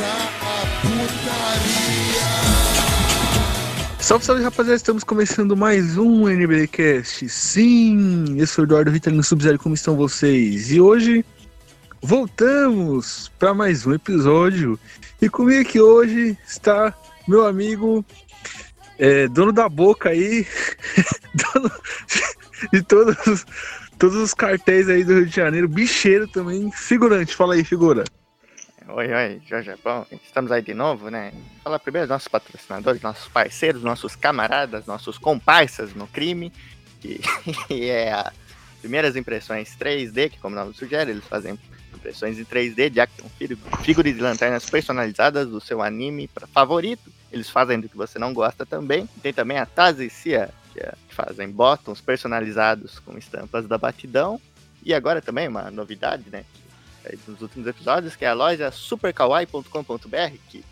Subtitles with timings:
[0.00, 2.24] a putaria.
[4.00, 7.28] Salve, salve rapaziada, estamos começando mais um NBCast.
[7.28, 10.72] Sim, eu sou o Eduardo Vitalino Sub-Zero, como estão vocês?
[10.72, 11.24] E hoje
[12.02, 14.78] voltamos para mais um episódio.
[15.22, 16.92] E comigo aqui hoje está
[17.28, 18.04] meu amigo,
[18.98, 20.44] é, dono da boca aí,
[21.54, 21.70] dono
[22.72, 23.46] de todos,
[23.96, 27.36] todos os cartéis aí do Rio de Janeiro, bicheiro também, figurante.
[27.36, 28.02] Fala aí, figura.
[28.86, 29.74] Oi, oi, Jorge.
[29.82, 31.32] Bom, estamos aí de novo, né?
[31.62, 36.52] Falar primeiro dos nossos patrocinadores, nossos parceiros, nossos camaradas, nossos comparsas no crime,
[37.00, 37.18] que,
[37.72, 38.30] é a
[38.82, 41.58] Primeiras Impressões 3D, que como o nome sugere, eles fazem
[41.94, 43.26] impressões em 3D de action
[43.82, 47.10] figuras de lanternas personalizadas do seu anime favorito.
[47.32, 49.08] Eles fazem do que você não gosta também.
[49.22, 54.38] Tem também a Tazi Cia, que, é, que fazem bottoms personalizados com estampas da batidão.
[54.84, 56.44] E agora também uma novidade, né?
[57.26, 60.64] Nos últimos episódios, que é a loja superkawaii.com.br, que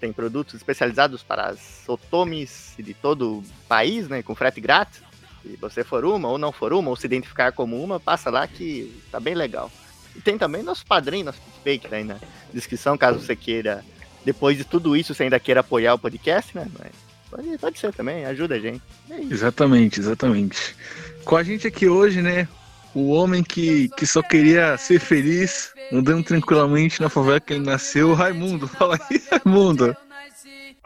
[0.00, 5.02] tem produtos especializados para as otomis de todo o país, né, com frete grátis.
[5.42, 8.46] Se você for uma ou não for uma, ou se identificar como uma, passa lá
[8.46, 9.70] que tá bem legal.
[10.16, 12.16] E tem também nosso padrinho, nosso PicPay, que tá aí na
[12.52, 13.84] descrição, caso você queira,
[14.24, 16.66] depois de tudo isso, você ainda queira apoiar o podcast, né?
[16.78, 16.92] Mas
[17.30, 18.82] pode, pode ser também, ajuda a gente.
[19.08, 20.76] É exatamente, exatamente.
[21.24, 22.48] Com a gente aqui hoje, né,
[22.94, 28.14] o homem que, que só queria ser feliz, andando tranquilamente na favela que ele nasceu,
[28.14, 28.66] Raimundo.
[28.68, 29.96] Fala aí, Raimundo.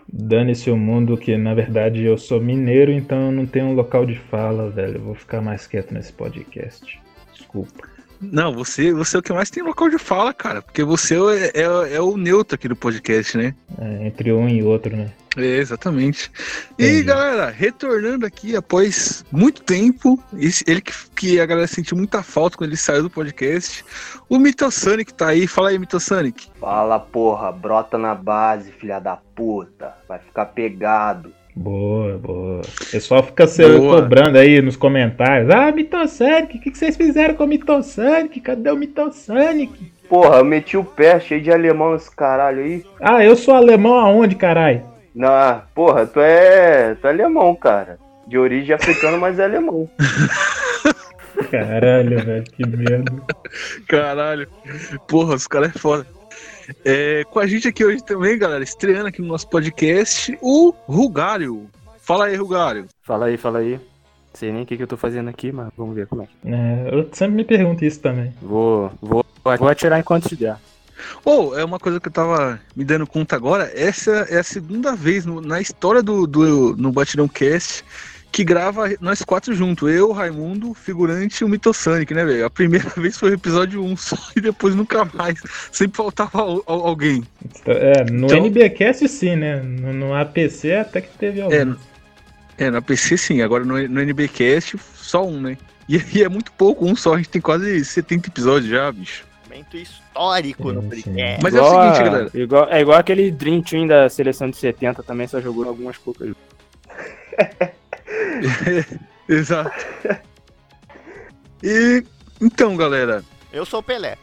[0.06, 4.04] Dane-se o mundo que, na verdade, eu sou mineiro, então eu não tenho um local
[4.04, 4.96] de fala, velho.
[4.96, 7.00] Eu vou ficar mais quieto nesse podcast.
[7.32, 7.88] Desculpa.
[8.20, 10.62] Não, você, você é o que mais tem local de fala, cara.
[10.62, 11.14] Porque você
[11.54, 13.54] é, é, é o neutro aqui do podcast, né?
[13.78, 15.10] É, entre um e outro, né?
[15.36, 16.30] É, exatamente.
[16.78, 17.02] E Entendi.
[17.02, 22.56] galera, retornando aqui após muito tempo, esse, ele que, que a galera sentiu muita falta
[22.56, 23.84] quando ele saiu do podcast,
[24.28, 25.46] o Mitosonic tá aí.
[25.46, 26.48] Fala aí, Mitosonic.
[26.60, 29.94] Fala, porra, brota na base, filha da puta.
[30.08, 31.32] Vai ficar pegado.
[31.56, 32.62] Boa, boa.
[32.62, 35.50] O pessoal fica se cobrando aí nos comentários.
[35.50, 38.40] Ah, Mitosonic, o que, que vocês fizeram com o Mitosonic?
[38.40, 39.92] Cadê o Mitosonic?
[40.08, 42.84] Porra, eu meti o pé cheio de alemão esse caralho aí.
[43.00, 44.82] Ah, eu sou alemão aonde, caralho?
[45.14, 46.94] Não, porra, tu é.
[46.96, 47.98] Tu é alemão, cara.
[48.26, 49.88] De origem africana, mas é alemão.
[51.50, 53.24] Caralho, velho, que medo.
[53.88, 54.48] Caralho.
[55.06, 56.06] Porra, os caras é foda.
[56.84, 61.68] É, com a gente aqui hoje também, galera, estreando aqui no nosso podcast, o Rugário.
[62.00, 62.86] Fala aí, Rugário.
[63.02, 63.78] Fala aí, fala aí.
[64.32, 66.28] Sei nem o que, que eu tô fazendo aqui, mas vamos ver como é.
[66.44, 68.32] é eu sempre me pergunto isso também.
[68.42, 70.56] Vou, vou, vou atirar enquanto te der.
[71.24, 74.42] Ou, oh, é uma coisa que eu tava me dando conta agora, essa é a
[74.42, 77.84] segunda vez no, na história do, do no Batidão Cast
[78.34, 79.88] que grava nós quatro juntos.
[79.88, 82.44] Eu, Raimundo, figurante e o Mitosonic, né, velho?
[82.44, 85.40] A primeira vez foi o episódio 1 só e depois nunca mais.
[85.70, 87.22] Sempre faltava alguém.
[87.64, 89.62] É, no então, NBcast sim, né?
[89.62, 91.76] No, no, APC até que teve alguém.
[92.58, 95.56] É, é, no APC sim, agora no, no NBcast só um, né?
[95.88, 99.24] E, e é muito pouco, um só, a gente tem quase 70 episódios já, bicho
[99.54, 99.76] momento
[100.14, 101.42] histórico sim, no podcast.
[101.42, 102.30] Mas igual, é o seguinte, galera.
[102.34, 106.32] Igual, é igual aquele Dream Team da seleção de 70 também, só jogou algumas poucas.
[109.28, 109.84] Exato.
[111.62, 112.04] E
[112.40, 113.24] então, galera.
[113.52, 114.16] Eu sou o Pelé.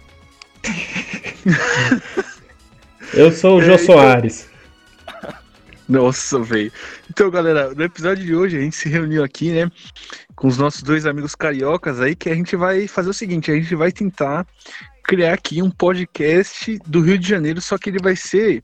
[3.13, 3.85] Eu sou o Jô é, então...
[3.95, 4.49] Soares.
[5.89, 6.71] Nossa, velho.
[7.09, 9.69] Então, galera, no episódio de hoje a gente se reuniu aqui, né,
[10.35, 13.55] com os nossos dois amigos cariocas aí, que a gente vai fazer o seguinte: a
[13.55, 14.47] gente vai tentar
[15.11, 18.63] criar aqui um podcast do Rio de Janeiro, só que ele vai ser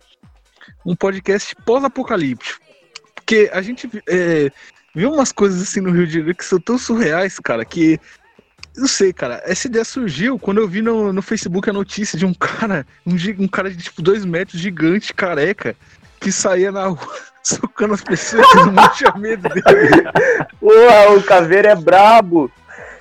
[0.85, 2.61] um podcast pós-apocalíptico.
[3.13, 4.49] Porque a gente é,
[4.95, 7.99] viu umas coisas assim no Rio de Janeiro que são tão surreais, cara, que.
[8.77, 9.41] Não sei, cara.
[9.43, 13.15] Essa ideia surgiu quando eu vi no, no Facebook a notícia de um cara, um,
[13.43, 15.75] um cara de tipo dois metros, gigante, careca,
[16.17, 20.03] que saía na rua socando as pessoas que não tinha medo dele.
[20.61, 22.49] Porra, o caveiro é brabo.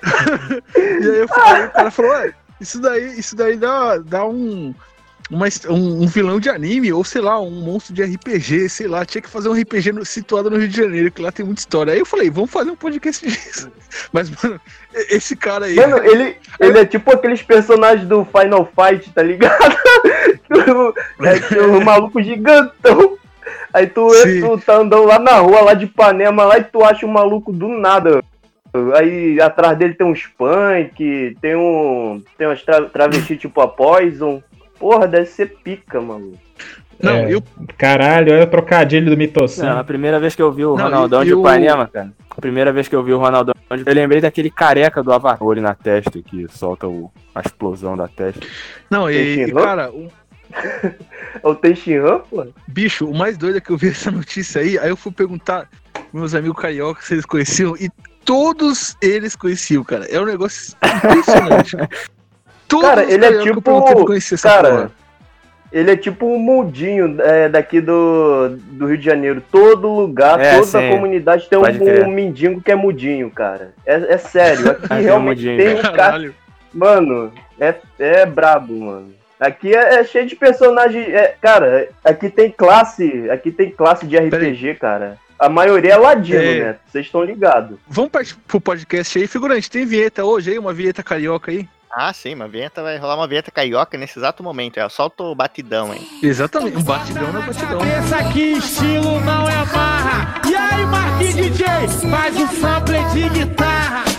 [0.75, 4.73] e aí eu falei, o cara falou, ué, isso daí, isso daí dá, dá um,
[5.29, 9.05] uma, um, um, vilão de anime, ou sei lá, um monstro de RPG, sei lá,
[9.05, 11.59] tinha que fazer um RPG no, situado no Rio de Janeiro, que lá tem muita
[11.59, 11.93] história.
[11.93, 13.71] Aí eu falei, vamos fazer um podcast disso.
[14.11, 14.59] Mas, mano,
[14.93, 15.75] esse cara aí.
[15.75, 19.75] Mano, ele, ele é tipo aqueles personagens do Final Fight, tá ligado?
[21.21, 23.17] é, o maluco gigantão.
[23.73, 24.07] Aí tu,
[24.41, 27.51] tu tá andando lá na rua, lá de Ipanema, lá e tu acha um maluco
[27.51, 28.23] do nada.
[28.95, 32.21] Aí atrás dele tem um Spunk, tem um.
[32.37, 34.41] Tem umas tra travesti tipo a Poison.
[34.79, 36.33] Porra, deve ser pica, mano.
[37.01, 37.43] Não, é, eu.
[37.77, 39.79] Caralho, olha o trocadilho do Mitossan.
[39.79, 42.11] a primeira vez que eu vi o Ronaldão eu, de Ipanema, cara.
[42.29, 45.73] A primeira vez que eu vi o Ronaldão, eu lembrei daquele careca do Avatar, na
[45.73, 48.45] testa, que solta o, a explosão da testa.
[48.89, 49.91] Não, e, e cara,
[51.43, 52.45] É o Teixeira, pô?
[52.67, 55.69] Bicho, o mais doido é que eu vi essa notícia aí, aí eu fui perguntar
[56.13, 57.89] meus amigos carioca se eles conheciam e
[58.27, 60.05] todos eles conheciam, cara.
[60.05, 61.77] É um negócio impressionante.
[62.67, 63.61] todos cara, ele é tipo.
[64.43, 64.91] Cara, porra.
[65.71, 69.41] ele é tipo um mundinho é, daqui do, do Rio de Janeiro.
[69.49, 70.77] Todo lugar, é, toda sim.
[70.77, 73.73] a comunidade tem um, um, mendigo que é mudinho, cara.
[73.85, 74.71] É, é sério.
[74.89, 76.31] Aqui realmente tem um cara.
[76.73, 79.15] Mano, é, é brabo, mano.
[79.39, 81.01] Aqui é, é, cheio de personagem.
[81.01, 83.29] É, cara, aqui tem classe.
[83.29, 85.17] Aqui tem classe de RPG, cara.
[85.39, 86.63] A maioria é ladino, é.
[86.63, 86.79] né?
[86.87, 87.77] Vocês estão ligados.
[87.87, 89.69] Vamos partir pro podcast aí, figurante.
[89.69, 90.59] Tem vinheta hoje aí?
[90.59, 91.67] Uma vinheta carioca aí?
[91.91, 94.77] Ah, sim, uma vinheta vai rolar uma vinheta carioca nesse exato momento.
[94.77, 96.07] É, solta o batidão aí.
[96.21, 97.79] Exatamente, um batidão não é batidão.
[97.81, 100.41] Esse aqui, estilo não é barra.
[100.47, 101.67] E aí, Marquinhos DJ,
[102.09, 104.16] faz o sample de guitarra.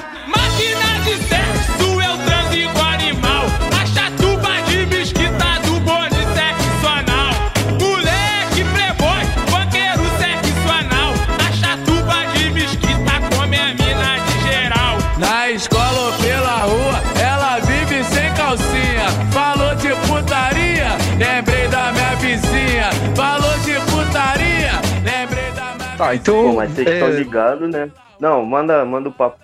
[26.08, 26.43] Tá, então.
[26.43, 26.94] Pô, mas vocês é...
[26.94, 27.90] estão ligados, né?
[28.19, 29.38] Não, manda, manda o papo.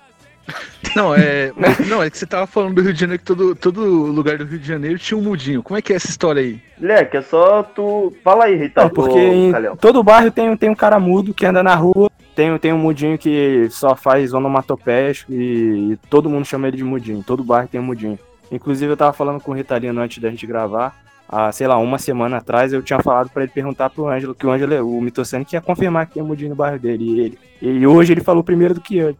[0.94, 1.50] Não, é.
[1.88, 4.44] não, é que você tava falando do Rio de Janeiro que todo, todo lugar do
[4.44, 5.60] Rio de Janeiro tinha um mudinho.
[5.60, 6.60] Como é que é essa história aí?
[6.78, 8.14] Leque, é só tu.
[8.22, 8.82] Fala aí, Rita.
[8.84, 12.08] Não, porque em todo bairro tem, tem um cara mudo que anda na rua.
[12.36, 16.84] Tem, tem um mudinho que só faz onomatopeias e, e todo mundo chama ele de
[16.84, 17.24] mudinho.
[17.24, 18.16] Todo bairro tem um mudinho.
[18.52, 21.98] Inclusive, eu tava falando com o Ritalino antes da gente gravar há, sei lá, uma
[21.98, 25.44] semana atrás, eu tinha falado para ele perguntar pro Ângelo, que o Ângelo, o Mitocene,
[25.44, 27.04] que ia confirmar que tinha mudinho no bairro dele.
[27.04, 27.38] E ele.
[27.60, 29.16] E hoje ele falou primeiro do que eu.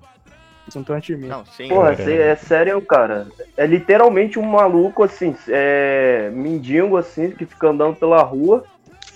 [0.66, 1.28] Assunto antes de mim.
[1.28, 1.68] Não, sim.
[1.68, 2.28] Porra, é.
[2.30, 3.26] é sério, cara.
[3.56, 6.30] É literalmente um maluco, assim, é.
[6.32, 8.64] Mendigo, assim, que fica andando pela rua.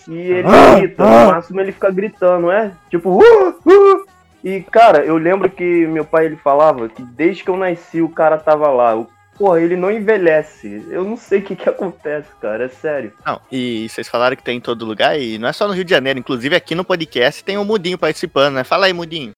[0.06, 1.24] E ele ah, grita, ah.
[1.26, 2.72] no máximo ele fica gritando, é?
[2.90, 4.06] Tipo, uh, uh.
[4.42, 8.08] E, cara, eu lembro que meu pai ele falava que desde que eu nasci o
[8.08, 8.96] cara tava lá.
[8.96, 9.06] O
[9.38, 10.84] porra, ele não envelhece.
[10.90, 13.12] Eu não sei o que que acontece, cara, é sério.
[13.24, 15.84] Não, e vocês falaram que tem em todo lugar, e não é só no Rio
[15.84, 18.64] de Janeiro, inclusive aqui no podcast tem um Mudinho participando, né?
[18.64, 19.30] Fala aí, Mudinho.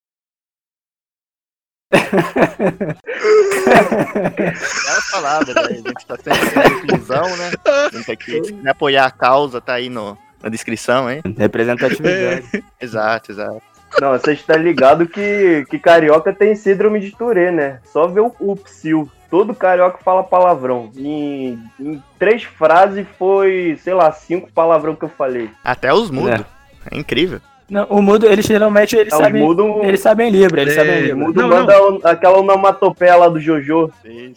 [4.27, 5.63] Aquelas palavras, né?
[5.63, 7.51] A gente tá sempre inclusão, né?
[7.67, 11.21] A gente aqui, se apoiar a causa, tá aí no, na descrição, hein?
[11.37, 12.65] Representatividade.
[12.81, 13.61] exato, exato.
[14.01, 17.81] Não, você está ligado que, que carioca tem síndrome de Tourette, né?
[17.85, 20.91] Só ver o, o psil todo carioca fala palavrão.
[20.97, 25.51] Em, em, três frases foi, sei lá, cinco palavrão que eu falei.
[25.65, 26.45] Até os mudos.
[26.91, 26.97] É.
[26.97, 27.41] é incrível.
[27.71, 31.01] Não, o mudo, eles geralmente eles, não, sabem, mudo, eles sabem Libra, eles é, sabem
[31.03, 31.15] Libra.
[31.15, 32.01] O mudo não, manda não.
[32.03, 33.93] aquela onomatopeia lá do Jojo.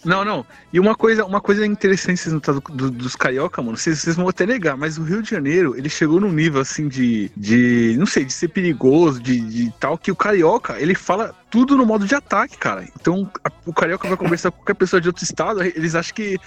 [0.06, 0.46] Não, não.
[0.72, 4.28] E uma coisa, uma coisa interessante vocês notaram do, dos carioca, mano, vocês, vocês vão
[4.28, 8.06] até negar, mas o Rio de Janeiro, ele chegou num nível assim de, de não
[8.06, 12.06] sei, de ser perigoso, de, de tal, que o carioca, ele fala tudo no modo
[12.06, 12.84] de ataque, cara.
[13.00, 16.40] Então, a, o carioca vai conversar com qualquer pessoa de outro estado, eles acham que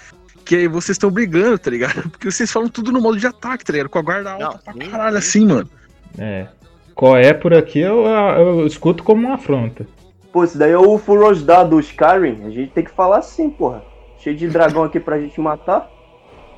[0.45, 2.03] que vocês estão brigando, tá ligado?
[2.09, 3.89] Porque vocês falam tudo no modo de ataque, tá ligado?
[3.89, 5.69] Com a guarda alta não, pra caralho, assim, mano.
[6.17, 6.47] É.
[6.97, 9.85] Qual é por aqui eu, eu escuto como uma afronta.
[10.33, 12.43] Pô, isso daí é o Furosda do Skyrim.
[12.43, 13.83] A gente tem que falar assim, porra.
[14.17, 15.87] Cheio de dragão aqui pra gente matar.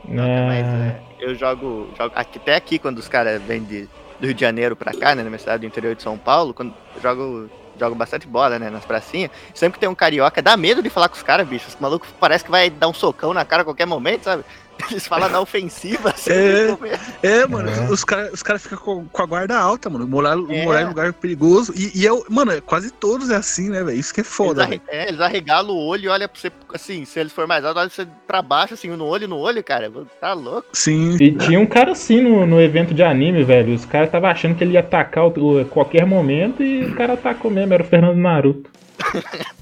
[0.07, 0.47] É...
[0.47, 3.81] Mas é, eu jogo, jogo aqui, até aqui quando os caras vêm de,
[4.17, 6.53] do Rio de Janeiro pra cá, né, na minha cidade do interior de São Paulo,
[6.53, 10.55] quando eu jogo, jogo bastante bola, né, nas pracinhas, sempre que tem um carioca, dá
[10.55, 11.67] medo de falar com os caras, bicho.
[11.67, 14.45] Os malucos parece que vai dar um socão na cara a qualquer momento, sabe?
[14.89, 16.11] Eles falam na ofensiva.
[16.11, 16.77] Assim, é,
[17.23, 17.91] é, mano, é.
[17.91, 20.07] os caras os cara ficam com, com, a guarda alta, mano.
[20.07, 20.63] Morar, é.
[20.63, 21.73] morar em lugar perigoso.
[21.75, 23.99] E, e é, mano, quase todos é assim, né, velho?
[23.99, 27.05] Isso que é foda, eles, é, eles arregalam o olho e olham pra você, assim,
[27.05, 29.91] se eles for mais alto, olha você pra baixo, assim, no olho, no olho, cara.
[30.19, 30.67] Tá louco.
[30.73, 31.17] Sim.
[31.19, 33.73] E tinha um cara assim no, no evento de anime, velho.
[33.73, 37.51] Os caras estavam achando que ele ia atacar o, qualquer momento e o cara atacou
[37.51, 38.69] mesmo, era o Fernando Naruto.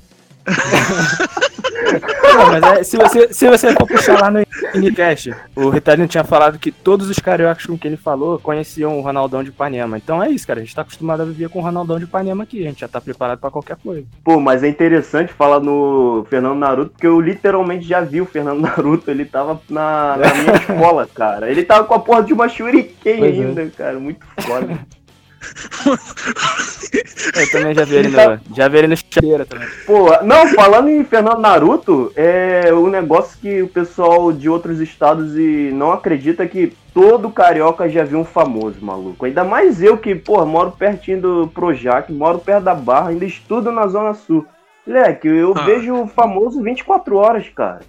[2.62, 4.44] Mas é, se, você, se você for puxar lá no
[4.76, 9.02] Unicast, o Ritalino tinha falado que todos os cariocas com quem ele falou conheciam o
[9.02, 9.98] Ronaldão de Ipanema.
[9.98, 10.60] Então é isso, cara.
[10.60, 12.62] A gente tá acostumado a viver com o Ronaldão de Ipanema aqui.
[12.62, 14.06] A gente já tá preparado para qualquer coisa.
[14.24, 18.60] Pô, mas é interessante falar no Fernando Naruto, porque eu literalmente já vi o Fernando
[18.62, 19.10] Naruto.
[19.10, 21.50] Ele tava na, na minha escola, cara.
[21.50, 23.42] Ele tava com a porra de uma shuriken pois é.
[23.42, 23.70] ainda, é.
[23.70, 24.00] cara.
[24.00, 24.80] Muito foda.
[27.36, 28.39] Eu também já vi ele, no, tá...
[28.56, 29.68] já vi ele no chaveira também.
[29.86, 35.36] Pô, não, falando em Fernando Naruto, é um negócio que o pessoal de outros estados
[35.36, 39.25] e não acredita que todo carioca já viu um famoso, maluco.
[39.25, 43.72] Ainda mais eu que, pô, moro pertinho do Projac, moro perto da Barra, ainda estudo
[43.72, 44.46] na Zona Sul.
[44.86, 45.66] Moleque, eu ah.
[45.66, 47.82] vejo o famoso 24 horas, cara.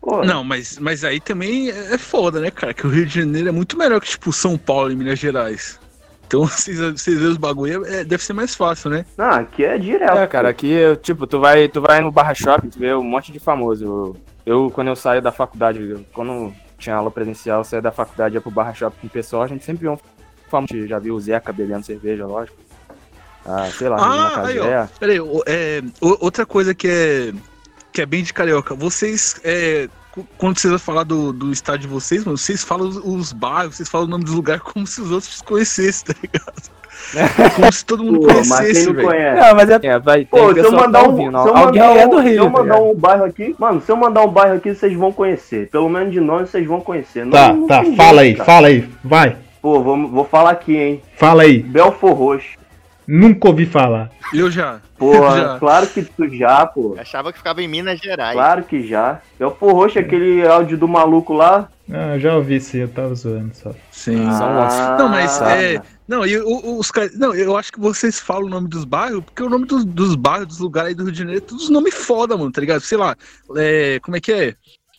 [0.00, 2.72] Pô, Não, mas, mas aí também é foda, né, cara?
[2.72, 5.78] Que o Rio de Janeiro é muito melhor que, tipo, São Paulo e Minas Gerais.
[6.26, 9.04] Então, vocês, vocês verem os bagulho, é- deve ser mais fácil, né?
[9.16, 10.16] Não, aqui é direto.
[10.18, 13.30] É, cara, aqui, tipo, tu vai, tu vai no Barra Shopping, tu vê um monte
[13.32, 13.84] de famoso.
[13.84, 17.92] Eu, eu, quando eu saio da faculdade, eu- quando tinha aula presencial, eu saía da
[17.92, 19.98] faculdade ia pro Barra Shopping com o pessoal, a gente sempre via um
[20.50, 20.86] famoso.
[20.86, 22.56] Já viu o Zeca bebendo cerveja, lógico.
[23.48, 24.86] Ah, sei lá, Ah, aí, ó.
[24.98, 27.32] Peraí, é, outra coisa que é,
[27.92, 28.74] que é bem de carioca.
[28.74, 29.88] Vocês, é,
[30.38, 33.76] quando vocês vão falar do, do estado de vocês, mano, vocês falam os, os bairros,
[33.76, 36.76] vocês falam o nome dos lugares como se os outros conhecessem, tá ligado?
[37.54, 39.40] Como se todo mundo Pô, mas quem conhecesse, não conhece?
[39.40, 41.42] Não, mas é, é, vai, tem Pô, se eu que mandar tá um, ouvindo.
[41.42, 43.56] se eu Alguém mandar é um, do Rio, se eu tá mandar um bairro aqui,
[43.58, 45.68] mano, se eu mandar um bairro aqui, vocês vão conhecer.
[45.68, 47.28] Pelo menos de nome vocês vão conhecer.
[47.28, 48.46] Tá, não tá, tem fala aí, jeito, cara.
[48.46, 49.36] fala aí, vai.
[49.62, 51.02] Pô, vou, vou falar aqui, hein.
[51.16, 51.62] Fala aí.
[51.62, 52.56] Belfor Roxo.
[53.06, 54.10] Nunca ouvi falar.
[54.34, 54.80] Eu já.
[54.98, 55.58] Porra, Já.
[55.58, 56.94] claro que tu já, pô.
[56.96, 58.34] Eu achava que ficava em Minas Gerais.
[58.34, 59.20] Claro que já.
[59.38, 61.68] Belfor Roxo, aquele áudio do maluco lá.
[61.92, 63.70] Ah, eu já ouvi sim, eu tava zoando só.
[63.92, 64.26] Sim.
[64.28, 65.56] Ah, Não, mas tá.
[65.56, 65.80] é.
[66.08, 67.16] Não, e o- o- os caras.
[67.16, 70.16] Não, eu acho que vocês falam o nome dos bairros, porque o nome dos, dos
[70.16, 72.80] bairros, dos lugares aí do Rio de Janeiro, é todos nomes foda, mano, tá ligado?
[72.80, 73.14] Sei lá,
[73.56, 74.54] é, como é que é?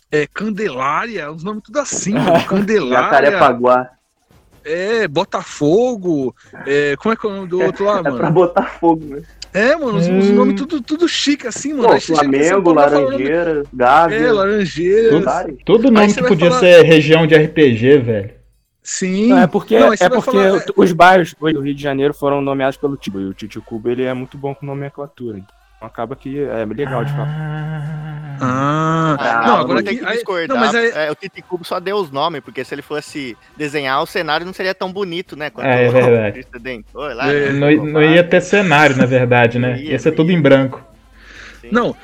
[0.09, 2.41] É Candelária, uns nomes tudo assim, mano.
[2.47, 3.03] Candelária.
[3.03, 3.89] Jacarepaguá.
[4.67, 6.35] É, Botafogo.
[6.65, 8.31] É, como é que é o nome do outro lá, É pra mano?
[8.31, 9.21] botar fogo, né?
[9.53, 10.33] É, mano, os, os Hum.
[10.35, 11.89] nomes tudo, tudo chique assim, mano.
[11.89, 14.33] Pô, Flamengo, Paulo, vai falar o nome- Laranjeira, É, Gávea.
[14.33, 15.19] Laranjeira.
[15.21, 15.57] vários.
[15.65, 18.37] Todo nome que podia falar- ser região de RPG, velho.
[18.83, 19.27] Sim.
[19.27, 22.77] Não, é porque, Não, é porque falar- os bairros do Rio de Janeiro foram nomeados
[22.77, 23.19] pelo Tibo.
[23.19, 25.37] E o Tito Cuba ele é muito bom com nomenclatura.
[25.39, 27.27] Então acaba que é legal de falar.
[28.39, 30.47] Ah, Ah, não, não, agora tem que discordar.
[30.49, 33.35] Não, mas aí, é, o Titi Cubo só deu os nomes, porque se ele fosse
[33.55, 35.49] desenhar, o cenário não seria tão bonito, né?
[35.49, 36.45] Quanto É, é o verdade.
[36.59, 37.59] Dentor lá, É, né?
[37.75, 39.79] não, não ia ter cenário, na verdade, né?
[39.81, 40.37] Ia, Ia ser não tudo ia.
[40.37, 40.83] em branco.
[41.61, 41.99] Sim, Não, sim.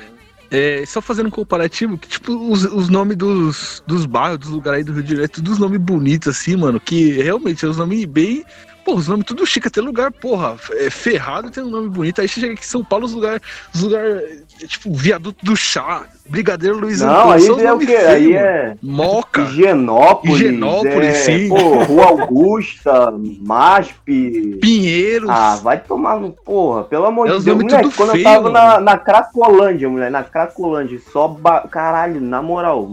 [0.50, 4.78] É, só fazendo um comparativo, que tipo, os, os nomes dos, dos bairros, dos lugares
[4.78, 7.68] aí do Rio de Janeiro, é tudo os nomes bonitos, assim, mano, que realmente é
[7.68, 8.44] os nomes bem.
[8.84, 12.28] Pô, os nomes tudo chique, até lugar, porra, é, Ferrado tem um nome bonito, aí
[12.28, 13.40] você chega aqui em São Paulo, os lugares,
[13.74, 17.86] os lugares, tipo, Viaduto do Chá, Brigadeiro Luiz Não, aí só os é o quê?
[17.86, 19.42] feios, Aí é Moca.
[19.42, 21.48] Higienópolis, Higienópolis, é, sim.
[21.48, 23.10] Pô, Rua Augusta,
[23.40, 24.58] MASP.
[24.60, 25.28] Pinheiros.
[25.30, 27.56] Ah, vai tomar no porra, pelo amor É de os Deus.
[27.62, 31.26] Moleque, tudo quando feio, eu tava na, na Cracolândia, mulher, na Cracolândia, só.
[31.28, 31.60] Ba...
[31.70, 32.90] Caralho, na moral,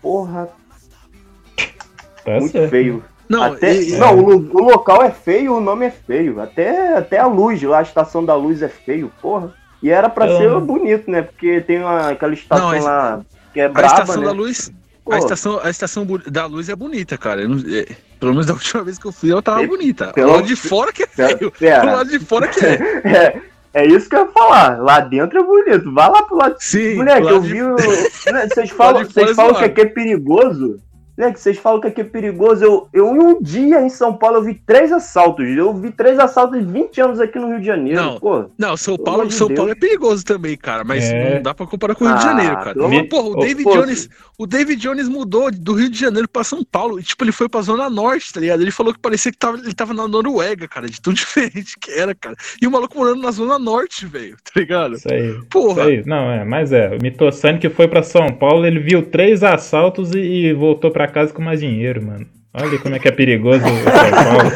[0.00, 0.48] porra,
[2.24, 2.70] Tá muito certo.
[2.70, 3.04] feio.
[3.28, 6.40] Não, até, e- não o, lu- o local é feio, o nome é feio.
[6.40, 9.52] Até, até a luz, lá a estação da luz é feio, porra.
[9.82, 11.22] E era pra Eu- ser bonito, né?
[11.22, 13.20] Porque tem uma, aquela estação Não, a- lá
[13.52, 14.26] que é a braba, estação né?
[14.26, 14.72] da luz.
[15.10, 17.42] A estação, a estação da luz é bonita, cara.
[17.42, 17.86] Eu não- é,
[18.18, 20.12] pelo menos da última vez que eu fui, ela tava bonita.
[20.14, 21.52] pelo- O lado de fora que é feio.
[21.82, 22.78] O lado de fora que é.
[23.74, 24.78] É, é isso que eu ia falar.
[24.80, 25.92] Lá dentro é bonito.
[25.92, 26.56] Vai lá pro lado.
[26.58, 27.62] Sim, Moleque, o lado eu de- vi.
[27.62, 27.76] o-
[28.32, 30.78] né, Vocês falam, de vocês é falam que aqui é perigoso.
[31.16, 32.64] Moleque, vocês falam que aqui é perigoso.
[32.64, 35.46] Eu, eu, em um dia em São Paulo, eu vi três assaltos.
[35.46, 38.02] Eu vi três assaltos em 20 anos aqui no Rio de Janeiro.
[38.02, 38.18] Não.
[38.18, 39.56] Pô, Não, São Paulo, de São Deus.
[39.58, 40.82] Paulo é perigoso também, cara.
[40.84, 41.36] Mas É.
[41.36, 42.72] não dá pra comparar com o Rio de Ah, Janeiro, cara.
[42.74, 44.08] pelo amor- Porra, o David pô, Jones.
[44.36, 46.98] O David Jones mudou do Rio de Janeiro pra São Paulo.
[46.98, 48.62] E, tipo, ele foi pra Zona Norte, tá ligado?
[48.62, 51.92] Ele falou que parecia que tava, ele tava na Noruega, cara, de tão diferente que
[51.92, 52.34] era, cara.
[52.60, 54.94] E o maluco morando na Zona Norte, velho, tá ligado?
[54.96, 55.28] Isso aí.
[55.30, 55.84] Isso Porra.
[55.84, 56.02] aí.
[56.04, 56.88] Não, é, mas é.
[56.88, 61.03] O Mitossani que foi pra São Paulo, ele viu três assaltos e, e voltou pra
[61.08, 62.26] casa com mais dinheiro, mano.
[62.52, 64.50] Olha como é que é perigoso o São Paulo.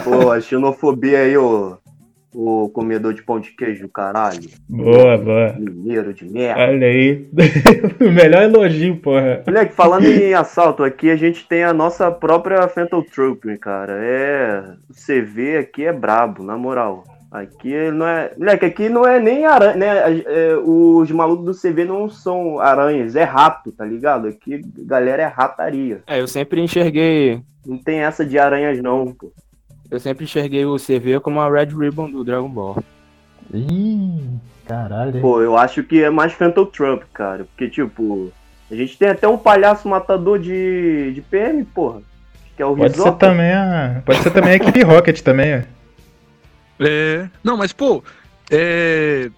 [0.04, 1.78] pô, a xenofobia aí, ô.
[2.32, 4.48] O comedor de pão de queijo, caralho.
[4.68, 5.52] Boa, boa.
[5.58, 6.60] Mineiro de merda.
[6.60, 7.28] Olha aí.
[8.00, 9.42] o melhor elogio, porra.
[9.44, 13.98] Moleque, falando em assalto, aqui a gente tem a nossa própria Phantom Troop, cara.
[14.00, 14.62] É.
[14.88, 17.02] O CV aqui é brabo, na moral.
[17.30, 18.32] Aqui não é.
[18.36, 20.22] Moleque, aqui não é nem aranha, né?
[20.26, 24.26] É, os malucos do CV não são aranhas, é rato, tá ligado?
[24.26, 26.02] Aqui, galera, é rataria.
[26.08, 27.40] É, eu sempre enxerguei.
[27.64, 29.32] Não tem essa de aranhas, não, pô.
[29.88, 32.82] Eu sempre enxerguei o CV como a Red Ribbon do Dragon Ball.
[33.54, 35.20] Ih, caralho.
[35.20, 37.44] Pô, eu acho que é mais Phantom Trump, cara.
[37.44, 38.32] Porque, tipo,
[38.70, 42.02] a gente tem até um palhaço matador de, de PM, porra.
[42.56, 43.18] Que é o Pode ser Risoto.
[43.18, 44.02] também a.
[44.04, 45.79] Pode ser também a equipe Rocket também, ó.
[46.80, 47.28] É.
[47.44, 48.02] Não, mas, pô,
[48.50, 49.30] é.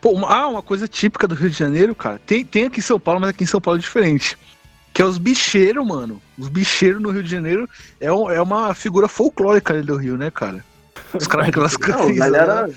[0.00, 2.20] Pô, uma, ah, uma coisa típica do Rio de Janeiro, cara.
[2.26, 4.36] Tem, tem aqui em São Paulo, mas aqui em São Paulo é diferente.
[4.92, 6.20] Que é os bicheiros, mano.
[6.38, 7.68] Os bicheiros no Rio de Janeiro
[8.00, 10.62] é, um- é uma figura folclórica ali do Rio, né, cara?
[11.14, 12.70] Os caras aquelas Não, camisas galera.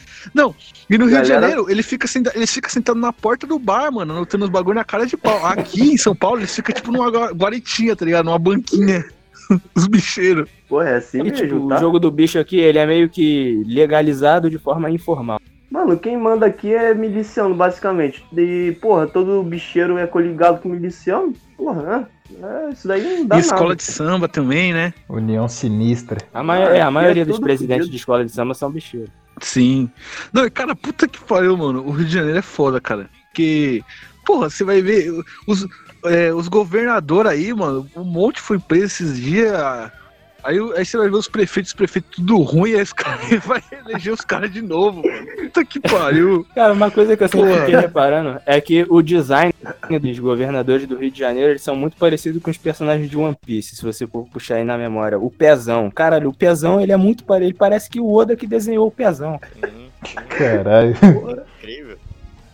[0.89, 3.91] E no Rio de Janeiro, ele fica, senta, ele fica sentado na porta do bar,
[3.91, 5.45] mano, anotando os bagulho na cara de pau.
[5.45, 8.25] Aqui em São Paulo, eles ficam tipo numa gua- guaritinha, tá ligado?
[8.25, 9.05] Numa banquinha.
[9.75, 10.49] Os bicheiros.
[10.67, 11.75] Pô, é assim E, mesmo, tipo, tá?
[11.75, 15.39] o jogo do bicho aqui, ele é meio que legalizado de forma informal.
[15.69, 18.23] Mano, quem manda aqui é miliciano, basicamente.
[18.35, 21.33] E, porra, todo bicheiro é coligado com miliciano.
[21.57, 22.07] Porra, né?
[22.41, 23.75] É, isso daí não dá E escola nada.
[23.75, 24.93] de samba também, né?
[25.09, 26.19] União sinistra.
[26.33, 27.91] A, é, a maioria é dos presidentes fudido.
[27.91, 29.09] de escola de samba são bicheiros.
[29.41, 29.89] Sim.
[30.33, 31.85] Não, e cara, puta que pariu, mano.
[31.85, 33.09] O Rio de Janeiro é foda, cara.
[33.27, 33.83] Porque,
[34.25, 35.11] porra, você vai ver
[35.47, 35.65] os,
[36.09, 37.87] é, os governadores aí, mano.
[37.95, 39.51] Um monte foi preso esses dias.
[40.43, 43.61] Aí, aí você vai ver os prefeitos, os prefeitos tudo ruim, aí os caras vai
[43.85, 45.27] eleger os caras de novo, mano.
[45.35, 46.45] Puta que pariu.
[46.55, 47.65] Cara, uma coisa que eu sempre Porra.
[47.65, 49.53] fiquei reparando é que o design
[49.99, 53.35] dos governadores do Rio de Janeiro, eles são muito parecidos com os personagens de One
[53.45, 55.19] Piece, se você for puxar aí na memória.
[55.19, 58.47] O Pezão, cara, o Pezão, ele é muito parecido, ele parece que o Oda que
[58.47, 59.39] desenhou o Pezão.
[60.29, 60.95] Caralho.
[61.59, 61.97] incrível.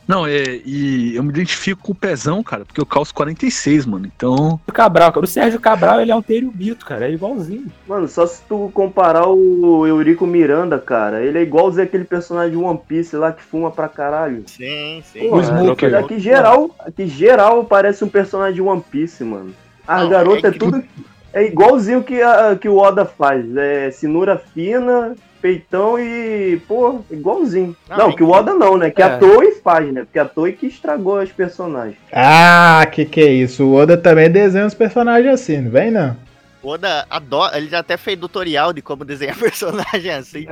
[0.08, 4.06] Não, é, e eu me identifico com o pezão, cara, porque eu calço 46, mano.
[4.16, 4.60] Então.
[4.68, 7.68] O Cabral, cara, o Sérgio Cabral, ele é um Bito, cara, é igualzinho.
[7.88, 12.58] Mano, só se tu comparar o Eurico Miranda, cara, ele é igualzinho aquele personagem de
[12.58, 14.44] One Piece lá que fuma pra caralho.
[14.48, 15.30] Sim, sim.
[15.30, 15.96] Porra, Smoker.
[15.96, 19.54] Aqui geral, aqui geral parece um personagem de One Piece, mano.
[19.88, 20.84] A Não, garota é é, que- tudo.
[21.32, 23.44] É igualzinho que, a, que o Oda faz.
[23.58, 26.58] É cinura fina, peitão e.
[26.66, 27.76] Pô, igualzinho.
[27.90, 28.90] Não, Não, é que o Oda não, né?
[28.90, 29.06] Que É.
[29.06, 30.02] a Toei faz, né?
[30.06, 31.98] Porque a Toei que estragou os personagens.
[32.14, 33.66] Ah, que que é isso?
[33.66, 36.16] O Oda também desenha uns personagens assim, não vem não?
[36.64, 37.58] O Oda adora.
[37.58, 40.46] Ele já até fez tutorial de como desenhar personagem assim.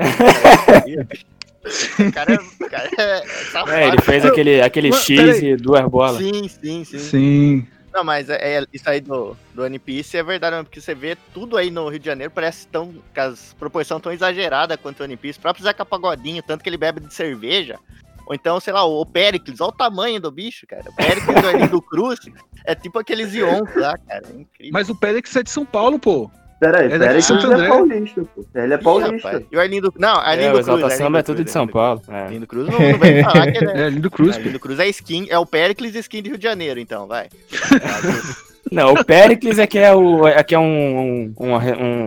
[2.00, 3.22] o cara, o cara é
[3.52, 3.72] safado.
[3.72, 5.52] É, ele fez aquele, aquele Mas, X peraí.
[5.54, 6.18] e duas bolas.
[6.18, 7.00] Sim, sim, sim.
[7.00, 7.68] Sim.
[7.94, 11.18] Não, mas é, é- isso aí do, do One Piece é verdade, porque você vê
[11.34, 12.94] tudo aí no Rio de Janeiro, parece tão.
[13.16, 15.40] as proporções tão exageradas quanto o One Piece.
[15.40, 17.78] O próprio Zeca Pagodinho, tanto que ele bebe de cerveja.
[18.26, 20.90] Ou então, sei lá, o Pericles, olha o tamanho do bicho, cara.
[20.90, 22.20] O Pericles do Arlindo Cruz
[22.66, 24.24] é tipo aqueles Yonks lá, cara.
[24.28, 24.72] É incrível.
[24.72, 26.32] Mas o Pérez é de São Paulo, pô.
[26.62, 27.68] Pera aí, É pera aí daqui que ele é André.
[27.68, 28.46] paulista, pô.
[28.56, 29.44] Ele é paulista.
[29.52, 29.94] E o Arlindo.
[29.98, 30.60] Não, É, Arlindo o Cruz.
[30.68, 32.02] Exalta Arlindo Samba é Cruz, tudo de São Arlindo Paulo.
[32.08, 32.22] É.
[32.22, 33.82] Arlindo Cruz não, não vem falar que ele é.
[33.82, 34.42] É lindo Cruz, pô.
[34.42, 37.28] Arlindo Cruz é skin, é o Pericles skin de Rio de Janeiro, então, vai.
[38.72, 41.56] Não, o Pericles é que é, o, é, que é um, um, um,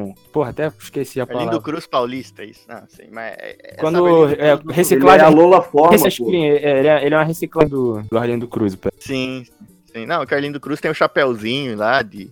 [0.09, 1.61] um- Porra, até esqueci a Arlindo palavra.
[1.61, 2.61] Cruz Paulista, isso.
[2.69, 3.35] Não, sim, mas.
[3.39, 5.31] é- é- Quando Arlindo é, não- Ele é a reciclagem.
[5.35, 6.05] Lola Forma, pô.
[6.05, 8.77] reciclagem ele, é, ele é uma reciclagem do, do Arlindo Cruz.
[8.77, 9.05] Pericles.
[9.05, 9.45] Sim,
[9.93, 10.07] sim.
[10.07, 12.31] Não, o Carlinho Cruz tem o chapéuzinho lá de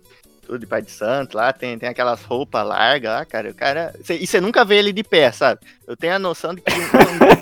[0.53, 3.51] tudo de pai de santo lá, tem, tem aquelas roupas largas lá, cara.
[3.51, 3.95] O cara.
[4.05, 5.61] cê- e você nunca vê ele de pé, sabe?
[5.87, 6.73] Eu tenho a noção de que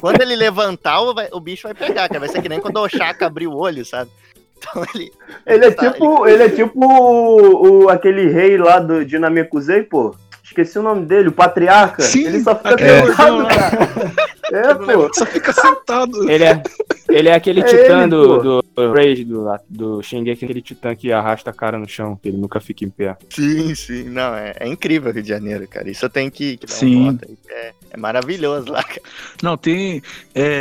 [0.01, 2.21] quando, ele levantar, o, vai- o bicho vai pegar, cara.
[2.21, 4.11] Vai ser que nem quando o Chaka abrir o olho, sabe?
[4.59, 5.11] Então ele.
[5.47, 9.83] Ele é tá- tipo, ele é tipo o, o- aquele rei lá do de Namekusei,
[9.83, 10.15] pô.
[10.51, 12.03] Esqueci o nome dele, o patriarca.
[12.03, 14.13] Sim, ele só fica sentado, cara.
[14.53, 15.15] É, pô.
[15.15, 16.29] Só fica sentado.
[16.29, 16.61] Ele é,
[17.09, 21.13] ele é aquele É titã ele, do, do Rage, do, do Shingeki, aquele titã que
[21.13, 23.17] arrasta a cara no chão, que ele nunca fica em pé.
[23.29, 24.09] Sim, sim.
[24.09, 25.89] Não, é, é incrível o Rio de Janeiro, cara.
[25.89, 27.17] Isso tenho que, que dar Sim.
[27.49, 29.03] É, é maravilhoso lá, cara.
[29.41, 30.03] Não, tem.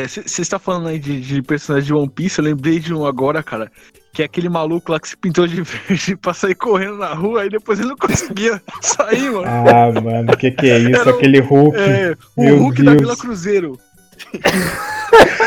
[0.08, 3.42] Você está falando aí de, de personagem de One Piece, eu lembrei de um agora,
[3.42, 3.72] cara.
[4.12, 7.44] Que é aquele maluco lá que se pintou de verde pra sair correndo na rua,
[7.44, 9.46] aí depois ele não conseguia sair, mano.
[9.46, 11.02] Ah, mano, que que é isso?
[11.02, 11.78] Era Aquele Hulk.
[11.78, 13.02] É, o Meu Hulk da Deus.
[13.02, 13.80] Vila Cruzeiro.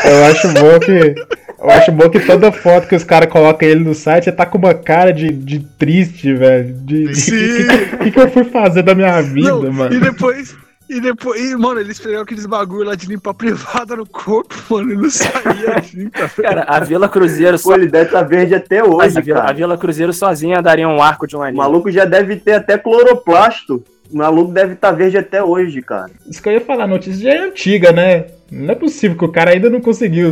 [0.03, 1.15] Eu acho bom que.
[1.59, 4.57] Eu acho bom que toda foto que os caras colocam ele no site tá com
[4.57, 6.73] uma cara de, de triste, velho.
[6.73, 7.31] De, de Sim.
[7.31, 9.93] que, que, que eu fui fazer da minha vida, Não, mano?
[9.93, 10.55] E depois.
[10.95, 14.91] E depois, e, mano, eles pegaram aqueles bagulho lá de limpar privada no corpo, mano,
[14.93, 16.45] e não saía assim, tá vendo?
[16.47, 17.75] Cara, a Vila Cruzeiro Pô, só.
[17.75, 19.51] ele deve estar verde até hoje, a, Vila, a.
[19.53, 21.57] Vila Cruzeiro sozinha daria um arco de um O anime.
[21.57, 23.83] maluco já deve ter até cloroplasto.
[24.11, 26.11] O maluco deve estar verde até hoje, cara.
[26.29, 28.25] Isso que eu ia falar, a notícia já é antiga, né?
[28.51, 30.31] Não é possível que o cara ainda não conseguiu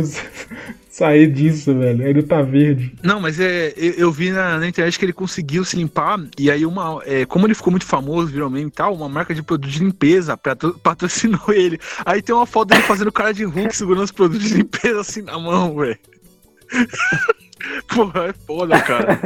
[0.94, 2.04] sair disso, velho.
[2.06, 2.92] Ainda tá verde.
[3.02, 6.50] Não, mas é, eu, eu vi na, na internet que ele conseguiu se limpar, e
[6.50, 7.00] aí uma.
[7.06, 9.78] é, como ele ficou muito famoso, virou meme e tal, uma marca de produto de
[9.82, 11.80] limpeza patro- patrocinou ele.
[12.04, 15.22] Aí tem uma foto dele fazendo cara de Hulk segurando os produtos de limpeza assim
[15.22, 15.98] na mão, velho.
[17.94, 19.20] Porra, é foda, cara.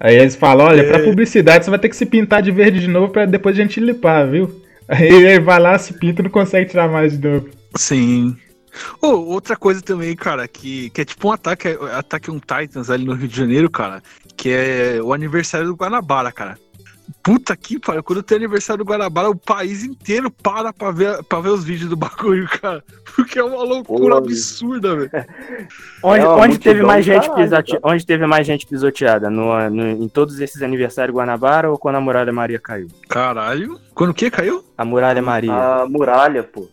[0.00, 0.88] Aí eles falam, olha, É.
[0.88, 3.62] pra publicidade você vai ter que se pintar de verde de novo pra depois a
[3.62, 4.60] gente limpar, viu?
[4.88, 7.48] Aí ele vai lá, se pinta e não consegue tirar mais de novo.
[7.76, 8.36] Sim.
[9.00, 13.04] Ô, outra coisa também, cara, que, que é tipo um ataque, ataque um Titans ali
[13.04, 14.02] no Rio de Janeiro, cara,
[14.36, 16.58] que é o aniversário do Guanabara, cara.
[17.22, 21.38] Puta que pariu, quando tem aniversário do Guanabara, o país inteiro para pra ver, pra
[21.40, 22.82] ver os vídeos do bagulho, cara.
[23.14, 25.10] Porque é uma loucura Pô, absurda, velho.
[26.02, 29.30] Onde, É onde teve mais gente caralho, onde teve mais gente pisoteada?
[29.30, 32.88] No, no- em todos esses aniversários Guanabara ou quando a Muralha Maria caiu?
[33.08, 33.78] Caralho.
[33.94, 34.64] Quando o que caiu?
[34.76, 35.52] A Muralha Maria.
[35.52, 36.68] A muralha, pô.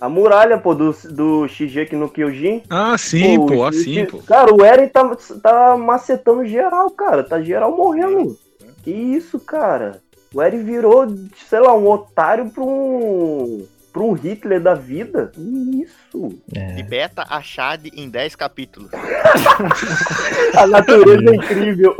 [0.00, 2.62] A muralha, pô, do, do Shigeki no Kyojin.
[2.68, 4.18] Ah, sim, pô, o- assim, pô.
[4.18, 7.22] Cara, o Eren tá, tá macetando geral, cara.
[7.24, 8.36] Tá geral morrendo.
[8.82, 10.00] Que isso, cara?
[10.34, 11.06] O Eren virou,
[11.48, 13.64] sei lá, um otário pra um.
[13.92, 15.32] pra um Hitler da vida?
[15.38, 16.34] Isso.
[16.54, 16.74] É.
[16.74, 18.90] De beta a Chad em 10 capítulos.
[20.56, 21.96] A natureza é incrível.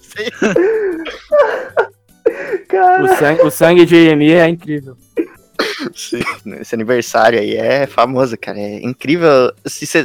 [0.00, 0.28] Sim.
[2.68, 3.02] Cara.
[3.04, 4.96] O sangue, o sangue de Emir é incrível.
[5.94, 6.20] Sim,
[6.60, 8.58] Esse aniversário aí é famoso, cara.
[8.58, 9.52] É incrível.
[9.66, 10.04] Se você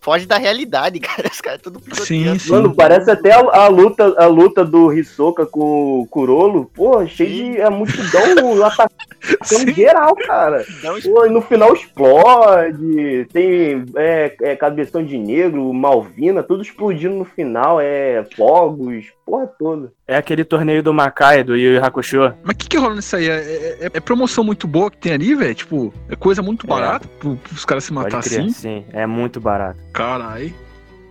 [0.00, 1.28] foge da realidade, cara.
[1.30, 2.50] Os caras tudo Sim, sim.
[2.52, 6.70] Mano, parece até a, a luta, a luta do Hisoka com o Kurolo.
[6.74, 7.52] Pô, cheio Sim.
[7.52, 8.94] de a multidão atacando
[9.42, 9.74] Sim.
[9.74, 10.64] geral, cara.
[11.02, 13.26] Pô, e no final explode.
[13.32, 17.80] Tem é, é, cabeção de negro, Malvina, tudo explodindo no final.
[17.80, 19.92] É fogos, porra toda.
[20.06, 22.32] É aquele torneio do Makai, do Yu Yu Hakusho.
[22.42, 23.28] Mas o que, que rola nisso aí?
[23.28, 25.54] É, é- é promoção muito boa que tem ali, velho?
[25.54, 26.68] Tipo, é coisa muito É.
[26.68, 28.48] barata pro, pros caras se matar assim?
[28.50, 28.84] sim.
[28.92, 29.78] É muito barato.
[29.92, 30.54] Caralho.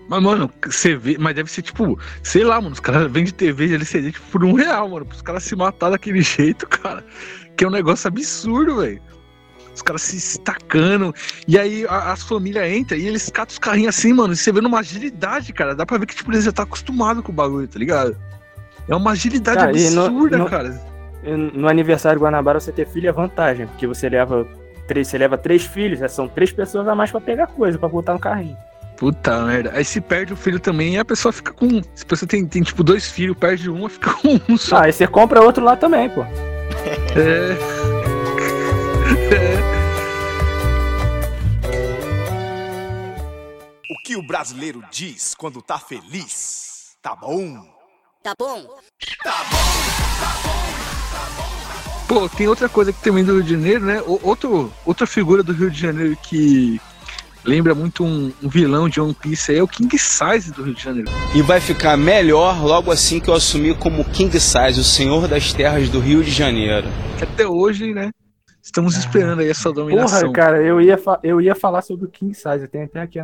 [0.09, 1.17] Mas, mano, você vê.
[1.19, 2.73] Mas deve ser tipo, sei lá, mano.
[2.73, 5.05] Os caras vendem TV de LCD tipo, por um real, mano.
[5.05, 7.03] Pros caras se matar daquele jeito, cara.
[7.55, 9.01] Que é um negócio absurdo, velho.
[9.75, 11.13] Os caras se se tacando.
[11.47, 14.33] E aí a- as famílias entram e eles catam os carrinhos assim, mano.
[14.33, 15.75] E você vê numa agilidade, cara.
[15.75, 18.15] Dá pra ver que tipo, eles já tá acostumado com o bagulho, tá ligado?
[18.87, 20.97] É uma agilidade Cara, e no- absurda, no- cara.
[21.53, 24.47] No aniversário do Guanabara você ter filho é vantagem, porque você leva
[24.87, 27.89] três, você leva três filhos, já são três pessoas a mais pra pegar coisa, pra
[27.89, 28.57] botar no carrinho.
[28.97, 29.71] Puta merda.
[29.73, 31.81] Aí se perde o filho também e a pessoa fica com.
[31.93, 34.77] Se a pessoa tem, tem tipo dois filhos, perde um, fica com um só.
[34.77, 36.23] Ah, aí você compra outro lá também, pô.
[36.23, 37.87] É.
[43.89, 46.95] O que o brasileiro diz quando tá feliz?
[47.01, 47.61] Tá bom?
[48.23, 48.65] Tá bom?
[52.07, 54.01] Pô, tem outra coisa que também do Rio de Janeiro, né?
[54.01, 56.79] O- Outro, outra figura do Rio de Janeiro que
[57.43, 60.73] lembra muito um, um vilão de One Piece aí é o King Size do Rio
[60.73, 61.09] de Janeiro.
[61.35, 65.51] E vai ficar melhor logo assim que eu assumir como King Size, o senhor das
[65.53, 66.87] terras do Rio de Janeiro.
[67.21, 68.09] Até hoje, né?
[68.63, 68.99] Estamos Ah.
[68.99, 70.19] esperando aí essa dominação.
[70.21, 73.21] Porra, cara, eu ia, eu ia falar sobre o King Size, eu tenho até aqui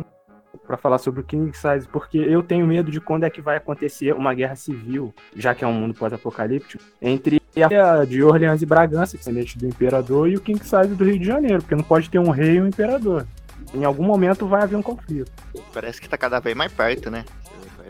[0.66, 3.56] pra falar sobre o King Size, porque eu tenho medo de quando é que vai
[3.56, 8.66] acontecer uma guerra civil, já que é um mundo pós-apocalíptico, entre a de Orleans e
[8.66, 12.10] Bragança, descendente do imperador, e o King Size do Rio de Janeiro, porque não pode
[12.10, 13.26] ter um rei e um imperador.
[13.72, 15.30] Em algum momento vai haver um conflito.
[15.72, 17.24] Parece que tá cada vez mais perto, né?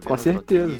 [0.05, 0.79] Com certeza.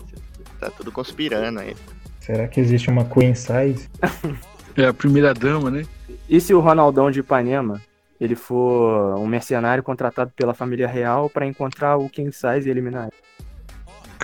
[0.61, 1.75] Tá tudo conspirando aí.
[2.21, 3.89] Será que existe uma Queen Size?
[4.77, 5.87] É a primeira dama, né?
[6.29, 7.81] E se o Ronaldão de Ipanema
[8.21, 13.05] ele for um mercenário contratado pela família real pra encontrar o King Size e eliminar
[13.05, 13.24] ele?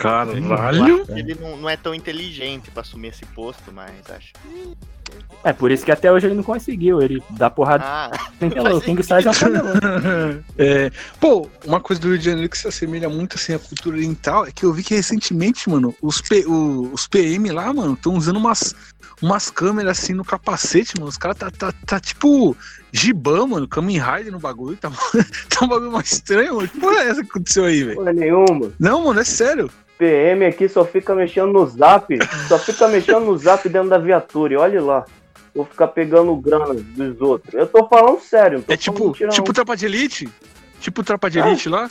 [0.01, 1.05] Caralho!
[1.11, 4.33] Ele não, não é tão inteligente pra assumir esse posto, mas acho.
[5.43, 7.03] É por isso que até hoje ele não conseguiu.
[7.03, 8.11] Ele dá porrada Ah.
[8.75, 9.69] O King Size um camelô.
[10.57, 13.97] É, pô, uma coisa do Rio de Janeiro que se assemelha muito assim à cultura
[13.97, 17.95] oriental é que eu vi que recentemente, mano, os, P- o- os PM lá, mano,
[17.95, 18.75] estão usando umas,
[19.21, 21.09] umas câmeras assim no capacete, mano.
[21.09, 22.57] Os caras tá, tá, tá tipo
[22.93, 24.77] Giban, mano, Kamen Rider no bagulho.
[24.77, 24.91] Tá,
[25.49, 26.69] tá um bagulho mais estranho, mano.
[26.69, 27.97] Que porra é essa que aconteceu aí, velho?
[27.97, 28.71] Porra nenhuma.
[28.79, 29.69] Não, mano, é sério.
[30.01, 32.19] PM aqui só fica mexendo no zap.
[32.49, 34.55] Só fica mexendo no zap dentro da viatura.
[34.55, 35.05] E olha lá.
[35.55, 37.53] Vou ficar pegando grana dos outros.
[37.53, 38.63] Eu tô falando sério.
[38.63, 40.29] tô É falando tipo, tipo tropa de elite?
[40.81, 41.49] Tipo tropa de Ah.
[41.49, 41.87] elite lá?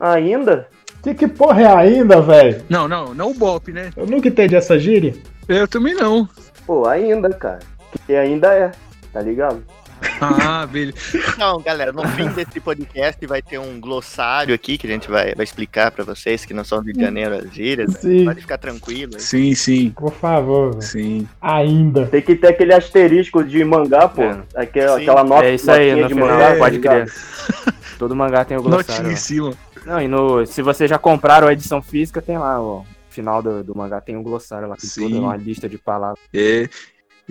[0.00, 0.68] Ainda?
[1.02, 2.64] Que, que porra é ainda, velho?
[2.68, 3.90] Não, não, não o Bop, né?
[3.96, 5.14] Eu nunca entendi essa gíria.
[5.48, 6.28] Eu também não.
[6.66, 7.60] Pô, ainda, cara.
[8.06, 8.72] Que ainda é.
[9.12, 9.62] Tá ligado?
[10.20, 10.96] Ah, beleza.
[11.34, 15.34] Então, galera, no fim desse podcast vai ter um glossário aqui que a gente vai,
[15.34, 17.92] vai explicar pra vocês que não são do Rio de Janeiro as gírias.
[17.94, 18.00] né?
[18.00, 18.24] Sim.
[18.24, 19.12] Pode ficar tranquilo.
[19.14, 19.20] aí.
[19.20, 20.82] Sim, sim, Por favor, velho.
[20.82, 21.28] sim.
[21.40, 22.06] Ainda.
[22.06, 24.22] Tem que ter aquele asterisco de mangá, pô.
[24.22, 24.42] É.
[24.54, 25.02] Aquela, Sim.
[25.02, 26.52] aquela nota É isso aí, no de final, mangá.
[26.52, 27.12] tá pode crer.
[27.98, 29.04] Todo mangá tem o glossário.
[29.04, 29.16] Notinha em ó.
[29.16, 29.54] cima.
[29.86, 32.78] Não, e no, se você já compraram a edição física, tem lá, ó.
[32.78, 35.08] No final do, do mangá tem um glossário lá, com Sim.
[35.08, 36.18] toda uma lista de palavras.
[36.32, 36.68] É.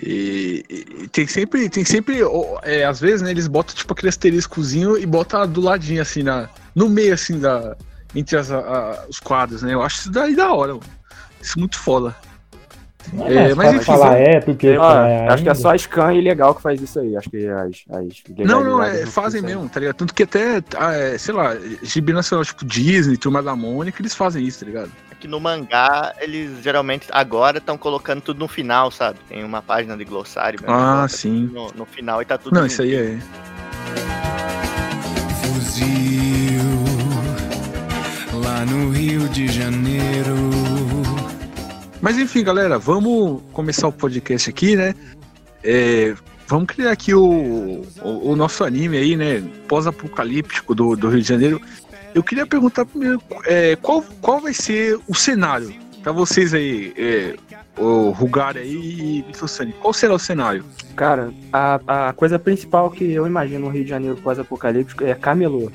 [0.01, 2.19] E, e- tem sempre, tem sempre,
[2.63, 6.49] é, às vezes, né, eles botam tipo aquele asteriscozinho e botam do ladinho, assim, na,
[6.73, 7.75] no meio, assim, da,
[8.15, 9.73] entre as, a- os quadros, né?
[9.73, 10.84] Eu acho isso daí da hora, mano.
[11.41, 12.15] Isso é muito foda.
[13.27, 15.71] É, É, mas enfim, falar é do que Ó, falar é acho que é só
[15.71, 17.17] a Scan e Legal que faz isso aí.
[17.17, 17.84] Acho que as.
[17.89, 19.95] as Não, não, é, fazem fazem mesmo, tá ligado?
[19.97, 21.53] Tanto que até, ah, é, sei lá,
[21.84, 24.91] gibi nacional, tipo Disney, Turma da Mônica, eles fazem isso, tá ligado?
[25.23, 29.19] Aqui no mangá, eles geralmente agora estão colocando tudo no final, sabe?
[29.29, 30.59] Tem uma página de glossário.
[30.62, 31.47] mesmo, Ah, coloca sim.
[31.47, 32.53] tudo No, no final e tá tudo.
[32.53, 32.71] Não, junto.
[32.73, 33.17] isso aí é.
[35.41, 36.59] Fuzil
[38.43, 40.36] lá no Rio de Janeiro.
[42.01, 44.93] Mas enfim, galera, vamos começar o podcast aqui, né?
[45.63, 46.13] É,
[46.49, 49.41] vamos criar aqui o, o, o nosso anime aí, né?
[49.69, 51.62] Pós-apocalíptico do, do Rio de Janeiro.
[52.13, 55.73] Eu queria perguntar primeiro é, qual, qual vai ser o cenário
[56.04, 57.36] pra vocês aí, é,
[57.78, 60.63] o Rugari aí e Mitsusani, qual será o cenário?
[60.95, 65.71] Cara, a, a coisa principal que eu imagino no Rio de Janeiro pós-apocalíptico é camelô.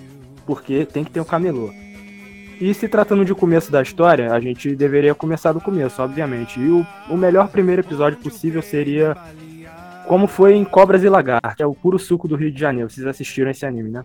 [0.46, 1.72] Porque tem que ter um camelô.
[2.60, 6.60] E se tratando de começo da história, a gente deveria começar do começo, obviamente.
[6.60, 9.16] E o, o melhor primeiro episódio possível seria
[10.06, 12.90] como foi em Cobras e Lagarto, que é o puro suco do Rio de Janeiro.
[12.90, 14.04] Vocês assistiram esse anime, né?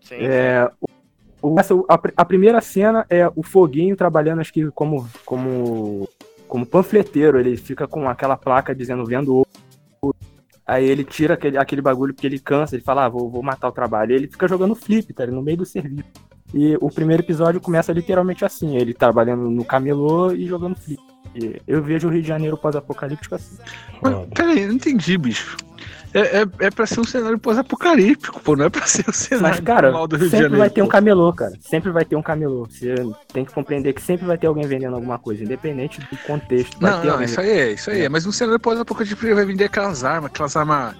[0.00, 0.16] Sim.
[0.20, 0.70] É,
[1.42, 6.08] o- essa- a, a primeira cena é o Foguinho trabalhando, acho que como, como,
[6.46, 7.38] como panfleteiro.
[7.38, 10.16] Ele fica com aquela placa dizendo vendo ouro.
[10.66, 13.68] Aí ele tira aquele, aquele bagulho porque ele cansa, ele fala, ah, vou, vou matar
[13.68, 14.12] o trabalho.
[14.14, 15.26] Ele fica jogando flip, tá?
[15.26, 16.04] No meio do serviço.
[16.52, 21.00] E o primeiro episódio começa literalmente assim, ele trabalhando no camelô e jogando flip.
[21.34, 23.56] E eu vejo o Rio de Janeiro pós-apocalíptico assim.
[24.34, 25.56] Peraí, não entendi, bicho.
[26.14, 29.56] É, é, é pra ser um cenário pós-apocalíptico, pô, não é pra ser o cenário
[29.56, 30.58] Mas, cara, normal do Rio de sempre Janeiro.
[30.58, 31.52] vai ter um camelô, cara.
[31.60, 32.66] Sempre vai ter um camelô.
[32.66, 32.94] Você
[33.32, 36.78] tem que compreender que sempre vai ter alguém vendendo alguma coisa, independente do contexto.
[36.80, 37.26] Vai Não, não, alguém.
[37.26, 38.08] isso aí é, isso aí é.
[38.08, 40.94] Mas no cenário pós-apocalíptico ele vai vender aquelas armas, aquelas armas.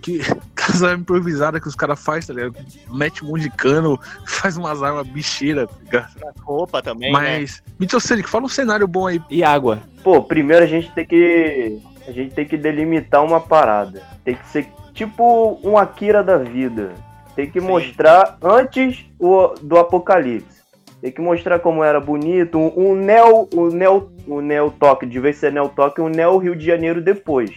[0.00, 0.20] Que,
[0.56, 2.64] aquelas armas improvisadas que os caras fazem, tá ligado?
[2.92, 6.38] Mete um monte de cano, faz umas armas bicheiras, tá ligado?
[6.40, 7.18] Roupa também, né?
[7.18, 9.20] Mas, Mitsosani, fala um cenário bom aí.
[9.28, 9.80] E água.
[10.04, 11.80] Pô, primeiro a gente tem que.
[12.06, 14.02] A gente tem que delimitar uma parada.
[14.24, 16.92] Tem que ser tipo um Akira da vida.
[17.34, 17.66] Tem que Sim.
[17.66, 20.62] mostrar antes o, do apocalipse.
[21.00, 22.58] Tem que mostrar como era bonito.
[22.58, 23.48] Um, um Neo.
[23.54, 24.12] O Neo.
[24.26, 27.50] O Neo Tóquio, de vez ser Neo Tóquio, um Neo Rio de Janeiro depois.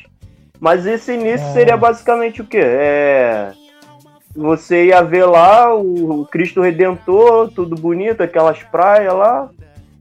[0.60, 2.62] Mas esse início seria basicamente o quê?
[2.62, 3.52] É.
[4.36, 9.50] Você ia ver lá o o Cristo Redentor, tudo bonito, aquelas praias lá.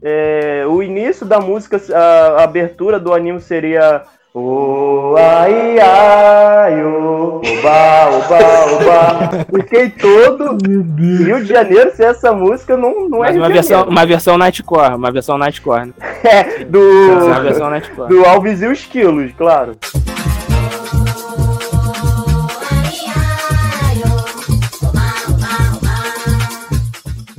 [0.02, 4.02] É, o início da música, a, a abertura do anime seria.
[4.36, 8.38] O ai ai o oba oba
[8.74, 9.46] oba.
[9.62, 10.58] Fiquei todo
[10.98, 14.36] Rio de Janeiro sem essa música não, não é Mas Rio uma versão, uma versão
[14.36, 15.86] Nightcore, uma versão Nightcore.
[15.86, 15.92] né?
[16.24, 16.80] É, do,
[17.26, 18.08] Uma versão Nightcore.
[18.08, 19.76] do Alves e os Quilos, claro.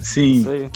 [0.01, 0.69] Sim.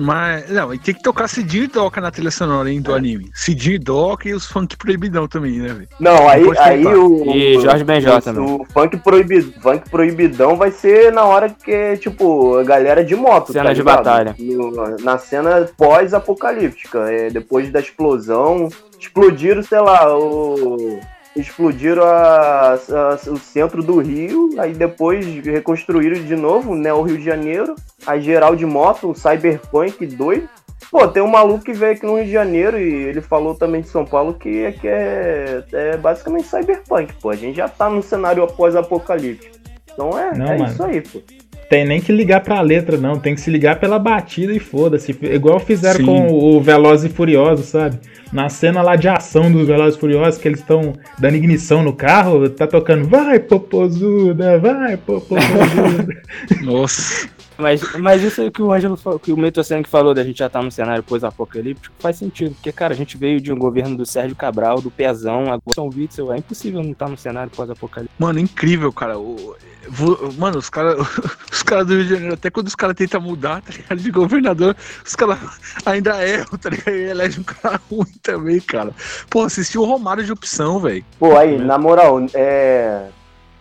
[0.00, 3.30] Mas, não, e tem que tocar Cidinho e Doca na trilha sonora, hein, do anime.
[3.34, 5.88] Cidinho e Doca e os funk proibidão também, né, velho?
[6.00, 7.24] Não, aí, Pode aí o.
[7.34, 8.42] E Jorge Benjó o- também.
[8.44, 13.52] O funk, proibi, funk proibidão vai ser na hora que, tipo, a galera de moto.
[13.52, 13.96] Cena tá de ligado?
[13.98, 14.36] batalha.
[14.38, 17.10] No- na cena pós-apocalíptica.
[17.10, 18.68] É, depois da explosão.
[18.98, 20.98] Explodiram, sei lá, o.
[21.36, 27.18] Explodiram a- a- o centro do Rio, aí depois reconstruíram de novo, né, o Rio
[27.18, 30.48] de Janeiro, aí geral de moto, um cyberpunk doido.
[30.90, 33.80] Pô, tem um maluco que veio aqui no Rio de Janeiro e ele falou também
[33.80, 37.30] de São Paulo que, é- que é, é basicamente cyberpunk, pô.
[37.30, 39.56] A gente já tá num cenário pós-apocalíptico.
[39.92, 40.72] Então é, Não, é mano.
[40.72, 41.20] isso aí, pô.
[41.70, 43.16] Tem nem que ligar pra letra, não.
[43.16, 45.16] Tem que se ligar pela batida e foda-se.
[45.22, 46.04] Igual fizeram Sim.
[46.04, 47.96] com o Velozes e Furiosos, sabe?
[48.32, 51.92] Na cena lá de ação dos Velozes e Furiosos, que eles estão dando ignição no
[51.92, 56.22] carro, tá tocando Vai, popozuda, vai, popozuda.
[56.60, 57.28] Nossa.
[57.60, 60.38] Mas, mas isso aí que o Ângelo falou, que o Metoceno que falou da gente
[60.38, 62.54] já tá num cenário pós-apocalíptico faz sentido.
[62.54, 65.88] Porque, cara, a gente veio de um governo do Sérgio Cabral, do Pezão, agora São
[65.88, 66.32] Witzel.
[66.32, 68.14] É impossível não estar num cenário pós-apocalíptico.
[68.22, 69.18] Mano, incrível, cara.
[69.18, 69.54] O-
[69.88, 70.96] vo- Mano, os caras
[71.52, 73.98] os cara do Rio de Janeiro, até quando os caras tentam mudar, tá ligado?
[73.98, 75.38] De governador, os caras
[75.84, 76.94] ainda erram, tá ligado?
[76.94, 78.92] E elege um cara ruim também, cara.
[79.28, 81.04] Pô, assisti o Romário de opção, velho.
[81.18, 83.06] Pô, aí, na moral, é.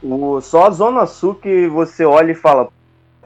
[0.02, 2.70] O, só a Zona Sul que você olha e fala,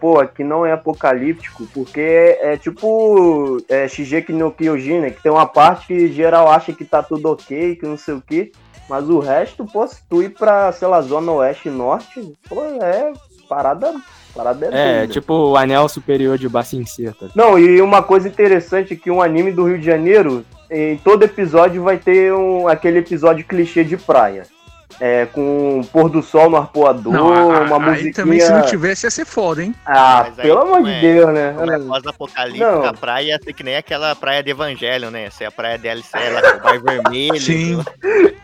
[0.03, 5.09] pô, aqui não é apocalíptico, porque é, é tipo é, Shigeki no Kyojin, né?
[5.11, 8.21] Que tem uma parte que geral acha que tá tudo ok, que não sei o
[8.21, 8.51] que.
[8.89, 12.61] Mas o resto, pô, se tu ir pra, sei lá, Zona Oeste e Norte, pô,
[12.81, 13.13] é
[13.47, 13.93] parada.
[14.35, 15.13] Parada É, doida.
[15.13, 17.27] tipo o anel superior de Bacincê, tá?
[17.33, 21.23] Não, e uma coisa interessante é que um anime do Rio de Janeiro, em todo
[21.23, 24.43] episódio vai ter um, aquele episódio clichê de praia.
[24.99, 28.13] É, com um pôr do sol no arpoador, Não, a- uma a- aí musiquinha...
[28.13, 29.73] também se não tivesse ia ser foda, hein?
[29.85, 31.53] Ah, aí pelo amor de é- Deus, né?
[31.57, 32.85] Como é pós-apocalíptica, Não.
[32.85, 35.29] a praia ia ser que nem aquela praia de Evangelho, né?
[35.29, 37.41] Ser a praia DLC, ela com o bar vermelho.
[37.41, 37.83] Sim.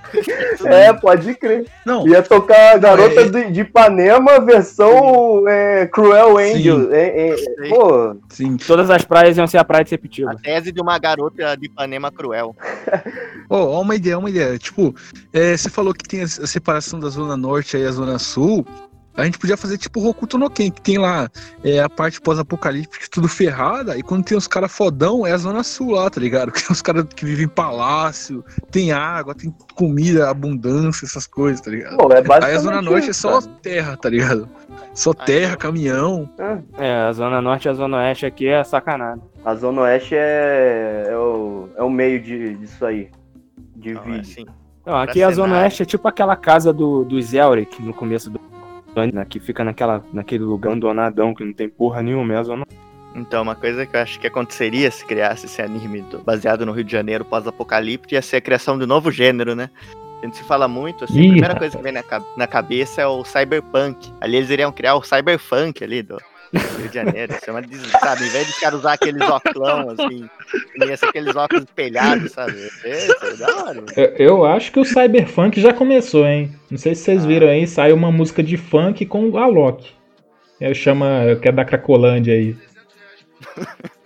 [0.66, 1.68] É, pode crer.
[1.86, 3.30] Não, Ia tocar Garota É.
[3.30, 6.92] de, de Ipanema, versão é, Cruel Angel.
[6.92, 7.70] É, é, Sim.
[7.70, 8.58] pô, sim.
[8.58, 10.32] Todas as praias iam ser a praia de Sepetiba.
[10.32, 12.56] A tese de uma garota de Ipanema cruel.
[13.52, 14.58] Ó, ó uma ideia, uma ideia.
[14.60, 14.96] Tipo,
[15.34, 18.65] é, você falou que tem a a separação da Zona Norte e a Zona Sul.
[19.19, 21.30] A gente podia fazer tipo Hokuto no Ken, que tem lá
[21.62, 25.62] é, a parte pós-apocalíptica, tudo ferrada, e quando tem os caras fodão, é a Zona
[25.62, 26.52] Sul lá, tá ligado?
[26.60, 31.60] Que tem os caras que vivem em palácio, tem água, tem comida, abundância, essas coisas,
[31.60, 31.97] tá ligado?
[31.97, 33.54] Pô, é Aí a Zona Norte é isso, só cara.
[33.62, 34.47] terra, tá ligado?
[34.93, 36.30] Só terra, caminhão.
[36.78, 39.21] É, a Zona Norte e a Zona Oeste aqui é sacanagem.
[39.43, 43.10] A Zona Oeste é, é, o, é o meio de, disso aí.
[43.75, 44.21] De Não, é vídeo.
[44.21, 44.45] assim.
[44.89, 45.60] Não, aqui a Zona.
[45.60, 48.39] Oeste é tipo aquela casa do, do Zelric no começo do
[49.13, 52.65] né, que fica naquela, naquele lugar abandonadão que não tem porra nenhuma, é a Zona
[53.15, 56.71] Então, uma coisa que eu acho que aconteceria se criasse esse anime do- baseado no
[56.71, 59.69] Rio de Janeiro pós-apocalipse ia ser a criação de um novo gênero, né?
[60.21, 61.60] A gente se fala muito, assim, Ih, a primeira rapaz.
[61.60, 62.04] coisa que vem na,
[62.36, 64.12] na cabeça é o cyberpunk.
[64.19, 66.17] Ali eles iriam criar o cyberfunk ali do
[66.54, 67.34] Rio de Janeiro.
[67.34, 68.26] Isso é uma des- sabe?
[68.26, 70.30] Em vez de os caras usar aqueles óculos, assim,
[70.88, 72.54] ia ser aqueles óculos espelhados, sabe?
[72.58, 73.84] Isso é da hora.
[73.96, 76.54] Eu, eu acho que o Cyberfunk já começou, hein?
[76.72, 79.88] Não sei se vocês viram aí, saiu uma música de funk com o Alok.
[80.60, 82.56] É, chama, que é da Cracolândia aí.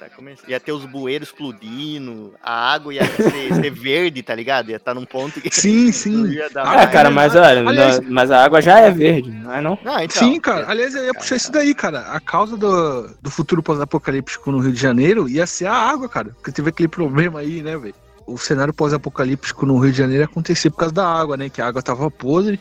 [0.00, 0.48] Tá começando.
[0.48, 4.70] Ia ter os bueiros explodindo, a água ia ser, ser verde, tá ligado?
[4.70, 6.38] Ia estar num ponto que Sim, sim.
[6.56, 6.90] Ah, Ah, mais.
[6.90, 9.78] cara, mas olha, Aliás- não- mas a água já é verde, não é não?
[9.84, 10.70] Não, então, Sim, cara.
[10.70, 12.00] Aliás, eu ia puxar isso daí, cara.
[12.12, 16.30] A causa do, do futuro pós-apocalíptico no Rio de Janeiro ia ser a água, cara.
[16.30, 17.94] Porque teve aquele problema aí, né, velho?
[18.26, 21.50] O cenário pós-apocalíptico no Rio de Janeiro ia acontecer por causa da água, né?
[21.50, 22.58] Que a água tava podre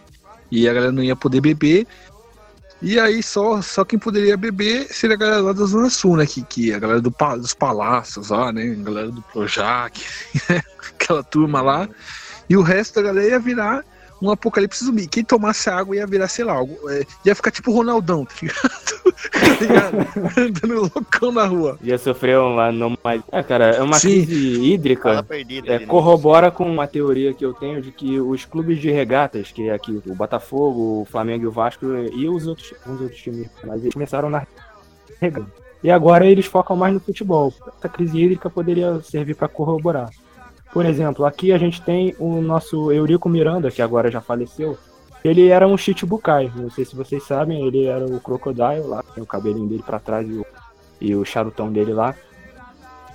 [0.52, 1.88] e a galera não ia poder beber.
[2.82, 6.26] E aí só, só quem poderia beber seria a galera lá da Zona Sul, né?
[6.26, 8.72] Que, que a galera do, dos palácios lá, né?
[8.80, 10.02] A galera do Projac,
[10.96, 11.90] aquela turma lá.
[12.50, 13.84] E o resto da galera ia virar
[14.22, 15.08] um apocalipse zumbi.
[15.08, 18.34] Quem tomasse água ia virar, sei lá, algo, é, ia ficar tipo o Ronaldão, tá
[18.42, 19.00] ligado?
[19.30, 19.92] Tá?
[20.42, 21.78] Andando loucão na rua.
[21.84, 23.22] Ia sofrer uma não mais.
[23.32, 24.26] É, cara, é uma Sim.
[24.26, 25.22] crise hídrica.
[25.24, 25.92] perdida É, ali, né?
[25.92, 29.74] corrobora com uma teoria que eu tenho de que os clubes de regatas, que é
[29.74, 33.82] aqui o Botafogo, o Flamengo e o Vasco, e os outros, os outros times, mas
[33.82, 34.46] eles começaram na
[35.20, 35.52] regata.
[35.84, 37.54] E agora eles focam mais no futebol.
[37.78, 40.10] Essa crise hídrica poderia servir para corroborar.
[40.72, 44.78] Por exemplo, aqui a gente tem o nosso Eurico Miranda, que agora já faleceu.
[45.24, 49.22] Ele era um Chichibukai, não sei se vocês sabem, ele era o Crocodile lá, tem
[49.22, 50.46] o cabelinho dele para trás e o,
[51.02, 52.16] e o charutão dele lá.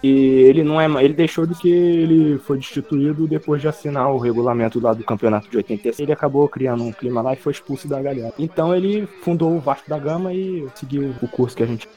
[0.02, 4.18] E ele não é, ele deixou de que ele foi destituído depois de assinar o
[4.18, 6.00] regulamento lá do campeonato de 86.
[6.00, 8.34] Ele acabou criando um clima lá e foi expulso da galera.
[8.38, 11.88] Então ele fundou o Vasco da Gama e seguiu o curso que a gente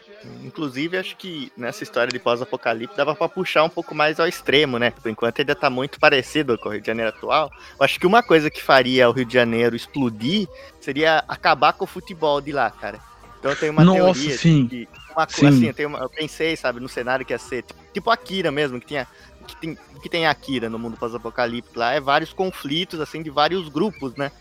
[0.43, 4.77] Inclusive, acho que nessa história de pós-apocalipse dava pra puxar um pouco mais ao extremo,
[4.80, 4.91] né?
[4.91, 7.51] Por enquanto ainda tá muito parecido com o Rio de Janeiro atual.
[7.80, 10.47] Eu acho que uma coisa que faria o Rio de Janeiro explodir
[10.80, 12.99] seria acabar com o futebol de lá, cara.
[13.39, 14.67] Então tem uma Nossa, teoria sim.
[14.67, 15.41] que uma Sim.
[15.41, 18.10] coisa assim, eu, tenho uma- eu pensei, sabe, no cenário que ia ser tipo, tipo
[18.10, 19.08] Akira mesmo, que tinha
[19.47, 23.69] que tem que tem Akira no mundo pós-apocalíptico lá, é vários conflitos assim de vários
[23.69, 24.32] grupos, né?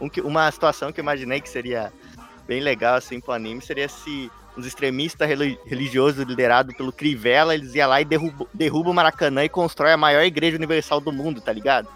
[0.00, 1.92] Um uma situação que eu imaginei que seria
[2.46, 7.74] bem legal assim pro anime seria se uns extremistas reli- religiosos liderados pelo Crivella, eles
[7.74, 11.40] iam lá e derrubam, derrubam o Maracanã e constrói a maior igreja universal do mundo,
[11.40, 11.88] tá ligado?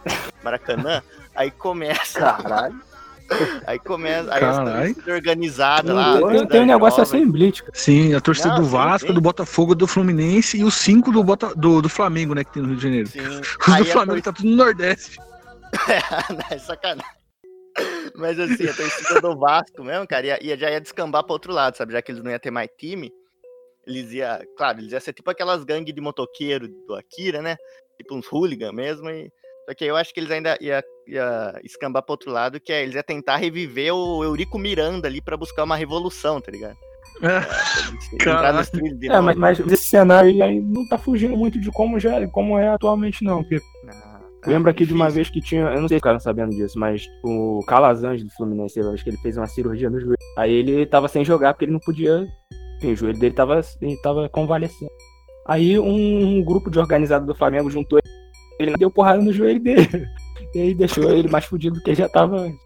[0.42, 1.02] Maracanã.
[1.34, 2.18] Aí começa.
[2.20, 2.80] Caralho.
[3.66, 4.32] Aí começa.
[4.34, 4.96] Aí Caralho.
[4.98, 6.12] as organizadas lá.
[6.12, 7.20] tem, torcida tem um negócio jovem.
[7.22, 7.62] assim, Blitz.
[7.74, 9.14] Sim, a torcida Não, do sim, Vasco, sim.
[9.14, 12.42] do Botafogo, do Fluminense e os cinco do, Bota, do, do Flamengo, né?
[12.42, 13.08] Que tem no Rio de Janeiro.
[13.08, 13.20] Sim.
[13.28, 15.18] Os Aí do Flamengo tá tudo no Nordeste.
[16.50, 17.17] É sacanagem.
[18.16, 21.52] Mas assim, a torcida do Vasco mesmo, cara, ia, ia- já ia descambar pra outro
[21.52, 21.92] lado, sabe?
[21.92, 23.10] Já que eles não iam ter mais time,
[23.86, 24.38] eles iam.
[24.56, 27.56] Claro, eles iam ser tipo aquelas gangues de motoqueiro do Akira, né?
[27.96, 29.08] Tipo uns hooligan mesmo.
[29.10, 29.30] E...
[29.68, 32.82] Só que eu acho que eles ainda ia, ia escambar pro outro lado, que é
[32.82, 36.76] eles iam tentar reviver o Eurico Miranda ali pra buscar uma revolução, tá ligado?
[38.98, 39.22] De É, novo.
[39.24, 43.24] mas, mas esse cenário aí não tá fugindo muito de como, já, como é atualmente,
[43.24, 43.42] não.
[43.42, 43.60] Porque
[44.48, 46.78] Ah, Lembro aqui de uma vez que tinha, eu não sei se ficaram sabendo disso,
[46.78, 50.16] mas o Calazans do Fluminense, eu acho que ele fez uma cirurgia no joelho.
[50.36, 52.26] Aí ele tava sem jogar porque ele não podia.
[52.78, 54.90] Enfim, o joelho dele tava, ele tava convalescendo.
[55.46, 57.98] Aí um, um grupo de organizado do Flamengo juntou
[58.58, 59.86] ele, deu porrada no joelho dele.
[60.54, 62.58] E aí deixou ele mais fudido do que ele já tava antes.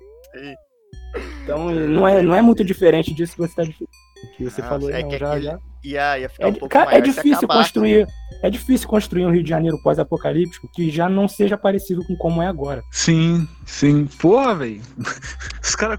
[1.42, 4.90] Então não é, não é muito diferente disso que você tá que você Nossa, falou
[4.90, 5.58] é não, já, já.
[5.84, 7.58] Ia, ia ficar É, um pouco cara, é maior se difícil acabasse.
[7.60, 8.06] construir.
[8.42, 12.42] É difícil construir um Rio de Janeiro pós-apocalíptico que já não seja parecido com como
[12.42, 12.82] é agora.
[12.90, 14.06] Sim, sim.
[14.20, 14.80] Porra, velho.
[15.62, 15.98] Os caras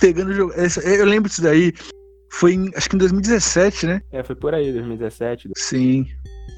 [0.00, 0.52] pegando o jogo.
[0.84, 1.72] Eu lembro disso daí.
[2.30, 4.00] Foi em, acho que em 2017, né?
[4.10, 5.50] É, foi por aí, 2017.
[5.56, 6.06] Sim.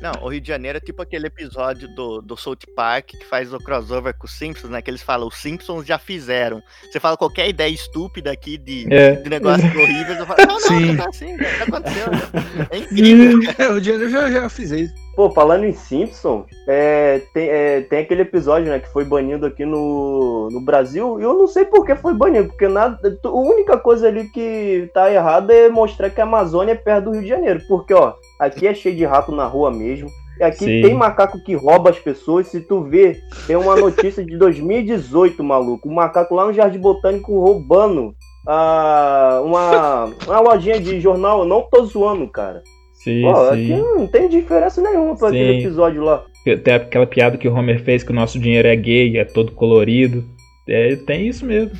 [0.01, 3.53] Não, o Rio de Janeiro é tipo aquele episódio do, do South Park que faz
[3.53, 4.82] o crossover com os Simpsons, né?
[4.82, 6.62] Que eles falam, os Simpsons já fizeram.
[6.92, 9.12] Você fala qualquer ideia estúpida aqui de, É.
[9.16, 10.96] de negócio horrível, eu falo, não, não, Sim.
[10.96, 12.05] já tá assim, já, já aconteceu.
[12.12, 12.68] já.
[12.70, 13.40] É incrível.
[13.59, 14.94] É, o Rio de Janeiro já, já fiz isso.
[15.14, 19.64] Pô, falando em Simpson, é, tem, é, tem aquele episódio, né, que foi banido aqui
[19.64, 23.78] no, no Brasil, e eu não sei por que foi banido, porque nada, a única
[23.78, 27.28] coisa ali que tá errada é mostrar que a Amazônia é perto do Rio de
[27.28, 30.08] Janeiro, porque, ó, aqui é cheio de rato na rua mesmo,
[30.40, 30.82] e aqui Sim.
[30.82, 35.88] tem macaco que rouba as pessoas, se tu vê, tem uma notícia de 2018, maluco,
[35.88, 41.62] um macaco lá no Jardim Botânico roubando ah, uma, uma lojinha de jornal, eu não
[41.62, 42.62] tô zoando, cara.
[43.05, 43.76] Sim, Pô, aqui sim.
[43.76, 45.66] não tem diferença nenhuma pra aquele Sim.
[45.66, 46.24] episódio lá.
[46.64, 49.52] Tem aquela piada que o Homer fez que o nosso dinheiro é gay, é todo
[49.52, 50.24] colorido.
[50.68, 51.72] É, tem isso mesmo.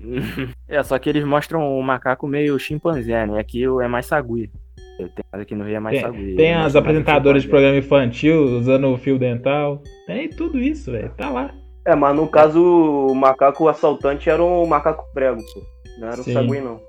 [0.68, 3.40] É, só que eles mostram o macaco meio chimpanzé, né?
[3.40, 4.48] Aqui o- é mais sagui.
[4.96, 6.34] Tem aqui no Rio é mais Tem, sagui.
[6.36, 9.82] tem Eles as mais apresentadoras de programa infantil usando o fio dental.
[10.06, 11.10] Tem tudo isso, velho.
[11.16, 11.50] Tá lá.
[11.84, 15.62] É, mas no caso, o macaco assaltante era um macaco prego, pô.
[16.00, 16.32] Não era um Sim.
[16.32, 16.80] sagui, não.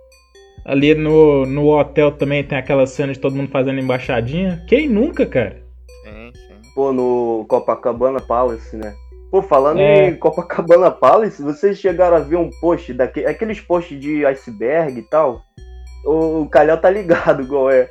[0.65, 4.63] Ali no, no hotel também tem aquela cena de todo mundo fazendo embaixadinha.
[4.67, 5.61] Quem nunca, cara?
[6.03, 6.71] Sim, sim.
[6.75, 8.93] Pô, no Copacabana Palace, né?
[9.31, 10.09] Pô, falando É.
[10.09, 15.03] em Copacabana Palace, vocês chegaram a ver um post, daquele, aqueles posts de iceberg e
[15.03, 15.41] tal?
[16.05, 17.87] O, o Calhau tá ligado igual é.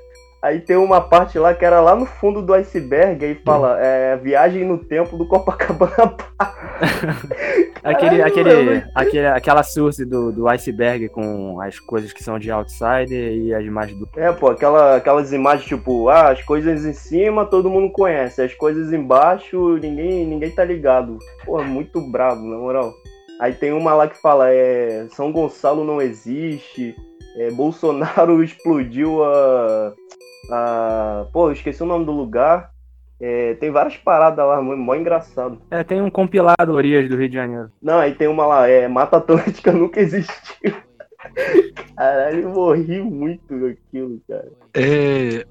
[0.48, 4.16] Aí tem uma parte lá que era lá no fundo do iceberg, aí fala, é,
[4.16, 6.16] viagem no tempo do Copacabana
[7.84, 8.82] Aquele, aquele, mano.
[8.94, 13.62] aquele, aquela source do, do iceberg com as coisas que são de outsider e as
[13.62, 14.08] imagens do.
[14.16, 18.54] É, pô, aquela, aquelas imagens tipo, ah, as coisas em cima todo mundo conhece, as
[18.54, 21.18] coisas embaixo ninguém, ninguém tá ligado.
[21.44, 22.94] Pô, muito bravo, na moral.
[23.38, 26.96] Aí tem uma lá que fala, é, São Gonçalo não existe,
[27.36, 29.94] é, Bolsonaro explodiu a,
[30.50, 31.26] a...
[31.32, 32.70] Pô, eu esqueci o nome do lugar.
[33.20, 35.60] É, tem várias paradas lá, mó, engraçado.
[35.70, 37.70] É, tem um compilado Orias do Rio de Janeiro.
[37.82, 40.72] Não, aí tem uma lá, é, Mata Atlântica nunca existiu.
[41.96, 44.48] Caralho, eu morri muito aquilo, cara.
[44.72, 45.44] É,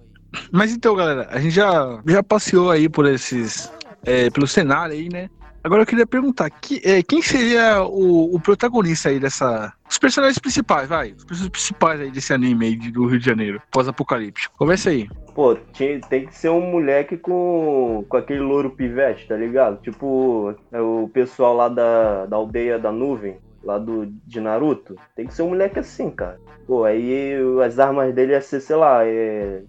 [0.51, 3.71] Mas então, galera, a gente já, já passeou aí por esses.
[4.05, 5.29] é, pelo cenário aí, né?
[5.68, 9.74] Agora eu queria perguntar, que, é, quem seria o, o protagonista aí dessa.
[9.89, 11.09] Os personagens principais, vai.
[11.11, 14.55] Os personagens principais aí desse anime aí do Rio de Janeiro, pós-apocalíptico.
[14.57, 15.09] Começa aí.
[15.36, 19.82] Pô, tinha- tem que ser um moleque com, com aquele louro pivete, tá ligado?
[19.82, 24.95] Tipo, é o pessoal lá da, da aldeia da nuvem, lá do, de Naruto.
[25.18, 26.39] Tem que ser um moleque assim, cara.
[26.65, 29.63] Pô, aí as armas dele ia ser, sei lá, é,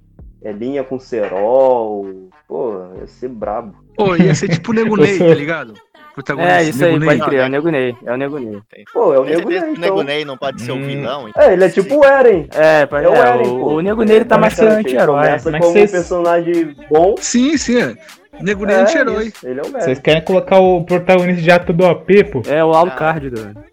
[0.45, 2.31] é linha com cerol.
[2.47, 3.75] Pô, ia ser brabo.
[3.97, 5.75] Pô, ia ser tipo o Nego Ney, tá ligado?
[6.19, 7.97] Protagonista, É, isso aí, pode crer, é o Nego Ney.
[8.05, 8.59] É o Nego Ney.
[8.93, 10.03] Pô, é o Nego Ney, o Nego então.
[10.03, 10.83] Ney não pode ser o Hum.
[10.87, 11.31] vilão?
[11.37, 12.49] É, ele é tipo o Eren.
[12.55, 15.29] É, É o é, Eren, o, Nego Ney ele tá mais sendo anti-herói.
[15.41, 17.15] Como vocês- um personagem bom.
[17.19, 17.81] Sim, sim.
[17.81, 17.95] é.
[18.41, 19.33] Nego Ney é É, anti-herói.
[19.45, 22.43] ele é o Vocês querem colocar o protagonista de ato do OP, pô?
[22.49, 23.69] É o Alucard do.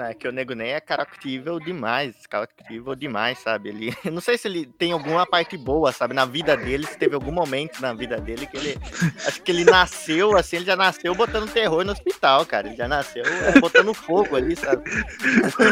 [0.00, 3.68] Não, é que o Nego Ney é caractível demais, caractível demais, sabe?
[3.68, 6.14] Ele, eu não sei se ele tem alguma parte boa, sabe?
[6.14, 8.78] Na vida dele, se teve algum momento na vida dele que ele,
[9.26, 12.68] acho que ele nasceu assim, ele já nasceu botando terror no hospital, cara.
[12.68, 14.82] Ele já nasceu é, botando fogo ali, sabe?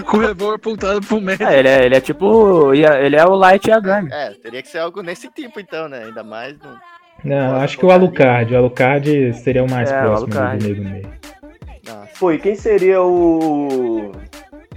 [0.05, 1.49] Com o revólver apontado pro médico.
[1.49, 2.75] É, ele é, ele é tipo.
[2.75, 4.11] Ele é o Light Yagami.
[4.13, 6.05] É, teria que ser algo nesse tipo então, né?
[6.05, 6.79] Ainda mais no,
[7.25, 8.53] Não, acho que o Alucard.
[8.53, 10.69] O Alucard seria o mais É, o próximo do Alucard.
[10.69, 10.83] Nego
[12.21, 14.11] E quem seria o.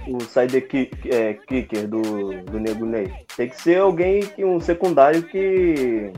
[0.06, 2.02] O sidekick é, kicker do,
[2.42, 3.12] do Nego Ney?
[3.36, 6.12] Tem que ser alguém, que um secundário que.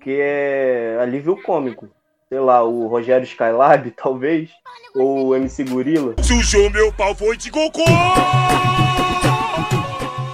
[0.00, 1.88] que é alívio cômico.
[2.28, 4.50] Sei lá, o Rogério Skylab, talvez.
[4.94, 6.14] Ou o MC Gorila.
[6.22, 7.84] Sujou meu pau, foi de cocô!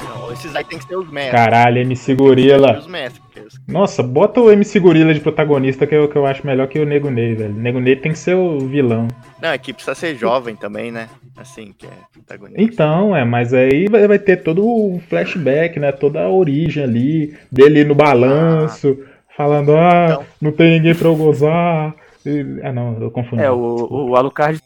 [0.05, 1.45] Não, esses aí tem que ser os mestres.
[1.45, 2.79] Caralho, MC Gorila.
[2.79, 3.23] Os mestres,
[3.69, 6.85] Nossa, bota o MC Gorila de protagonista que eu, que eu acho melhor que o
[6.87, 7.55] Nego Ney, velho.
[7.55, 9.09] O Nego Ney tem que ser o vilão.
[9.41, 11.09] Não, é que precisa ser jovem também, né?
[11.37, 12.63] Assim, que é protagonista.
[12.63, 15.93] Então, é, mas aí vai, vai ter todo o flashback, né?
[15.93, 18.99] Toda a origem ali, dele no balanço,
[19.37, 20.25] falando, ah, Então.
[20.41, 21.95] não tem ninguém pra eu gozar.
[22.63, 23.43] Ah, não, eu confundi.
[23.43, 24.61] É, o, o Alucard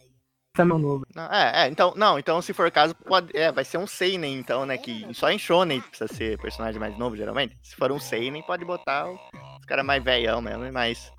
[0.61, 1.05] também é novo.
[1.15, 3.87] Não, é, é, então, não, então se for o caso, pode, é, vai ser um
[3.87, 7.57] Seinen, então, né, que só em Shonen precisa ser personagem mais novo, geralmente.
[7.61, 11.11] Se for um Seinen, pode botar os caras mais velhão mesmo, e mais,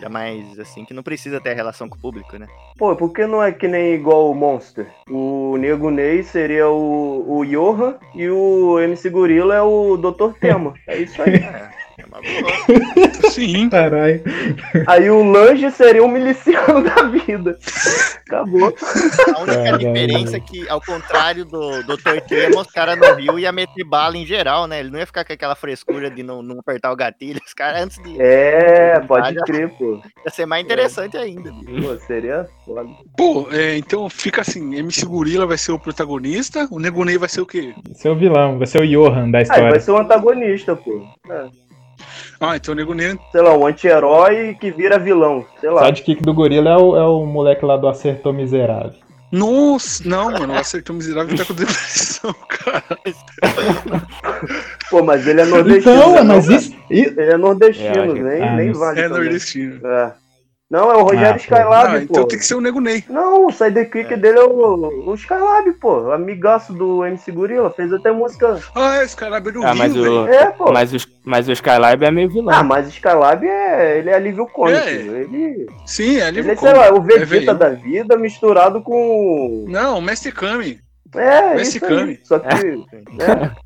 [0.00, 2.46] já mais, assim, que não precisa ter relação com o público, né.
[2.78, 4.86] Pô, por que não é que nem igual o Monster?
[5.10, 10.38] O Nego Ney seria o, o Johan e o MC Gorila é o Dr.
[10.38, 10.74] Tema.
[10.86, 11.36] É isso aí.
[11.36, 13.30] É, é boa.
[13.30, 13.68] Sim.
[13.68, 14.22] Caralho.
[14.86, 17.58] Aí o Lange seria um miliciano da vida.
[18.26, 18.74] Acabou.
[19.34, 19.78] A única Caralho.
[19.78, 22.20] diferença é que, ao contrário do Dr.
[22.26, 25.24] Tema, os caras no Rio ia meter bala em geral, né, ele não ia ficar
[25.24, 28.20] com aquela frescura de não, não apertar o gatilho, os caras antes de...
[28.20, 30.00] É, pode crer, pô.
[30.24, 31.50] Ia ser mais interessante ainda.
[31.52, 32.88] Pô, seria foda.
[33.16, 37.28] Pô, é, então fica assim: MC Gorila vai ser o protagonista, o Nego Ney vai
[37.28, 37.74] ser o quê?
[37.84, 39.70] Vai ser o vilão, vai ser o Johan da Ah, história.
[39.70, 41.06] vai ser o antagonista, pô.
[41.30, 41.46] É.
[42.40, 43.18] Ah, então o Nego Ney.
[43.32, 45.44] Sei lá, um anti-herói que vira vilão.
[45.60, 45.86] Sei lá.
[45.86, 48.94] Sidekick do gorila é o, é o moleque lá do Acertou Miserável.
[49.32, 52.84] Nossa, não, mano, o Acertou Miserável tá com depressão, cara.
[54.90, 55.96] Pô, mas ele é nordestino.
[55.96, 56.76] Então, né, mas isso.
[56.88, 59.00] Ele é nordestino, É, nem, ah, nem vale.
[59.00, 59.22] É também.
[59.24, 59.86] nordestino.
[59.86, 60.12] É.
[60.68, 61.38] Não, é o Rogério Ah, pô.
[61.38, 61.96] Skylab, Ah, pô.
[61.98, 63.04] então tem que ser o Nego Ney.
[63.08, 66.10] Não, o sidekick dele é o, o Skylab, pô.
[66.10, 67.70] Amigaço do MC Gorila.
[67.70, 68.58] Fez até música.
[68.74, 70.22] Ah, esse cara abriu o Ah, mas Rio, velho.
[70.24, 70.72] o, É, pô.
[70.72, 72.52] mas, o, mas o Skylab é meio vilão.
[72.52, 73.98] Ah, mas Skylab é.
[73.98, 74.76] Ele é alívio cômico.
[74.78, 74.92] É.
[74.92, 75.66] Ele.
[75.86, 77.54] Sim, é Ele livro é, sei lá, o Vegeta velho.
[77.54, 79.66] da vida misturado com.
[79.68, 80.80] Não, o Mestre Kami.
[81.14, 81.96] É, Mestre isso aí.
[81.96, 82.20] Kami.
[82.24, 82.46] Só que.
[83.16, 83.54] né?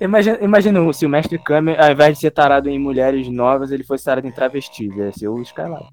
[0.00, 3.84] Imagina, imagina se o Mestre Kami, ao invés de ser tarado em mulheres novas, ele
[3.84, 4.92] fosse tarado em travestis.
[4.96, 5.86] Ia ser o Skylab.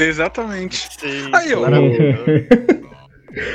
[0.00, 0.88] Exatamente.
[0.98, 1.60] Sim, Aí, ó.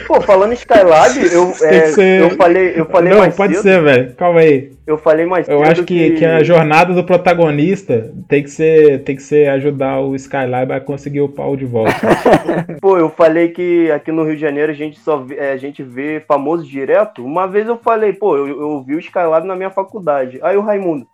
[0.08, 3.56] Pô, falando em Skylab, eu, é, que ser- eu falei, eu falei Não, mais pode
[3.56, 3.64] cedo.
[3.64, 4.16] ser, velho.
[4.16, 4.72] Calma aí.
[4.88, 9.04] Eu falei mais Eu cedo acho que, que a jornada do protagonista tem que ser,
[9.04, 11.92] tem que ser ajudar o Skylab a conseguir o pau de volta.
[12.80, 15.58] Pô, eu falei que aqui no Rio de Janeiro a gente só vê, é, a
[15.58, 17.26] gente vê famoso direto.
[17.26, 20.40] Uma vez eu falei, pô, eu, eu vi o Skylab na minha faculdade.
[20.42, 21.06] Aí o Raimundo,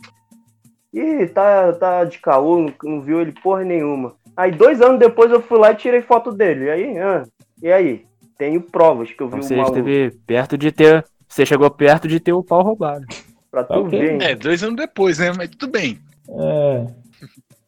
[0.93, 4.13] ih, tá, tá de caô, não, não viu ele porra nenhuma.
[4.41, 6.65] Aí dois anos depois eu fui lá e tirei foto dele.
[6.65, 7.23] E aí, ah,
[7.61, 8.05] e aí?
[8.37, 9.77] Tenho provas que eu vi Então o você maluco.
[9.77, 11.05] esteve perto de ter.
[11.27, 13.05] Você chegou perto de ter o pau roubado.
[13.51, 13.99] Pra tu Tá ok.
[13.99, 14.17] ver, hein?
[14.21, 15.31] É, dois anos depois, né?
[15.37, 15.99] Mas tudo bem.
[16.29, 16.85] É.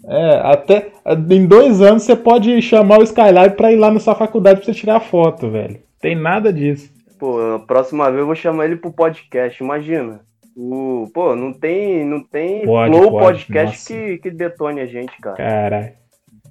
[0.06, 0.92] É, até
[1.30, 4.66] em dois anos você pode chamar o Skylab pra ir lá na sua faculdade pra
[4.66, 5.80] você tirar foto, velho.
[6.02, 6.92] Tem nada disso.
[7.20, 10.20] Pô, a próxima vez eu vou chamar ele pro podcast, imagina.
[10.58, 14.06] O, pô, não tem, não tem Pode, flow pode, podcast nossa.
[14.06, 15.38] que, que detone a gente, cara.
[15.38, 15.94] Caralho.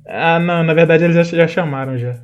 [0.07, 2.17] Ah, não, na verdade eles já, já chamaram já.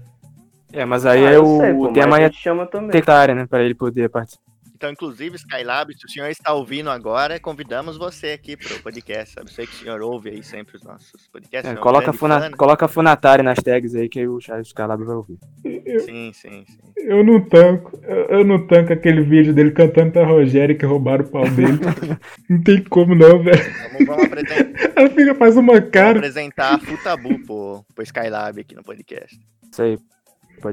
[0.73, 2.37] É, mas aí Ah, é eu o, sei, pô, o mas tema a é gente
[2.37, 2.93] chama também.
[2.93, 3.47] sectária, né?
[3.47, 4.48] Pra ele poder participar.
[4.79, 9.53] Então, inclusive, Skylab, se o senhor está ouvindo agora, convidamos você aqui pro podcast, sabe?
[9.53, 11.69] Sei que o senhor ouve aí sempre os nossos podcasts.
[11.69, 12.57] É, é um coloca, funa, fã, né?
[12.57, 15.37] coloca Funatari nas tags aí que o Charles Skylab vai ouvir.
[15.65, 16.79] Sim, sim, sim.
[16.97, 17.99] Eu não tanco.
[18.05, 21.81] Eu, eu não tanco aquele vídeo dele cantando pra Rogério que roubaram o pau dele.
[22.49, 23.59] não tem como não, velho.
[23.95, 26.19] Vamos, vamos apresentar, Ela fica faz uma vamos cara.
[26.19, 29.37] apresentar a Futabu pro, pro Skylab aqui no podcast.
[29.73, 29.99] Isso aí.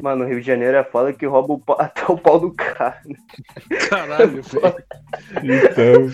[0.02, 2.52] Mano, o Rio de Janeiro é foda que rouba o pau- até o pau do
[2.54, 3.02] cara.
[3.90, 4.76] Caralho, velho.
[5.44, 6.12] Então.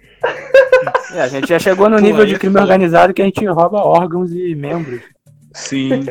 [1.12, 3.44] É, a gente já chegou no Pô, nível de é crime organizado que a gente
[3.46, 5.00] rouba órgãos e membros.
[5.52, 6.04] Sim.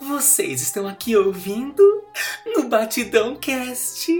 [0.00, 1.82] Vocês estão aqui ouvindo
[2.54, 4.10] no Batidão Cast.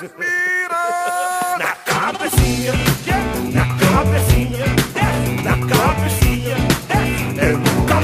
[0.00, 2.72] Na cabecinha,
[3.52, 4.64] na cabecinha,
[5.44, 6.56] na cabecinha,
[7.38, 8.00] é nunca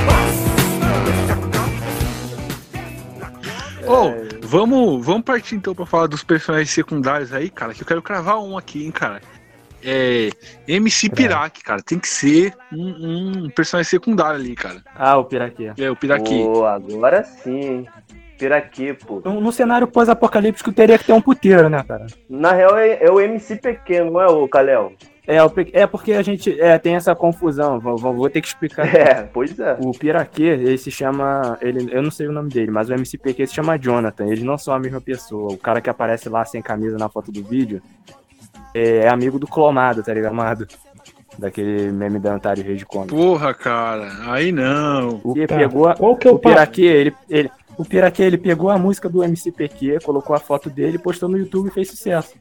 [3.90, 4.12] Ô,
[4.46, 8.40] vamos, vamos partir então pra falar dos personagens secundários aí, cara, que eu quero cravar
[8.40, 9.22] um aqui, hein, cara.
[9.82, 10.28] É.
[10.68, 11.80] MC Piraque, cara.
[11.80, 14.82] Tem que ser um, um personagem secundário ali, cara.
[14.94, 15.72] Ah, o Piraquê.
[15.78, 16.42] É, o Piraque.
[16.42, 17.88] Pô, agora sim, hein?
[18.38, 19.20] Piraquê, pô.
[19.24, 22.06] No, no cenário pós-apocalíptico teria que ter um puteiro, né, cara?
[22.28, 24.92] Na real é, é o MC pequeno, não é o Kalel?
[25.28, 25.38] É,
[25.72, 28.86] é porque a gente é, tem essa confusão, vou, vou- vou ter que explicar.
[28.94, 29.76] É, pois é.
[29.80, 31.58] O Piraquê, ele se chama.
[31.60, 34.26] Ele, eu não sei o nome dele, mas o MCPQ se chama Jonathan.
[34.26, 35.52] Eles não são a mesma pessoa.
[35.52, 37.82] O cara que aparece lá sem camisa na foto do vídeo
[38.72, 40.30] é, é amigo do Clomado, tá ligado?
[40.32, 40.66] Amado.
[41.38, 43.08] Daquele meme da Antário Rei de Come.
[43.08, 44.08] Porra, cara.
[44.28, 45.20] Aí não.
[45.24, 45.56] O que Tá.
[45.56, 46.38] pegou Qual que é o o?
[46.38, 50.98] Piraquê, ele, ele, o Piraquê, ele pegou a música do MCPQ, colocou a foto dele,
[50.98, 52.34] postou no YouTube e fez sucesso.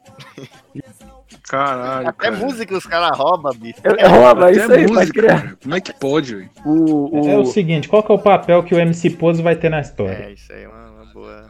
[1.44, 2.08] Caralho.
[2.10, 2.38] Até cara.
[2.38, 3.80] música os caras roubam, bicho.
[3.84, 5.30] É, é rouba, Até isso aí, música, crer.
[5.30, 5.58] cara.
[5.62, 6.50] Como é que pode, velho?
[6.66, 9.56] O, o, É o seguinte, qual que é o papel que o MC Pose vai
[9.56, 10.26] ter na história?
[10.26, 11.46] É, isso aí é uma, uma boa.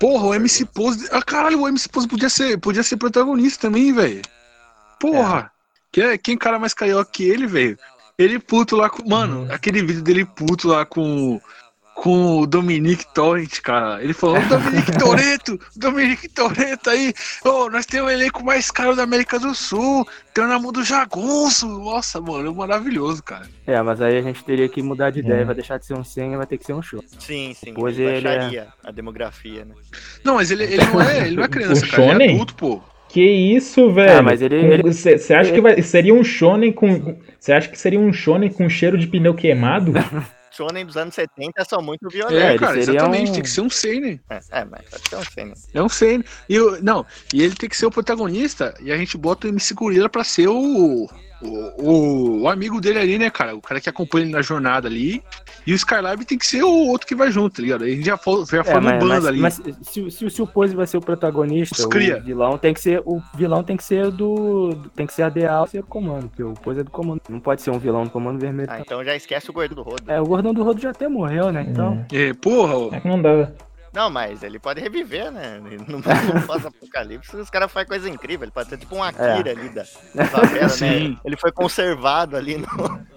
[0.00, 1.08] Porra, o MC Pose.
[1.12, 4.22] Ah, caralho, o MC Pose podia ser, podia ser protagonista também, velho.
[4.98, 5.50] Porra.
[5.92, 7.78] Que é, quem cara mais carioca que ele, velho?
[8.18, 9.08] Ele puto lá com.
[9.08, 11.40] Mano, aquele vídeo dele puto lá com.
[12.04, 14.04] Com o Dominique Torrent, cara.
[14.04, 17.14] Ele falou: "Ô, Dominique Toreto, Dominique Toreto aí.
[17.42, 20.06] Ô, nós temos o elenco mais caro da América do Sul.
[20.34, 21.66] Tem o Namu do Jagunço.
[21.66, 23.46] Nossa, mano, maravilhoso, cara.
[23.66, 25.44] É, mas aí a gente teria que mudar de ideia, É.
[25.46, 27.02] vai deixar de ser um 100 e vai ter que ser um show.
[27.18, 27.72] Sim, sim.
[27.72, 29.74] Pois ele é- a demografia, né?
[30.22, 32.02] Não, mas ele, ele não é, ele não é criança, O cara.
[32.02, 32.34] Ele é Shonen?
[32.34, 32.82] adulto, pô.
[33.08, 34.18] Que isso, velho?
[34.18, 37.16] Ah, mas ele- ele- Você acha que vai, seria um shonen com.
[37.40, 39.92] Você acha que seria um shonen com cheiro de pneu queimado?
[40.54, 42.48] shonen dos anos 70 são muito É, violentos.
[42.50, 43.30] ele cara, exatamente.
[43.30, 44.20] um- Tem que ser um seinen.
[44.30, 45.54] É, é, mas pode ser um shonen.
[45.74, 46.24] É um seinen.
[46.48, 49.50] E o, não, e ele tem que ser o protagonista e a gente bota o
[49.50, 51.08] MC Gorila pra ser o,
[51.44, 53.54] o, o, o amigo dele ali, né, cara?
[53.56, 55.22] O cara que acompanha ele na jornada ali.
[55.66, 57.84] E o Skylab tem que ser o outro que vai junto, tá ligado?
[57.84, 59.40] A gente já, for, já É, forma um mas, bando mas- ali.
[59.40, 62.18] mas se, se, se o Pose vai ser o protagonista, Os cria.
[62.18, 65.28] o vilão tem que ser o vilão tem que ser do tem que ser a
[65.30, 67.20] DA ser o comando, porque o Pose é do comando.
[67.28, 68.68] Não pode ser um vilão do comando vermelho.
[68.70, 70.02] Ah, então já esquece o gordo do rodo.
[70.06, 71.66] É, o gordão do Rodo já até morreu, né?
[71.68, 72.90] Então, É, porra, ô.
[72.92, 73.50] É que não dá.
[73.94, 75.60] Não, mas ele pode reviver, né?
[75.86, 76.02] No
[76.46, 78.44] pós-apocalipse, os caras fazem coisa incrível.
[78.44, 79.84] Ele pode ser tipo um Akira ali da
[80.14, 81.10] da favela, Sim.
[81.10, 81.16] né?
[81.24, 82.66] Ele foi conservado ali no...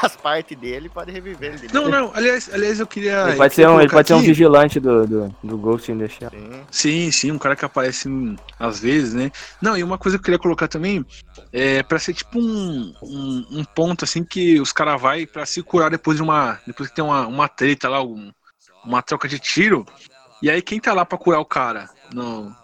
[0.00, 1.68] As partes dele, pode reviver ele.
[1.72, 3.28] Não, não, aliás, aliás eu queria.
[3.28, 5.98] ele pode queria ser um, ele pode ser um vigilante do, do, do Ghost in
[5.98, 6.30] the Shell.
[6.30, 6.62] Sim.
[6.70, 8.08] Sim, sim, um cara que aparece
[8.58, 9.30] às vezes, né?
[9.60, 11.04] Não, e uma coisa que eu queria colocar também
[11.52, 15.62] é pra ser tipo um, um, um ponto assim que os caras vai pra se
[15.62, 16.58] curar depois de uma.
[16.66, 18.30] Depois que tem uma, uma treta lá, um-
[18.84, 19.84] uma troca de tiro.
[20.42, 22.54] E aí quem tá lá pra curar o cara no,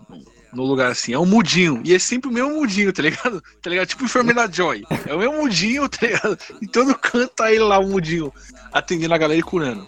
[0.53, 1.13] no lugar assim?
[1.13, 1.81] É um mudinho.
[1.85, 3.43] E é sempre o mesmo mudinho, tá ligado?
[3.63, 3.87] Tá ligado?
[3.89, 4.85] Tipo enfermeira Joy.
[5.07, 6.39] É o mesmo mudinho, tá ligado?
[6.61, 8.33] Em todo canto tá ele lá, o mudinho,
[8.73, 9.87] atendendo a galera e curando.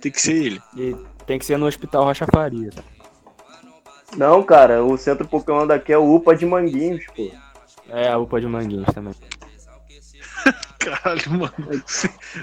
[0.00, 0.62] Tem que ser ele.
[0.76, 2.70] E tem que ser no Hospital Rocha Faria.
[2.70, 2.82] tá?
[4.16, 7.30] Não, cara, o centro Pokémon daqui é o UPA de Manguinhos, pô.
[7.88, 9.14] É, a UPA de Manguinhos também.
[10.84, 11.52] Caralho, mano.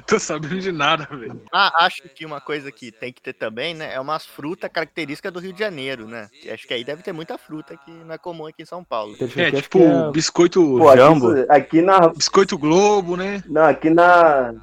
[0.05, 1.41] Tô sabendo de nada, velho.
[1.51, 3.93] Ah, acho que uma coisa que tem que ter também, né?
[3.93, 6.29] É umas frutas características do Rio de Janeiro, né?
[6.51, 9.15] Acho que aí deve ter muita fruta que não é comum aqui em São Paulo.
[9.35, 10.61] É, tipo, é- biscoito.
[10.61, 11.31] Pô, Jambo.
[11.31, 12.09] aqui, aqui na.
[12.09, 13.43] Biscoito Globo, né?
[13.47, 14.53] Não, aqui na.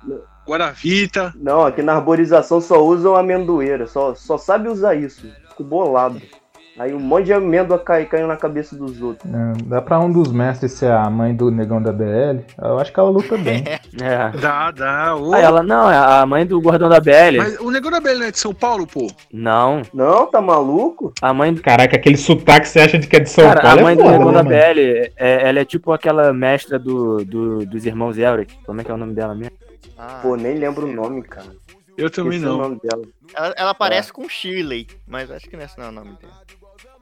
[0.47, 1.33] Guaravita.
[1.37, 3.87] Não, aqui na arborização só usam amendoeira.
[3.87, 5.29] Só, só sabe usar isso.
[5.49, 6.23] Fico bolado.
[6.79, 9.33] Aí um monte de amêndoa cai, caindo na cabeça dos outros.
[9.33, 12.41] É, dá pra um dos mestres ser a mãe do negão da BL.
[12.63, 13.65] Eu acho que ela luta bem.
[14.03, 14.29] É.
[14.39, 15.17] Dá, dá.
[15.17, 15.33] ô.
[15.33, 17.39] Ah, ela não, é a mãe do gordão da BL.
[17.39, 19.07] Mas o negócio da Bela não é de São Paulo, pô.
[19.33, 21.15] Não, Não, tá maluco?
[21.23, 21.63] a mãe do.
[21.63, 23.97] Caraca, aquele sotaque você acha de que é de São Cara, Paulo a mãe é
[23.97, 24.43] do negão né, da?
[24.43, 28.55] BL, é, ela é tipo aquela mestra do, do- dos irmãos Elric.
[28.67, 29.57] Como é que é o nome dela mesmo?
[29.97, 31.47] Ah, Pô, nem lembro o nome, cara.
[31.97, 32.69] Eu também Esqueci o não.
[32.69, 33.03] nome dela.
[33.35, 36.35] ela, ela parece com Shirley, mas acho que esse não é o nome dela.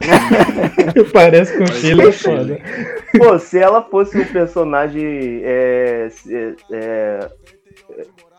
[1.13, 2.59] Parece com Chile, é foda.
[3.17, 7.29] Pô, se ela fosse um personagem é, é, é,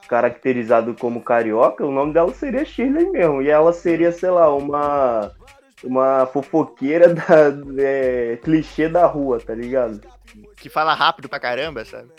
[0.07, 3.41] caracterizado como carioca, o nome dela seria Shirley mesmo.
[3.41, 5.31] E ela seria, sei lá, uma,
[5.83, 10.01] uma fofoqueira da, é, clichê da rua, tá ligado?
[10.57, 12.09] Que fala rápido pra caramba, sabe?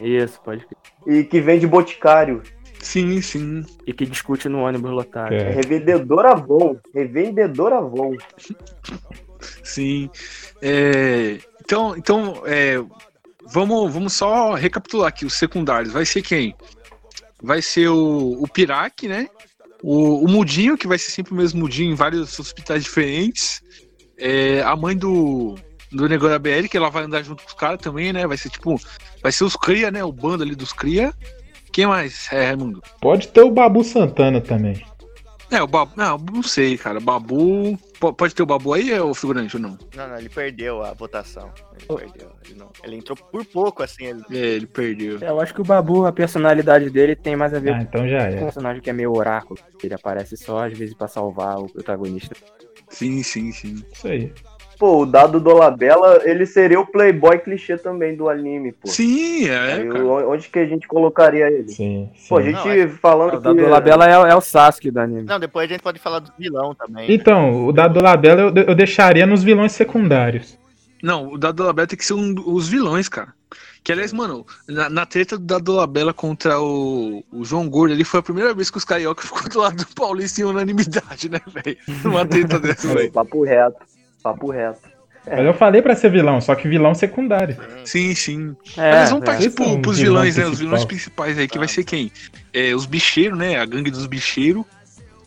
[0.00, 0.78] Isso, pode crer.
[1.06, 2.42] E que vende boticário.
[2.82, 3.64] Sim, sim.
[3.86, 5.32] E que discute no ônibus lotado.
[5.32, 5.52] É.
[5.52, 6.76] Revendedor Avon.
[6.92, 8.16] Revendedor Avon.
[9.62, 10.10] Sim.
[10.60, 12.82] É, então, então é,
[13.46, 15.92] vamos, vamos só recapitular aqui os secundários.
[15.92, 16.56] Vai ser quem?
[17.40, 19.28] Vai ser o, o Pirac, né?
[19.80, 23.62] O, o Mudinho, que vai ser sempre o mesmo Mudinho em vários hospitais diferentes.
[24.18, 25.56] É, a mãe do,
[25.90, 28.26] do Negócio da BL, que ela vai andar junto com os caras também, né?
[28.26, 28.80] Vai ser tipo.
[29.22, 30.02] Vai ser os Cria, né?
[30.02, 31.14] O bando ali dos Cria.
[31.72, 32.82] Quem mais, é, Raimundo?
[33.00, 34.84] Pode ter o Babu Santana também.
[35.50, 35.92] É, o Babu.
[35.96, 36.98] Não, não sei, cara.
[36.98, 37.78] Babu.
[38.00, 39.78] po- Pode ter o Babu aí, é o figurante ou não?
[39.94, 41.50] Não, não, ele perdeu a votação.
[41.78, 42.30] Ele perdeu.
[42.44, 44.06] Ele, não- ele entrou por pouco, assim.
[44.06, 44.22] Ele...
[44.30, 45.18] É, ele perdeu.
[45.20, 48.08] É, Eu acho que o Babu, a personalidade dele tem mais a ver Ah, então
[48.08, 48.40] já com um é.
[48.40, 49.58] personagem que é meio oráculo.
[49.82, 52.34] Ele aparece só às vezes pra salvar o protagonista.
[52.88, 53.82] Sim, sim, sim.
[53.92, 54.32] Isso aí.
[54.82, 58.88] Pô, o dado do Labella, ele seria o playboy clichê também do anime, pô.
[58.88, 61.68] Sim, é, Aí, onde que a gente colocaria ele?
[61.68, 62.28] Sim, sim.
[62.28, 63.60] Pô, a gente Não, é- falando O da que...
[63.60, 65.22] Dolabella é, o- é o Sasuke do anime.
[65.22, 67.08] Não, depois a gente pode falar do vilão também.
[67.08, 70.58] Então, o da Dolabella eu, eu deixaria nos vilões secundários.
[71.00, 73.32] Não, o Dado Dolabella tem que ser um, os vilões, cara.
[73.84, 78.02] Que, aliás, mano, na, na treta do Dado Dolabella contra o, o João Gordo ali,
[78.02, 81.40] foi a primeira vez que os carioca ficou do lado do Paulista em unanimidade, né,
[81.46, 81.76] velho?
[82.02, 83.12] Numa treta dessa, velho.
[83.12, 83.76] Papo reto,
[84.22, 84.92] papo reto.
[85.26, 87.56] Mas eu falei pra ser vilão, só que vilão secundário.
[87.84, 88.56] Sim, sim.
[88.76, 89.26] É, Mas vamos é.
[89.26, 90.46] partir é pro, pros vilão vilões, né?
[90.46, 92.10] Os vilões principais aí, que vai ser quem?
[92.52, 93.56] É, os bicheiros, né?
[93.56, 94.64] A gangue dos bicheiros.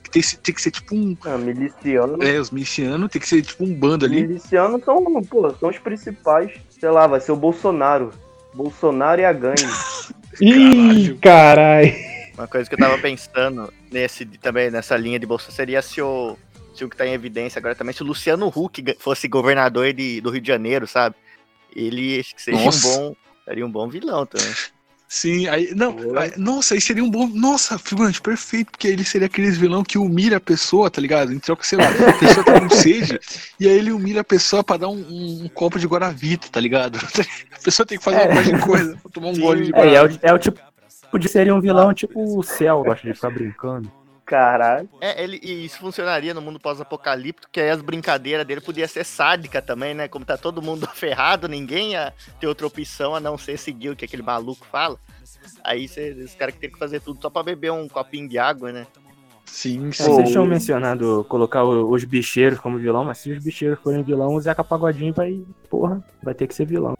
[0.04, 1.16] Que tem, tem que ser tipo um.
[1.26, 2.22] Ah, miliciano.
[2.22, 4.28] É, os milicianos, tem que ser tipo um bando ali.
[4.28, 6.52] Milicianos são, pô, são os principais.
[6.70, 8.12] Sei lá, vai ser o Bolsonaro.
[8.54, 9.66] Bolsonaro e a gangue.
[10.42, 11.96] Ih, carai.
[12.38, 16.38] Uma coisa que eu tava pensando nesse também, nessa linha de bolsa, seria se o.
[16.76, 20.20] Se o que tá em evidência agora também, se o Luciano Huck fosse governador de,
[20.22, 21.16] do Rio de Janeiro, sabe?
[21.76, 22.88] Ele acho que seria Nossa.
[22.88, 23.16] um bom.
[23.46, 24.54] Seria um bom vilão também.
[25.08, 25.72] Sim, aí.
[25.76, 27.28] Não, aí- nossa, aí seria um bom.
[27.28, 31.32] Nossa, figurante, perfeito, porque ele seria aqueles vilão que humilha a pessoa, tá ligado?
[31.32, 33.20] Em troca, sei lá, a pessoa tá com sede,
[33.60, 36.60] e aí ele humilha a pessoa pra dar um, um- um copo de Guaravita, tá
[36.60, 36.98] ligado?
[37.56, 39.80] A pessoa tem que fazer uma coisa de coisa pra tomar um gole de É,
[39.80, 40.26] é Guaravita.
[40.26, 40.60] o, é o tipo
[41.12, 43.92] Podia ser um vilão tipo o Cell, gosta de ficar brincando.
[44.26, 44.90] Caralho.
[45.00, 49.04] É, ele, e isso funcionaria no mundo pós-apocalíptico, que aí as brincadeiras dele podia ser
[49.04, 50.08] sádica também, né?
[50.08, 53.96] Como tá todo mundo ferrado, ninguém ia ter outra opção a não ser seguir o
[53.96, 54.98] que aquele maluco fala.
[55.64, 58.40] Aí cê, os caras que tem que fazer tudo só pra beber um copinho de
[58.40, 58.88] água, né?
[59.46, 60.04] Sim, É, sim.
[60.04, 64.42] Vocês tinham mencionado colocar os bicheiros como vilão, mas se os bicheiros forem vilão, o
[64.42, 66.96] Zeca Pagodinho vai, porra, vai ter que ser vilão.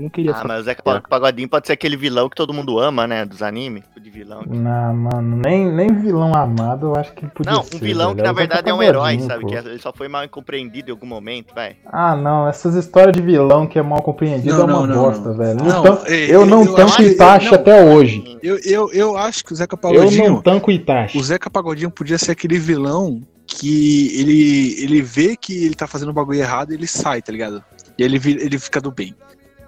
[0.00, 2.78] Não queria Ah, mas o Zeca Pa- Pagodinho pode ser aquele vilão que todo mundo
[2.78, 3.24] ama, né?
[3.24, 4.42] Dos animes, de vilão.
[4.46, 7.76] Não, mano, nem, nem vilão amado eu acho que podia Não, ser.
[7.76, 8.16] um vilão velho.
[8.16, 9.42] que na É o Zeca verdade é um herói, sabe?
[9.42, 9.46] pô.
[9.48, 11.76] Que ele só foi mal incompreendido em algum momento, vai.
[11.86, 15.02] Ah, não, essas histórias de vilão que é mal compreendido Não, é uma não, não,
[15.04, 15.36] bosta, não.
[15.36, 15.58] velho.
[15.62, 17.54] Não, Então, é, eu não eu tanco Itachi não.
[17.54, 18.38] até hoje.
[18.42, 20.28] Eu, eu, eu acho que o Zeca Eu Pagodinho.
[20.32, 21.16] não tanco Itachi.
[21.16, 26.10] O Zeca Pagodinho podia ser aquele vilão que ele, ele vê que ele tá fazendo
[26.10, 27.62] um bagulho errado e ele sai, tá ligado?
[27.96, 29.14] E ele, ele fica do bem.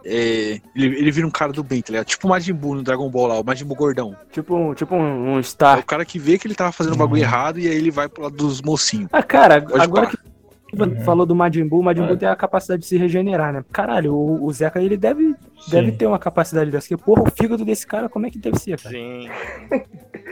[0.09, 2.07] É, ele, ele vira um cara do bem, tá ligado?
[2.07, 4.14] Tipo o Majin Buu no Dragon Ball lá, o Majin Buu gordão.
[4.30, 5.78] Tipo, um- tipo um, um É Star.
[5.80, 7.26] o cara que vê que ele tava fazendo um bagulho Uhum.
[7.28, 9.09] errado e aí ele vai pro lado dos mocinhos.
[9.12, 10.12] Ah, cara, Pode agora pá.
[10.68, 12.16] que você falou do Majin Buu, o Majin Buu É.
[12.16, 13.64] tem a capacidade de se regenerar, né?
[13.72, 15.34] Caralho, o, o Zeca, ele deve,
[15.68, 16.86] deve ter uma capacidade dessa.
[16.88, 18.94] Porque, porra, o fígado desse cara, como é que deve ser, cara?
[18.94, 19.28] Sim.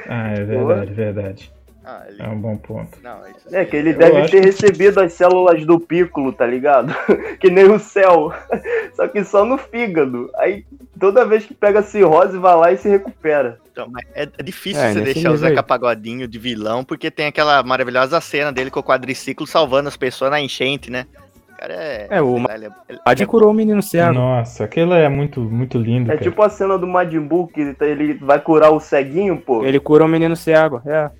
[0.08, 1.52] Ah, é verdade, verdade.
[1.84, 2.22] Ah, ele...
[2.22, 2.98] É um bom ponto.
[3.02, 6.32] Não, isso É, que ele Eu deve acho ter que- recebido as células do Piccolo,
[6.32, 6.94] tá ligado?
[7.38, 8.32] que nem o céu.
[8.94, 10.30] Só que só no fígado.
[10.36, 10.64] Aí
[10.98, 13.58] toda vez que pega cirrose, vai lá e se recupera.
[13.72, 15.62] Então, mas é, é difícil É, você deixar o Zeca.
[15.62, 20.30] Pagodinho de vilão, porque tem aquela maravilhosa cena dele com o quadriciclo salvando as pessoas
[20.30, 21.06] na enchente, né?
[21.52, 22.06] O cara é.
[22.10, 24.12] É, o ele é- ele- Majin curou o menino cego.
[24.14, 26.30] Nossa, aquilo é muito, muito lindo, É cara.
[26.30, 29.64] tipo a cena do Majin Buu, que ele vai curar o ceguinho, pô.
[29.64, 31.10] Ele curou o menino cego, é.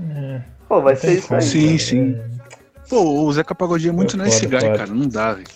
[0.00, 1.42] É, Pô, vai ser isso aí.
[1.42, 1.78] Sim, cara.
[1.78, 2.16] sim.
[2.88, 4.86] Pô, o Zeca Pagodinho é muito É nice foda, guy, cara.
[4.92, 5.46] Não dá, velho.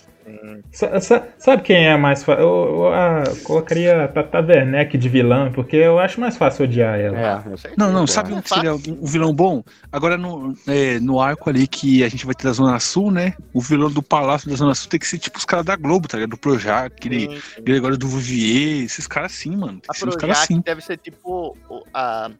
[0.71, 2.43] Sa- sa- Sabe quem é mais fácil?
[2.43, 6.97] Eu, eu, ah, colocaria a Tata Werneck de vilã, porque eu acho mais fácil odiar
[6.97, 7.17] ela.
[7.17, 7.43] É.
[7.77, 9.61] Não, não, É sabe um seria um vilão bom?
[9.91, 13.33] Agora no, é, no arco ali que a gente vai ter da Zona Sul, né?
[13.53, 16.07] O vilão do Palácio da Zona Sul tem que ser tipo os caras da Globo,
[16.07, 16.31] tá ligado?
[16.31, 17.61] Do Projac, aquele Sim, sim.
[17.63, 19.73] Gregório do Vivier, esses caras assim, mano.
[19.81, 20.61] Tem A que ser uns caras assim.
[20.61, 21.57] deve ser tipo
[21.93, 22.31] a-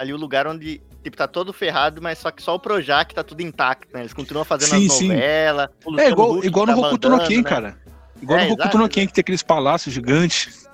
[0.00, 3.22] ali o lugar onde tipo, tá todo ferrado, mas só que só o Projac tá
[3.22, 4.00] tudo intacto, né?
[4.00, 5.08] Eles continuam fazendo Sim, as sim.
[5.08, 5.68] novelas.
[5.84, 7.42] o É igual, igual no tá Hokuto no mandando, Ken, né?
[7.48, 7.78] cara.
[8.22, 10.66] Igual É, no Hokuto exato, no Ken, que tem aqueles palácios gigantes.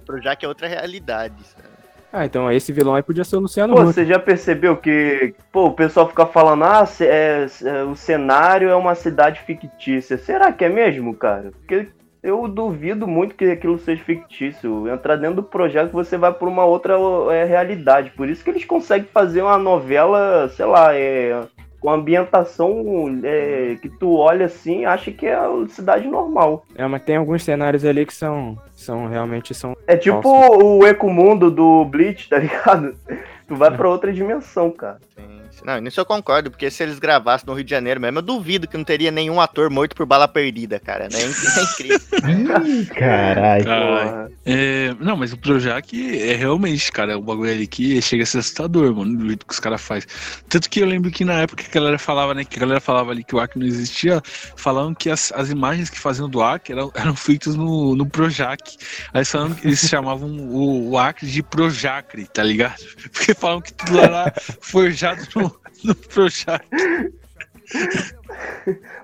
[0.00, 1.34] O Projac é outra realidade.
[1.46, 1.68] sabe?
[2.12, 3.94] Ah, então esse vilão aí podia ser o Luciano Pô, Huck.
[3.94, 8.74] você já percebeu que, pô, o pessoal fica falando, ah, é, é, o cenário é
[8.74, 10.18] uma cidade fictícia.
[10.18, 11.52] Será que é mesmo, cara?
[11.52, 11.88] Porque
[12.22, 14.88] eu duvido muito que aquilo seja fictício.
[14.88, 16.94] Entrar dentro do projeto você vai por uma outra
[17.30, 18.10] é, realidade.
[18.10, 21.42] Por isso que eles conseguem fazer uma novela, sei lá, é,
[21.80, 26.64] com ambientação é, que tu olha assim, acha que é a cidade normal.
[26.76, 29.76] É, mas tem alguns cenários ali que são, são realmente são.
[29.88, 30.64] É tipo Nossa.
[30.64, 32.94] o Ecomundo do Bleach, tá ligado?
[33.48, 34.98] Tu vai pra outra dimensão, cara.
[35.14, 35.41] Sim.
[35.64, 38.66] Não, nisso eu concordo, porque se eles gravassem no Rio de Janeiro mesmo, eu duvido
[38.66, 41.08] que não teria nenhum ator morto por bala perdida, cara.
[41.08, 41.18] né?
[41.20, 42.00] É incrível.
[42.66, 43.64] Ih, Caralho.
[43.64, 44.32] Porra.
[44.44, 48.38] É, não, mas o Projac é realmente, cara, um bagulho ali que chega a ser
[48.38, 50.08] assustador, mano, do jeito que os caras fazem.
[50.48, 52.80] Tanto que eu lembro que na época que a galera falava, né, que a galera
[52.80, 54.20] falava ali que o Ark não existia,
[54.56, 58.76] falavam que as, as imagens que faziam do Ark eram, eram feitas no, no Projac.
[59.12, 62.82] Aí eles falavam que eles chamavam o, o Ark de Projacre, tá ligado?
[63.12, 65.51] Porque falavam que tudo era forjado no,
[65.84, 66.64] no Projac.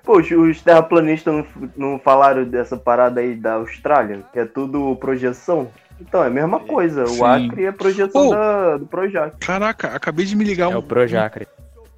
[0.05, 5.71] Pô, os- terraplanistas não, não falaram dessa parada aí da Austrália, que é tudo projeção?
[6.01, 7.07] Então, é a mesma coisa.
[7.07, 7.21] Sim.
[7.21, 8.31] O Acre é projeção Pô.
[8.31, 9.37] da, do Projac.
[9.41, 11.49] Caraca, acabei de me ligar É um, o Projacre.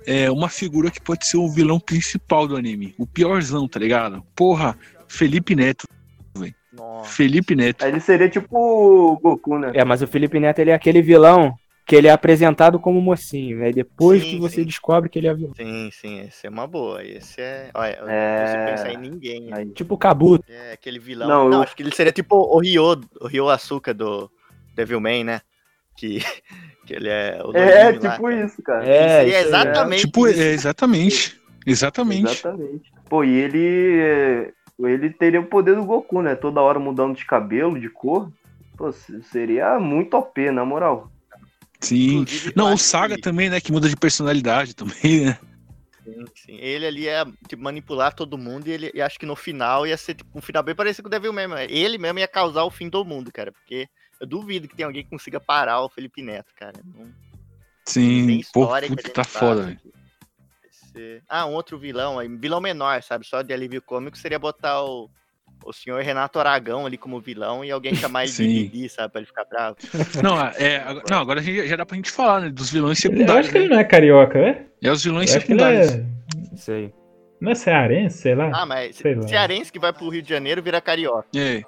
[0.06, 2.94] é, uma figura que pode ser o vilão principal do anime.
[2.98, 4.22] O piorzão, tá ligado?
[4.34, 4.76] Porra,
[5.06, 5.86] Felipe Neto.
[6.72, 7.10] Nossa.
[7.10, 7.84] Felipe Neto.
[7.84, 9.72] Ele seria tipo o Goku, né?
[9.74, 11.52] É, mas o Felipe Neto ele é aquele vilão
[11.90, 13.64] que ele é apresentado como mocinho.
[13.64, 14.64] Aí depois Sim, que você sim.
[14.64, 15.52] descobre que ele é vilão.
[15.56, 17.04] Sim, sim, esse é uma boa.
[17.04, 17.68] Esse é.
[17.74, 18.56] Olha, eu É.
[18.58, 19.52] não pensar em ninguém.
[19.52, 19.66] Aí.
[19.70, 20.44] Tipo o Kabuto.
[20.48, 21.26] É aquele vilão.
[21.28, 24.30] Não, Não, eu- acho que ele seria tipo o Ryo, o Ryo Asuka do
[24.76, 25.40] Devilman, né?
[25.96, 26.20] Que,
[26.86, 28.44] que ele é o É, lá, tipo cara.
[28.44, 28.84] isso, cara.
[28.86, 30.40] É, aí, exatamente Tipo, isso.
[30.40, 31.40] é, exatamente.
[31.66, 32.30] Exatamente.
[32.30, 32.92] Exatamente.
[33.08, 33.98] Pô, e ele.
[34.00, 36.34] é, Ele teria o poder do Goku, né?
[36.36, 38.30] Toda hora mudando de cabelo, de cor.
[38.78, 41.10] Pô, se- seria muito OP, na moral.
[41.80, 42.18] Sim.
[42.18, 43.60] Inclusive, Não, o Saga que- também, né?
[43.60, 45.38] Que muda de personalidade também, né?
[46.04, 46.54] Sim, sim.
[46.56, 49.96] Ele ali ia tipo, manipular todo mundo e ele e acho que no final ia
[49.96, 51.56] ser tipo, um final bem parecido com o Devil mesmo.
[51.56, 53.52] Ele mesmo ia causar o fim do mundo, cara.
[53.52, 53.86] Porque
[54.20, 56.80] eu duvido que tenha alguém que consiga parar o Felipe Neto, cara.
[56.84, 57.10] Não,
[57.86, 58.26] Sim.
[58.26, 59.80] tem Pô, história que a puta, tá foda, velho.
[60.64, 62.28] esse- Ah, um outro vilão aí.
[62.28, 63.26] Vilão menor, sabe?
[63.26, 65.08] Só de alívio cômico seria botar o,
[65.64, 68.48] o senhor Renato Aragão ali como vilão e alguém chamar ele de Sim.
[68.48, 69.12] Didi, sabe?
[69.12, 69.76] Pra ele ficar bravo.
[70.22, 72.50] Não, é, agora- não, agora a gente, já dá pra gente falar, né?
[72.50, 73.36] Dos vilões Eu secundários.
[73.46, 73.74] acho que ele Né?
[73.74, 74.64] não é carioca, é?
[74.82, 75.92] É os vilões Eu ele secundários.
[75.94, 76.04] é.
[76.56, 76.94] Sei.
[77.40, 78.50] Não é cearense, sei lá.
[78.52, 79.26] Ah, mas Sei lá.
[79.26, 81.26] cearense que vai pro Rio de Janeiro vira carioca.
[81.34, 81.62] É.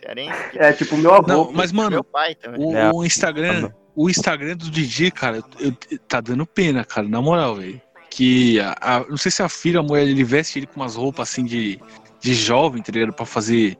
[0.00, 1.26] Cearense que É tipo meu avô.
[1.26, 2.60] Não, mas, mano, meu pai também.
[2.60, 2.90] O, É.
[2.92, 5.44] o Instagram, o Instagram do Didi, cara, eu-
[5.90, 7.80] eu- tá dando pena, cara, na moral, velho.
[8.10, 10.94] Que a, a- não sei se a filha, a mulher, ele veste ele com umas
[10.96, 11.80] roupas assim de,
[12.26, 13.12] de jovem, tá ligado?
[13.14, 13.78] Pra fazer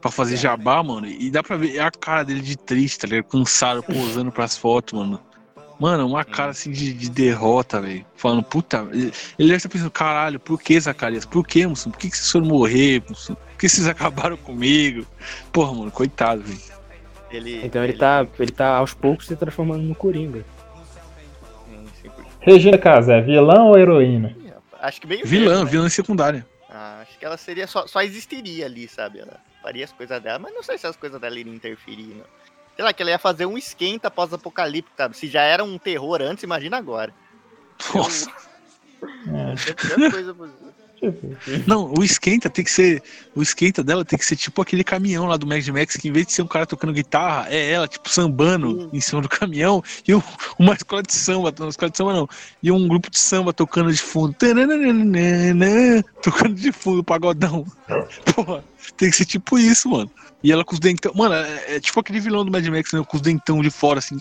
[0.00, 1.06] para fazer jabá, mano.
[1.06, 3.24] E dá pra ver a cara dele de triste, tá ligado?
[3.24, 5.20] Cansado, posando pras fotos, mano.
[5.80, 8.04] Mano, uma cara assim de, de derrota, velho.
[8.14, 8.86] Falando, puta.
[8.92, 11.24] Ele ele deve estar pensando, caralho, por que, Zacarias?
[11.24, 11.90] Por que, moço?
[11.90, 13.34] Por que, que vocês foram morrer, moço?
[13.34, 15.06] Por que vocês acabaram comigo?
[15.52, 16.60] Porra, mano, coitado, velho.
[17.30, 20.44] Ele, Então ele tá, ele tá aos poucos se transformando no Coringa.
[22.40, 24.36] Regina Casé, vilão ou heroína?
[24.80, 25.70] Acho que bem Vilã, né?
[25.70, 26.46] vilã secundária.
[27.18, 29.18] Acho que ela seria só, só existiria ali, sabe?
[29.18, 32.24] Ela faria as coisas dela, mas não sei se as coisas dela iriam interferir, não.
[32.76, 35.16] Sei lá, que ela ia fazer um esquenta pós-apocalipse, sabe?
[35.16, 37.12] Se já era um terror antes, imagina agora.
[37.92, 38.30] Nossa.
[39.02, 40.48] É, tanta coisa pra-
[41.66, 43.02] Não, o esquenta tem que ser.
[43.34, 46.12] O esquenta dela tem que ser tipo aquele caminhão lá do Mad Max, que em
[46.12, 49.82] vez de ser um cara tocando guitarra, é ela, tipo, sambando em cima do caminhão,
[50.06, 50.22] e um-
[50.58, 52.28] uma escola de samba, não escola de samba não,
[52.62, 54.34] e um grupo de samba tocando de fundo.
[56.22, 57.64] Tocando de fundo, pagodão.
[58.34, 58.64] Porra,
[58.96, 60.10] tem que ser tipo isso, mano.
[60.42, 61.12] E ela com os dentão.
[61.14, 63.02] Mano, é, é tipo aquele vilão do Mad Max, né?
[63.06, 64.16] Com os dentão de fora, assim,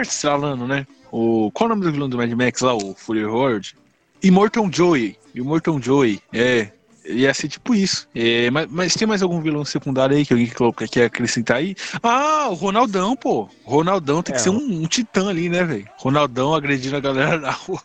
[0.00, 0.86] estralando, né?
[1.12, 2.74] O, qual é o nome do vilão do Mad Max lá?
[2.74, 3.76] O Fury Horde?
[4.24, 5.16] Immortal Joey.
[5.34, 6.68] Immortal Joey, é.
[7.06, 8.08] Ia ser tipo isso.
[8.14, 11.76] É, mas, mas tem mais algum vilão secundário aí que alguém que quer acrescentar aí?
[12.02, 13.46] Ah, o Ronaldão, pô.
[13.62, 15.86] Ronaldão tem que É, ser um, um titã ali, né, velho?
[15.98, 17.82] Ronaldão agredindo a galera na rua.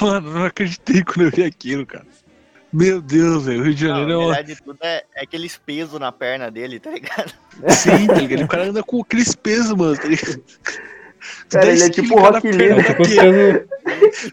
[0.00, 2.06] Mano, não acreditei quando eu vi aquilo, cara.
[2.72, 3.62] Meu Deus, velho.
[3.62, 4.34] O Rio de Não, Janeiro é a uma...
[4.34, 7.32] verdade tudo é, é aqueles pesos na perna dele, tá ligado?
[7.68, 8.44] Sim, tá ligado?
[8.44, 9.96] O cara anda com aqueles pesos, mano.
[9.96, 10.40] Tá ligado?
[11.50, 12.52] Cara, ele é 10 tipo cada Rock.
[12.52, 12.72] Lee.
[12.72, 13.69] os pesos.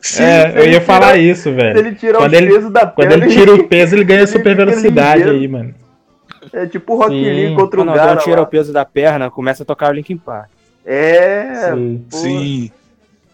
[0.02, 1.78] Sim, É, eu ia falar isso, Se velho.
[1.80, 4.28] ele tirar Quando os ele- pesos da Quando ele tira o peso, ele ganha ele
[4.28, 5.39] super velocidade ligeiro.
[5.39, 5.76] aí, mano.
[6.54, 7.24] É tipo o Rock Sim.
[7.24, 8.41] Lee contra o Quando cara tira lá.
[8.43, 10.50] o peso da perna, começa a tocar o Linkin Park.
[10.86, 12.06] É, Sim.
[12.10, 12.72] Sim.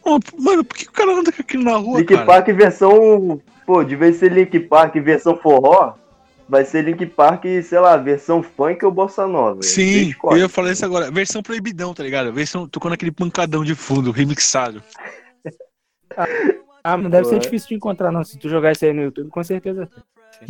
[0.03, 2.25] Ô, Mano, por que o cara anda com aquilo na rua, Link cara?
[2.25, 3.39] Park versão.
[3.65, 5.93] Pô, de vez ser Link Park versão forró,
[6.49, 9.61] vai ser Link Park, sei lá, versão funk ou bossa nova.
[9.61, 11.09] Sim, eu ia falar isso agora.
[11.09, 12.33] Versão proibidão, tá ligado?
[12.33, 14.83] Versão tocando aquele pancadão de fundo, remixado.
[16.83, 18.23] Ah, mas deve ser difícil de encontrar, não.
[18.23, 19.87] Se tu jogar isso aí no YouTube, com certeza.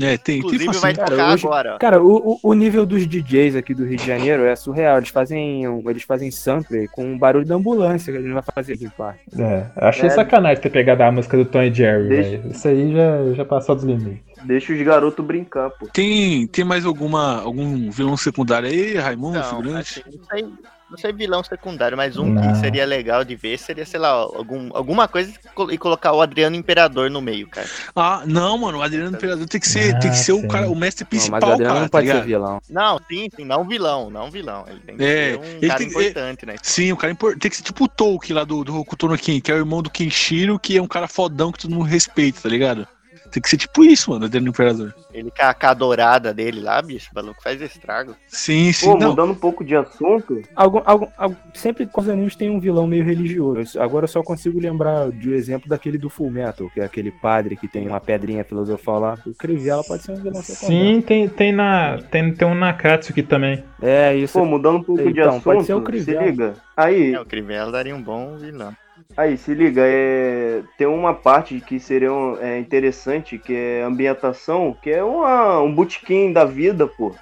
[0.01, 0.95] É, tem, Inclusive tem vai facinho.
[0.95, 1.77] Cara, tocar hoje- agora.
[1.77, 4.97] Cara, o, o, nível dos DJs aqui do Rio de Janeiro é surreal.
[4.97, 8.41] Eles fazem, um- eles fazem sampler com o barulho da ambulância que a gente vai
[8.41, 9.13] fazer aqui, pá.
[9.37, 10.09] É, achei É.
[10.09, 12.51] sacanagem ter pegado a música do Tom e Jerry, Deixa- velho.
[12.51, 14.23] Isso aí já, já passou dos limites.
[14.45, 15.87] Deixa os garotos brincar, pô.
[15.93, 19.99] Tem, tem mais alguma, algum vilão secundário aí, Raimundo, Não, figurante?
[20.07, 20.45] assim, não, sei,
[20.93, 22.51] não sei vilão secundário, mas um Não.
[22.53, 25.33] que seria legal de ver seria, sei lá, algum, alguma coisa
[25.71, 27.67] e colocar o Adriano Imperador no meio, cara.
[27.95, 30.69] Ah, não, mano, o Adriano Imperador tem que ser, tem que Ah, ser o cara,
[30.69, 32.25] o mestre Não, principal, mas o Adriano cara, não tá pode ser ligado?
[32.25, 32.61] vilão.
[32.69, 34.65] Não, sim, sim, não vilão, não vilão.
[34.69, 36.55] Ele tem que É, ser um cara tem importante, né?
[36.61, 39.17] Sim, o cara impor- tem que ser tipo o Tolkien lá do, do Hokuto no
[39.17, 41.85] Ken, que é o irmão do Kenshiro, que é um cara fodão que todo mundo
[41.85, 42.87] respeita, tá ligado?
[43.33, 44.93] Tem que ser tipo isso, mano, Adriano Imperador.
[45.11, 48.15] Ele com a, com a dourada dele lá, bicho, o maluco faz estrago.
[48.27, 49.09] Sim, sim, Pô, não.
[49.09, 52.85] mudando um pouco de assunto, Algum, algum, algum- sempre com os animes tem um vilão
[52.85, 53.81] meio religioso.
[53.81, 57.09] Agora eu só consigo lembrar de um exemplo daquele do Full Metal, que é aquele
[57.11, 59.17] padre que tem uma pedrinha filosofal lá.
[59.25, 60.85] O Crivella pode ser um vilão secundário.
[60.95, 63.63] Sim, tem, tem, na, tem, tem um Nakatsuki também.
[63.81, 64.37] É, isso.
[64.37, 66.25] pô, mudando um pouco de Então, pode ser o assunto, se Crivella.
[66.25, 66.53] liga.
[66.77, 68.73] Aí, É, o Crivella daria um bom vilão.
[69.15, 70.63] Aí, se liga, é...
[70.77, 75.73] tem uma parte que seria um- é, interessante, que é ambientação, que é uma, um
[75.73, 77.13] botequim da vida, pô.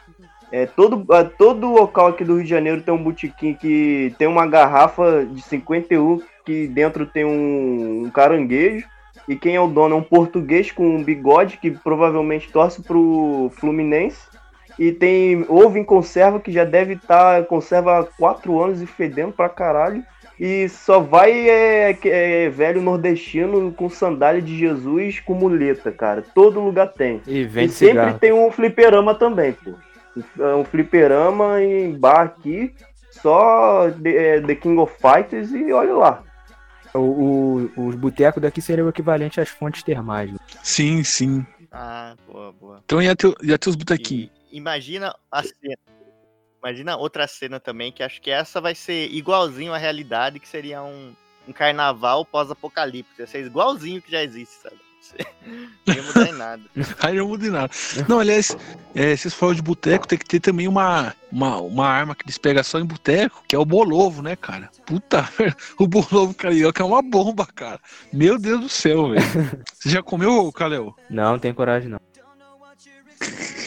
[0.52, 4.28] É, todo, é, todo local aqui do Rio de Janeiro tem um botequim que tem
[4.28, 8.86] uma garrafa de 51 que dentro tem um, um caranguejo.
[9.28, 13.50] E quem é o dono é um português com um bigode que provavelmente torce pro
[13.56, 14.31] Fluminense.
[14.84, 19.32] E tem ovo em conserva que já deve estar conserva há quatro anos e fedendo
[19.32, 20.04] pra caralho.
[20.40, 26.24] E só vai é, é, velho nordestino com sandália de Jesus com muleta, cara.
[26.34, 27.22] Todo lugar tem.
[27.28, 29.74] E E sempre tem um fliperama também, pô.
[30.58, 32.74] Um fliperama em bar aqui,
[33.12, 36.24] só The, é, The King of Fighters e olha lá.
[36.94, 40.32] O, o- os botecos daqui seriam o equivalente às fontes termais.
[40.32, 40.38] né?
[40.64, 41.46] Sim, sim.
[41.72, 42.80] Ah, boa, boa.
[42.84, 44.30] Então ia ter, ia ter os botequinhos.
[44.52, 45.78] Imagina a cena.
[46.62, 50.84] Imagina outra cena também, que acho que essa vai ser igualzinho à realidade, que seria
[50.84, 51.14] um,
[51.48, 53.20] um carnaval pós-apocalipse.
[53.20, 54.80] Ia ser igualzinho que já existe, sabe?
[55.86, 56.64] Não ia mudar em nada.
[57.02, 57.72] Aí não muda em nada.
[58.08, 58.56] Não, aliás,
[58.94, 62.38] é, vocês falaram de boteco, tem que ter também uma, uma, uma arma que eles
[62.38, 64.70] pegam só em boteco, que é o bolovo, né, cara?
[64.86, 65.28] Puta,
[65.80, 67.80] o bolovo carioca é uma bomba, cara.
[68.14, 69.24] Meu Deus do céu, velho.
[69.74, 70.96] Você já comeu, Kalel?
[71.10, 72.00] Não, não tem coragem não.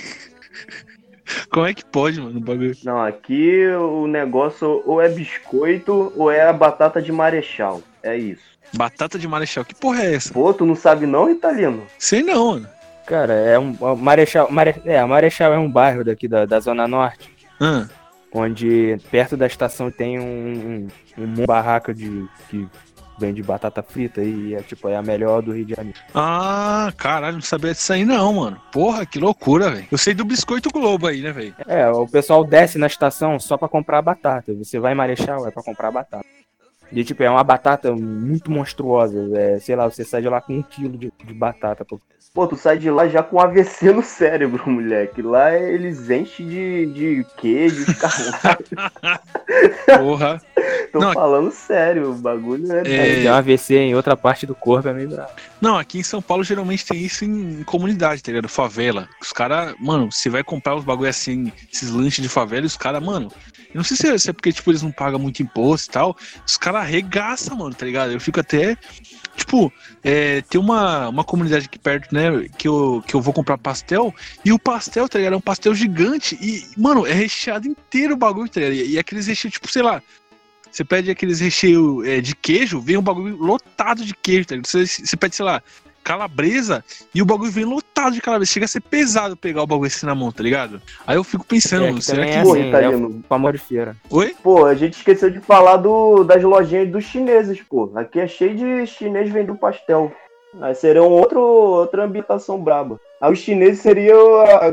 [1.54, 2.76] Como é que pode, mano, o bagulho?
[2.82, 7.80] Não, aqui o negócio ou é biscoito ou é a batata de marechal.
[8.02, 8.42] É isso.
[8.72, 10.34] Batata de marechal, que porra é essa?
[10.34, 11.84] Pô, tu não sabe não, italiano?
[11.96, 12.68] Sei não, mano.
[13.06, 13.76] Cara, é um.
[13.78, 14.50] o Marechal.
[14.50, 17.30] Mare, é, a Marechal é um bairro daqui da, da Zona Norte,
[17.60, 17.86] Ah,
[18.32, 22.26] onde perto da estação tem um, um, um barraca de.
[22.48, 22.66] que
[23.18, 25.98] vende batata frita e é tipo, é a melhor do Rio de Janeiro.
[26.14, 28.60] Ah, caralho, não sabia disso aí não, mano.
[28.72, 29.86] Porra, que loucura, velho.
[29.90, 31.54] Eu sei do biscoito Globo aí, né, velho?
[31.66, 34.54] É, o pessoal desce na estação só pra comprar batata.
[34.54, 36.24] Você vai em Marechal, é pra comprar batata.
[36.94, 39.28] E tipo, é uma batata muito monstruosa.
[39.36, 41.84] É, sei lá, você sai de lá com um quilo de, de batata.
[41.84, 42.00] Pô.
[42.32, 45.22] Pô, tu sai de lá já com AVC no cérebro, moleque.
[45.22, 48.66] Lá eles enchem de, de queijo, de caralho.
[49.98, 50.40] Porra.
[50.92, 53.24] Tô Não, falando sério, o bagulho é.
[53.24, 53.30] É.
[53.30, 55.30] Um AVC em outra parte do corpo, é meio bravo.
[55.60, 58.48] Não, aqui em São Paulo geralmente tem isso em comunidade, tá ligado?
[58.48, 59.08] Favela.
[59.20, 62.76] Os caras, mano, você vai comprar os bagulho assim, esses lanches de favela, e os
[62.76, 63.30] caras, mano,
[63.74, 65.92] eu não sei se é, se é porque, tipo, eles não pagam muito imposto e
[65.92, 66.16] tal,
[66.46, 68.12] os caras arregaçam, mano, tá ligado?
[68.12, 68.76] Eu fico até,
[69.36, 69.72] tipo,
[70.02, 74.14] é, tem uma, uma comunidade aqui perto, né, que eu, que eu vou comprar pastel,
[74.44, 75.34] e o pastel, tá ligado?
[75.34, 78.74] É um pastel gigante, e, mano, é recheado inteiro o bagulho, tá ligado?
[78.74, 80.02] E, e aqueles recheios, tipo, sei lá,
[80.70, 84.66] você pede aqueles recheios é, de queijo, vem um bagulho lotado de queijo, tá ligado?
[84.66, 85.62] Você, você pede, sei lá,
[86.04, 86.84] calabresa
[87.14, 88.52] e o bagulho vem lotado de calabresa.
[88.52, 90.80] Chega a ser pesado pegar o bagulho assim na mão, tá ligado?
[91.06, 92.32] Aí eu fico pensando, É, que será que.
[92.32, 93.96] é assim, é o de feira.
[94.10, 94.36] Oi?
[94.42, 97.90] Pô, a gente esqueceu de falar do, das lojinhas dos chineses, pô.
[97.96, 100.12] Aqui é cheio de chinês vendendo pastel.
[100.60, 103.00] Aí seria um outro, outra ambientação braba.
[103.20, 104.72] Aí os chineses seriam a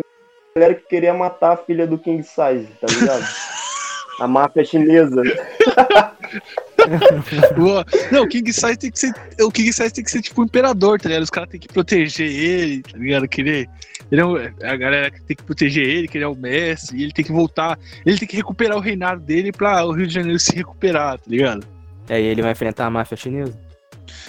[0.53, 3.23] galera que queria matar a filha do King Size, tá ligado?
[4.19, 5.23] a máfia chinesa.
[8.11, 9.13] Não, o King Size tem que ser.
[9.41, 11.23] O King Size tem que ser tipo um imperador, tá ligado?
[11.23, 13.27] Os caras têm que proteger ele, tá ligado?
[13.27, 13.69] Querer.
[14.11, 17.01] Ele é um- a galera que tem que proteger ele, que ele é o mestre,
[17.01, 17.77] ele tem que voltar.
[18.05, 21.25] Ele tem que recuperar o reinado dele pra o Rio de Janeiro se recuperar, tá
[21.27, 21.65] ligado?
[22.09, 23.57] E aí ele vai enfrentar a máfia chinesa.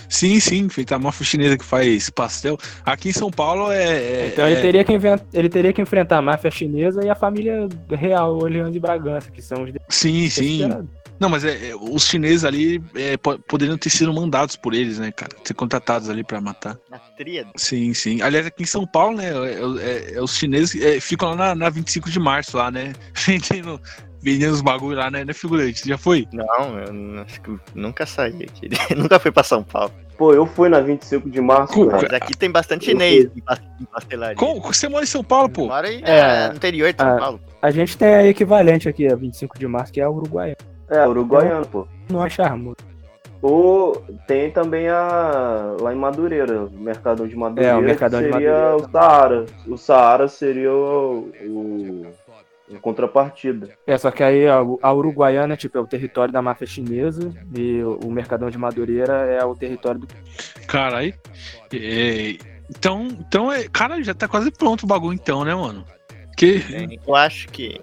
[0.09, 2.59] Sim, sim, feita a máfia chinesa que faz pastel.
[2.85, 3.83] Aqui em São Paulo é.
[3.85, 5.23] é- Então ele é- teria, que invent...
[5.33, 9.41] ele teria que enfrentar a máfia chinesa e a família real, Orleans de Bragança, que
[9.43, 10.69] são os Sim, sim.
[11.23, 14.99] Não, mas é, é, os chineses ali é, po- poderiam ter sido mandados por eles,
[14.99, 15.31] né, cara?
[15.45, 16.77] Ser contratados ali pra matar.
[16.91, 17.49] Na tríade.
[17.55, 18.21] Sim, sim.
[18.21, 19.61] Aliás, aqui em São Paulo, né, é-
[20.13, 22.93] é- é os chineses é, ficam lá na, na 25 de março, lá, né?
[23.15, 23.81] Vendendo,
[24.21, 25.89] vendendo os bagulho lá, né, né, figurante?
[25.89, 26.27] Já foi?
[26.33, 28.69] Não, eu acho que nunca saí aqui.
[28.97, 29.93] nunca fui pra São Paulo.
[30.19, 31.87] Pô, eu fui na 25 de março, Com-.
[31.87, 34.37] Mas aqui tem bastante chinês em pastelaria.
[34.37, 35.67] Como, você mora em São Paulo, pô?
[35.69, 36.19] Mora aí, É.
[36.45, 37.19] é, no interior de São Ah.
[37.19, 37.41] Paulo.
[37.63, 40.57] A gente tem a equivalente aqui, a 25 de março, que é a Uruguai.
[40.89, 41.87] É, uruguaiano, pô.
[42.11, 42.77] Não é charmoso.
[43.41, 45.77] Ou tem também a.
[45.81, 47.73] lá em Madureira, o Mercadão de Madureira.
[47.73, 49.47] É, o Mercadão que de seria Madureira o Saara.
[49.67, 51.33] O Saara seria o.
[51.45, 52.07] o
[52.75, 53.71] a contrapartida.
[53.87, 57.83] É, só que aí a, a Uruguaiana, tipo, é o território da máfia chinesa e
[57.83, 60.09] o, o Mercadão de Madureira é o território do.
[60.67, 61.13] Caralho.
[61.73, 62.37] É,
[62.71, 65.85] então, então é, cara, já tá quase pronto o bagulho então, né, mano?
[66.37, 66.63] Que
[67.07, 67.81] Eu acho que,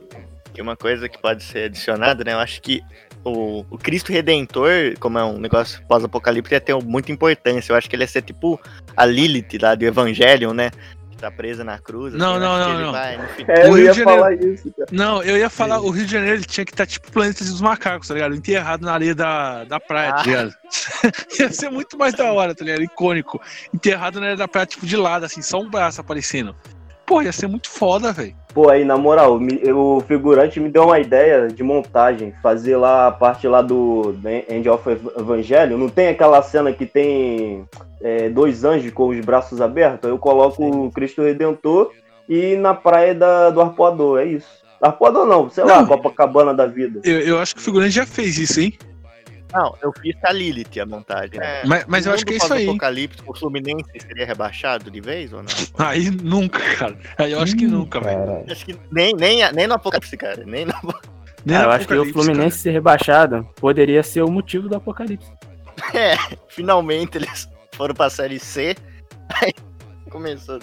[0.60, 2.34] que uma coisa que pode ser adicionada, né?
[2.34, 2.82] Eu acho que
[3.24, 7.72] o, o Cristo Redentor, como é um negócio pós-apocalipse, ia ter muita importância.
[7.72, 8.60] Eu acho que ele ia ser tipo
[8.95, 10.70] a Lilith lá do Evangelho, né?
[11.12, 12.14] Que tá presa na cruz.
[12.14, 12.91] Não, eu não, acho que não, ele não.
[12.91, 13.16] vai,
[13.47, 14.89] É, O eu Rio ia de Janeiro- falar isso, cara.
[14.91, 17.62] Não, eu ia falar, o Rio de Janeiro ele tinha que estar tipo planeta dos
[17.62, 18.36] macacos, tá ligado?
[18.36, 20.24] Enterrado na areia da, da praia, tá Ah.
[20.26, 20.53] ligado?
[21.39, 22.84] ia ser muito mais da hora, tá ligado?
[22.84, 23.41] Icônico.
[23.74, 26.53] Enterrado na areia da praia, tipo, de lado, assim, só um braço aparecendo.
[27.10, 28.36] Pô, ia ser muito foda, velho.
[28.53, 29.39] Pô, aí, na moral,
[29.74, 32.32] o figurante me deu uma ideia de montagem.
[32.39, 34.16] Fazer lá a parte lá do
[34.47, 35.76] End of Ev- Evangelho.
[35.76, 37.66] Não tem aquela cena que tem
[37.99, 40.07] é, dois anjos com os braços abertos?
[40.07, 41.91] Eu coloco o Cristo Redentor
[42.30, 44.20] e na praia da, do Arpoador.
[44.20, 44.60] É isso.
[44.80, 45.88] Arpoador não, sei lá, Não.
[45.88, 47.01] Copacabana da vida.
[47.03, 48.78] Eu, eu acho que o figurante já fez isso, hein?
[49.54, 51.39] Não, eu fiz a Lilith a montagem.
[51.41, 52.62] É, Mas, mas eu acho que é isso aí.
[52.62, 52.66] hein?
[52.68, 55.50] pós-apocalipse, o Fluminense seria rebaixado de vez ou não?
[55.88, 56.95] Aí nunca, cara.
[57.18, 58.45] Aí eu acho que nunca, velho.
[58.50, 60.43] Acho que nem, nem, nem no apocalipse, cara.
[60.45, 60.74] Nem no...
[61.45, 64.76] Nem Cara, eu acho que o Apocalipse, Fluminense ser rebaixado poderia ser o motivo do
[64.76, 65.32] apocalipse.
[65.93, 66.16] É,
[66.50, 68.76] finalmente eles foram pra série C.
[69.41, 69.54] Aí
[70.10, 70.60] começou.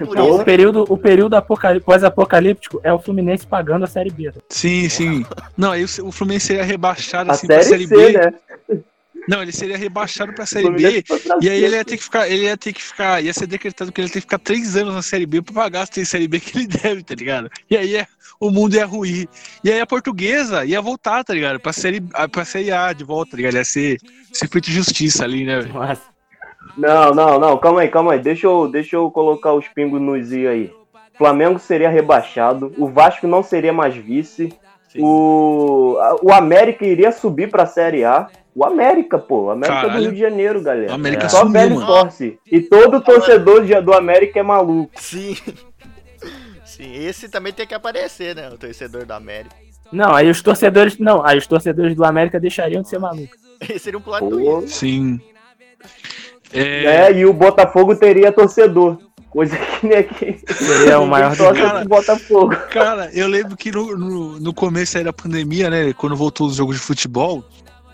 [0.00, 4.32] Isso o período, o período apocalí- pós-apocalíptico é o Fluminense pagando a Série B.
[4.48, 5.24] Sim, sim.
[5.56, 8.18] Não, aí o o Fluminense seria rebaixado A assim pra série Série C, B.
[8.18, 8.32] né?
[9.26, 11.02] Não, ele seria rebaixado pra Série B.
[11.40, 13.90] E aí ele ia ter que ficar, ele ia ter que ficar, ia ser decretado
[13.90, 16.08] que ele ia ter que ficar três anos na Série B pra pagar as três
[16.08, 17.48] Série B que ele deve, tá ligado?
[17.70, 18.06] E aí é-
[18.40, 19.26] o mundo ia ruir.
[19.62, 21.58] E aí a portuguesa ia voltar, tá ligado?
[21.60, 23.54] Pra série, pra série A de volta, tá ligado?
[23.54, 23.96] Ia ser,
[24.32, 25.72] ser feito justiça ali, né, velho?
[26.76, 28.18] Não, não, não, calma aí, calma aí.
[28.18, 30.72] Deixa eu, deixa eu colocar os pingos nos i aí.
[31.16, 34.52] Flamengo seria rebaixado, o Vasco não seria mais vice,
[34.98, 38.28] o, a- o América iria subir pra Série A.
[38.56, 39.98] O América, pô, o América Caralho.
[39.98, 40.92] do Rio de Janeiro, galera.
[40.92, 41.86] O América Só sumiu, velho mano.
[41.86, 42.38] torce.
[42.50, 44.92] E todo torcedor de- do América é maluco.
[45.00, 45.36] Sim.
[46.64, 48.48] Sim, esse também tem que aparecer, né?
[48.48, 49.54] O torcedor da América.
[49.92, 50.98] Não, aí os torcedores.
[50.98, 53.38] Não, aí os torcedores do América deixariam de ser malucos.
[53.62, 54.68] Esse seria um plot.
[54.68, 55.20] Sim.
[56.54, 58.98] É, É, e o Botafogo teria torcedor.
[59.28, 60.38] Coisa que nem aqui.
[60.54, 61.80] Seria o maior cara.
[61.80, 62.54] pro Botafogo.
[62.70, 65.92] Cara, eu lembro que no, no, no começo aí da pandemia, né?
[65.92, 67.44] Quando voltou os jogos de futebol,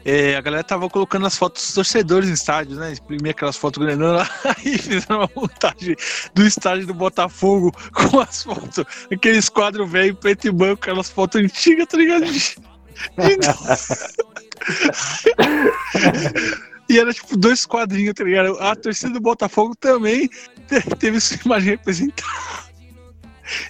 [0.05, 2.93] é, a galera tava colocando as fotos dos torcedores no estádio, né?
[2.93, 5.97] Imprimia aquelas fotos grandonas lá e fizeram uma montagem
[6.35, 11.41] do estádio do Botafogo com as fotos, aqueles quadros velho, preto e branco, aquelas fotos
[11.41, 12.27] antigas, tá ligado?
[16.91, 18.57] E era tipo dois quadrinhos, tá ligado?
[18.59, 20.29] A torcida do Botafogo também
[20.67, 22.29] te- teve sua imagem representada.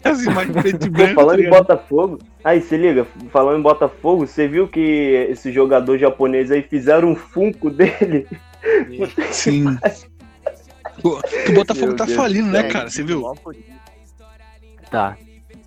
[0.04, 1.08] As imagens preto e branco.
[1.14, 1.58] tá falando em ligado?
[1.60, 4.80] Botafogo, aí se liga, falando em Botafogo, você viu que
[5.30, 8.26] esse jogador japonês aí fizeram um funko dele?
[9.30, 9.78] Sim.
[11.04, 12.16] O Botafogo Meu tá Deus.
[12.16, 12.90] falindo, né, cara?
[12.90, 13.22] Você viu?
[14.90, 15.16] Tá.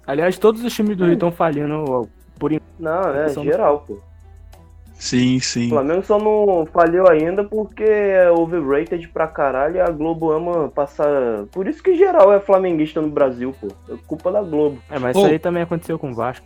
[0.05, 2.69] Aliás, todos os times do Rio estão falhando por enquanto.
[2.79, 3.99] Não, é geral, pô.
[4.93, 5.69] Sim, O sim.
[5.69, 11.45] Flamengo só não faliu ainda porque é overrated pra caralho e a Globo ama passar.
[11.51, 13.67] Por isso que geral é flamenguista no Brasil, pô.
[13.91, 14.79] É culpa da Globo.
[14.89, 15.19] É, mas Ô.
[15.19, 16.45] isso aí também aconteceu com o Vasco.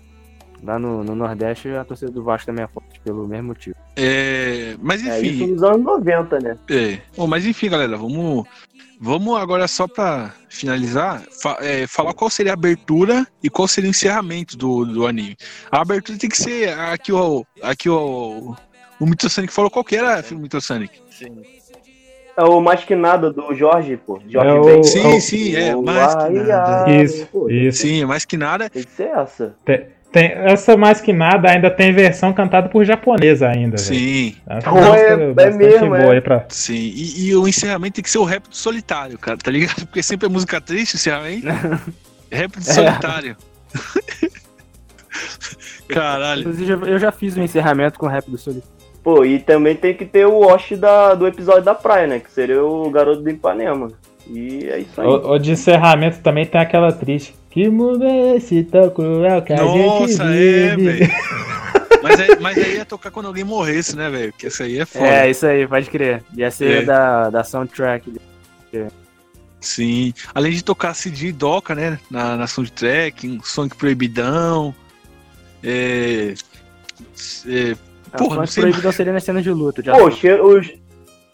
[0.64, 3.76] Lá no, no Nordeste, a torcida do Vasco também é forte, pelo mesmo motivo.
[3.96, 6.58] É, mas É isso enfim, nos anos 90, né?
[6.72, 6.98] é.
[7.16, 8.44] Bom, mas enfim, galera, vamos,
[9.00, 13.90] vamos agora só pra finalizar, fa- é, falar qual seria a abertura e qual seria
[13.90, 15.36] o encerramento do, do anime.
[15.72, 18.56] A abertura tem que ser aqui o aqui o
[19.00, 21.00] o Mito Sonic falou qual que era, filho Mito Sonic.
[21.12, 21.42] Sim.
[22.36, 24.20] É o mais que nada do Jorge, pô.
[24.28, 24.84] Jorge É o- Ben.
[24.84, 26.84] Sim, o- sim, é, O mais que nada.
[26.86, 27.82] ai, Isso, pô, isso.
[27.82, 28.70] Sim, mais que nada.
[28.70, 29.56] Tem que ser essa.
[29.66, 33.78] Tem, essa mais que nada ainda tem versão cantada por japonês ainda.
[33.78, 36.22] Sim, música é- é bastante mesmo, é.
[36.22, 36.46] pra...
[36.50, 36.74] sim.
[36.96, 39.86] E, e o encerramento tem que ser o rap do solitário, cara, tá ligado?
[39.86, 41.48] Porque sempre é música triste o encerramento.
[42.32, 43.36] rap do solitário.
[45.88, 46.42] Caralho.
[46.42, 48.76] Inclusive, eu- já fiz um encerramento com o rap do Solitário.
[49.04, 52.20] Pô, e também tem que ter o Osh da, do episódio da praia, né?
[52.20, 53.90] Que seria o garoto do Ipanema.
[54.30, 55.08] E é isso aí.
[55.08, 57.34] O, o de encerramento também tem aquela triste.
[57.58, 60.92] Que mundo é esse tão cruel que a Nossa, gente é, vive?
[60.92, 61.12] velho.
[62.04, 64.32] Mas, aí, mas aí ia tocar quando alguém morresse, né, velho?
[64.32, 65.08] Porque essa aí é foda.
[65.08, 66.24] É, isso aí, pode crer.
[66.36, 66.86] Ia ser É.
[66.86, 68.14] da, da soundtrack.
[69.60, 70.14] Sim.
[70.34, 72.00] Além de tocar CD e Doca, né?
[72.12, 74.74] Na, na soundtrack, um Sonic Proibidão.
[75.64, 76.36] É.
[77.48, 77.76] é
[78.14, 79.84] A Porra, não sei proibidão seria nas cenas de luto.
[79.84, 80.62] Já Pô, o cheiro,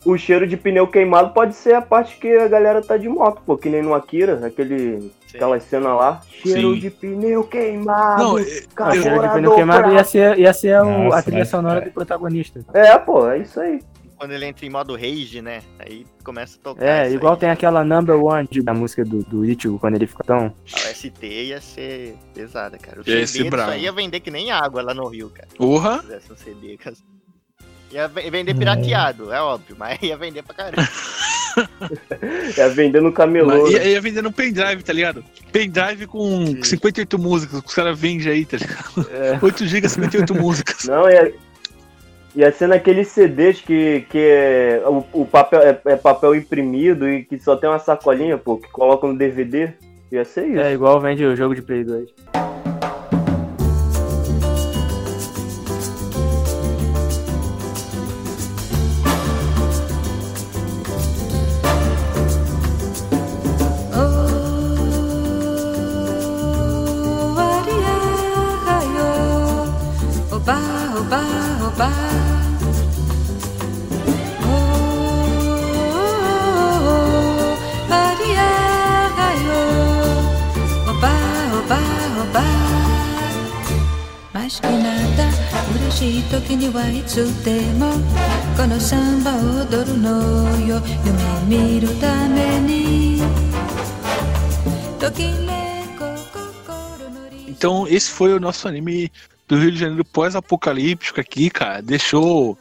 [0.05, 3.09] o, o cheiro de pneu queimado pode ser a parte que a galera tá de
[3.09, 3.57] moto, pô.
[3.57, 5.37] Que nem no Akira, aquele, Sim.
[5.37, 6.21] aquela cena lá.
[6.29, 6.79] Cheiro Sim.
[6.79, 8.23] de pneu queimado.
[8.23, 10.09] Não, é- cheiro de pneu queimado ia fraco.
[10.09, 11.89] ser, ia ser o- Nossa, a trilha mas, sonora cara.
[11.89, 12.65] do protagonista.
[12.73, 13.79] É, pô, é isso aí.
[14.15, 15.61] Quando ele entra em modo rage, né?
[15.77, 16.85] Aí começa a tocar.
[16.85, 17.39] É, isso igual aí.
[17.39, 20.45] tem aquela number one de- da música do, do Ichigo, quando ele fica tão.
[20.45, 23.01] A OST ia ser pesada, cara.
[23.01, 23.71] O Ia CD disso bravo.
[23.71, 25.49] aí ia vender que nem água lá no Rio, cara.
[25.57, 25.95] Porra!
[25.97, 26.77] Se fizesse um CD.
[26.77, 26.95] cara.
[27.93, 30.89] Ia ve- vender pirateado, é óbvio, mas ia vender pra caramba.
[32.57, 33.45] É vendendo camelô.
[33.45, 33.69] Mas né?
[33.73, 35.23] ia, ia vendendo pendrive, tá ligado?
[35.51, 36.63] Pendrive com Sim.
[36.63, 39.07] 58 músicas, que os caras vendem aí, tá ligado?
[39.11, 39.37] É.
[39.39, 40.85] 8 GB, 58 músicas.
[40.89, 41.31] Não, ia,
[42.35, 47.23] ia ser naqueles CDs que, que é, o, o papel é, é papel imprimido e
[47.23, 49.69] que só tem uma sacolinha, pô, que colocam no DVD.
[50.11, 50.59] Ia ser isso.
[50.59, 52.09] É igual vende o jogo de Play 2.
[86.42, 87.92] 時にはいつでも
[88.56, 90.80] このサンバを踊るのよ
[91.48, 93.20] 夢見るために
[94.98, 99.10] ときめく心のリ Então, esse foi o nosso anime
[99.46, 101.80] do Rio de Janeiro pós-apocalíptico aqui, cara.
[101.82, 102.58] Deixou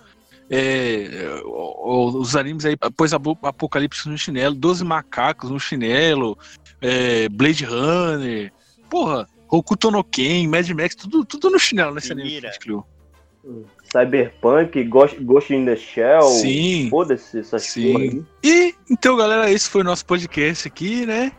[0.49, 6.37] é, o- o- os animes aí, após Apocalipse no chinelo, 12 macacos no chinelo,
[6.81, 8.51] é, Blade Runner,
[8.89, 12.59] porra, Hokuto no Ken, Mad Max, tudo, tudo no chinelo nesse anime que a gente
[12.59, 12.85] criou.
[13.84, 16.22] Cyberpunk, Ghost, Ghost in the Shell.
[16.22, 16.88] Sim.
[16.88, 18.24] Foda-se essas Sim.
[18.42, 21.32] E então, galera, esse foi o nosso podcast aqui, né?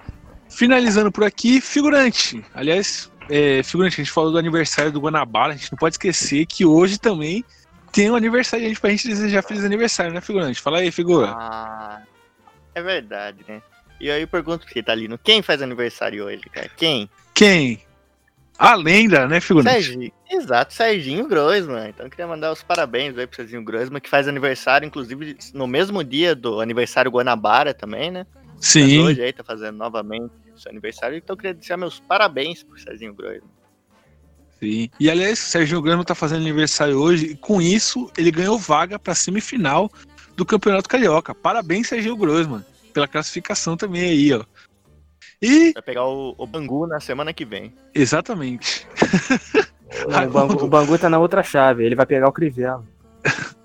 [0.50, 2.44] Finalizando por aqui, figurante.
[2.54, 6.46] Aliás, é, figurante, a gente falou do aniversário do Guanabara, a gente não pode esquecer
[6.46, 7.44] que hoje também
[7.92, 10.60] tem um aniversário gente pra gente desejar feliz aniversário, né, figurante?
[10.60, 11.28] Fala aí, figura.
[11.30, 12.02] Ah,
[12.76, 13.62] é verdade, né?
[14.00, 16.70] E aí eu pergunto pra você, Talino, quem faz aniversário hoje, cara?
[16.76, 17.10] Quem?
[17.34, 17.82] Quem?
[18.58, 19.84] A lenda, né, figurante?
[19.84, 20.12] Serginho.
[20.30, 21.90] Exato, Serginho Groisman.
[21.90, 25.68] Então eu queria mandar os parabéns aí pro Serginho Groisman, que faz aniversário, inclusive, no
[25.68, 28.26] mesmo dia do aniversário Guanabara também, né?
[28.60, 29.00] Sim.
[29.00, 32.64] Mas hoje aí tá fazendo novamente o seu aniversário, então eu queria deixar meus parabéns
[32.64, 33.50] pro Serginho Groisman.
[34.60, 34.90] Sim.
[35.00, 38.98] E aliás, o Sérgio Grama tá fazendo aniversário hoje e com isso ele ganhou vaga
[38.98, 39.92] pra semifinal
[40.38, 41.36] do Campeonato Carioca.
[41.36, 42.64] Parabéns, Sérgio Grossman,
[42.94, 44.44] pela classificação também aí, ó.
[45.44, 47.74] E, Vai pegar o, o Bangu na semana que vem.
[47.94, 48.88] exatamente.
[50.10, 52.84] Não, o, Bangu, o Bangu tá na outra chave, ele vai pegar o Crivella.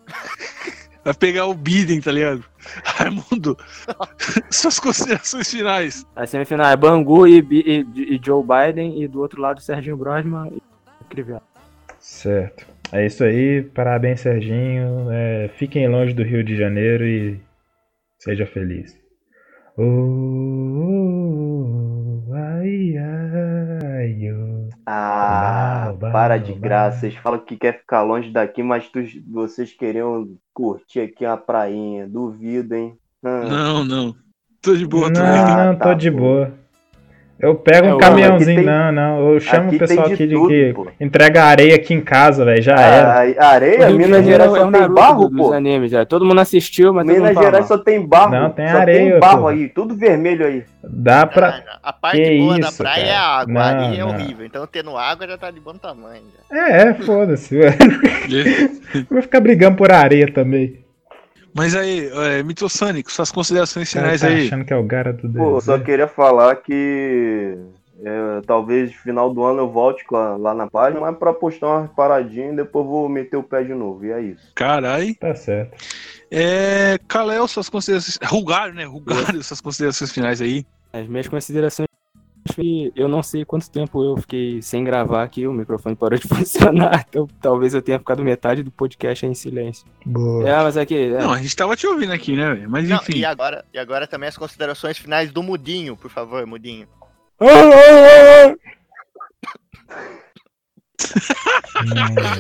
[1.05, 2.45] Vai pegar o Biden, tá ligado?
[2.85, 3.57] Raimundo,
[4.51, 6.05] suas considerações finais.
[6.15, 7.87] A semifinal é Bangu e, e-
[8.17, 11.43] e Joe Biden, e do outro lado Serginho Grosman e Crivella.
[11.99, 12.67] Certo.
[12.93, 13.63] É isso aí.
[13.63, 15.09] Parabéns, Serginho.
[15.11, 17.41] É, fiquem longe do Rio de Janeiro e
[18.19, 18.95] seja feliz.
[19.79, 19.83] Oh,
[22.39, 24.69] ai, ai, oh.
[24.87, 26.59] Ah, Bah, para de bah.
[26.61, 27.01] graça.
[27.01, 32.07] Vocês falam que quer ficar longe daqui, mas tu- vocês queriam curtir aqui uma prainha.
[32.09, 32.97] Duvido, hein?
[33.23, 33.49] Hum.
[33.49, 34.15] Não, não.
[34.63, 35.57] Tô de boa Não, também.
[35.67, 36.19] não, tá tô de bom.
[36.19, 36.53] boa.
[37.41, 39.33] Eu pego É, um caminhãozinho, tem- não, não.
[39.33, 40.87] Eu chamo o pessoal de aqui de tudo, que pô.
[41.01, 42.61] entrega areia aqui em casa, velho.
[42.61, 43.13] Já era.
[43.39, 45.53] Ah, O areia, Minas Gerais é só o tem barro, pô.
[45.53, 46.05] animes, já.
[46.05, 48.33] Todo mundo assistiu, mas Minas Gerais só tem barro.
[48.33, 49.49] Não, tem só areia, tem barro pô.
[49.49, 50.65] aí, tudo vermelho aí.
[50.83, 51.49] Dá pra.
[51.49, 51.79] Ah, não.
[51.83, 53.21] A parte Que boa da isso, praia é cara.
[53.21, 53.55] a água.
[53.55, 54.09] Não, Ali é não.
[54.09, 54.45] horrível.
[54.47, 56.23] Então tendo água já tá de bom tamanho.
[56.51, 56.69] Já.
[56.69, 57.57] É, foda-se.
[59.11, 60.85] Vou ficar brigando por areia também.
[61.55, 64.47] Mas aí, é, Mitossânico, suas considerações finais tá aí.
[64.47, 67.57] achando que é o cara do Pô, eu só queria falar que
[68.05, 71.67] é, talvez no final do ano eu volte lá, lá na página, mas pra postar
[71.67, 74.05] umas paradinhas e depois vou meter o pé de novo.
[74.05, 74.53] E é isso.
[74.55, 75.15] Carai.
[75.15, 75.77] Tá certo.
[76.31, 78.19] É, Kalel, suas considerações.
[78.23, 78.85] Rugário, né?
[78.85, 80.65] Rugário, suas considerações finais aí.
[80.93, 81.89] As minhas considerações
[82.95, 87.07] eu não sei quanto tempo eu fiquei sem gravar aqui, o microfone parou de funcionar,
[87.09, 89.87] então talvez eu tenha ficado metade do podcast em silêncio.
[90.05, 90.49] Boa.
[90.49, 92.71] É, mas aqui, é, Não, a gente tava te ouvindo aqui, né, velho?
[92.71, 93.19] Mas Não, enfim.
[93.19, 96.87] e, agora, e agora também as considerações finais do Mudinho, por favor, Mudinho.
[97.41, 98.57] Não,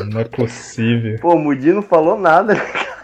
[0.06, 1.18] não é possível.
[1.20, 2.55] Pô, o Mudi não falou nada.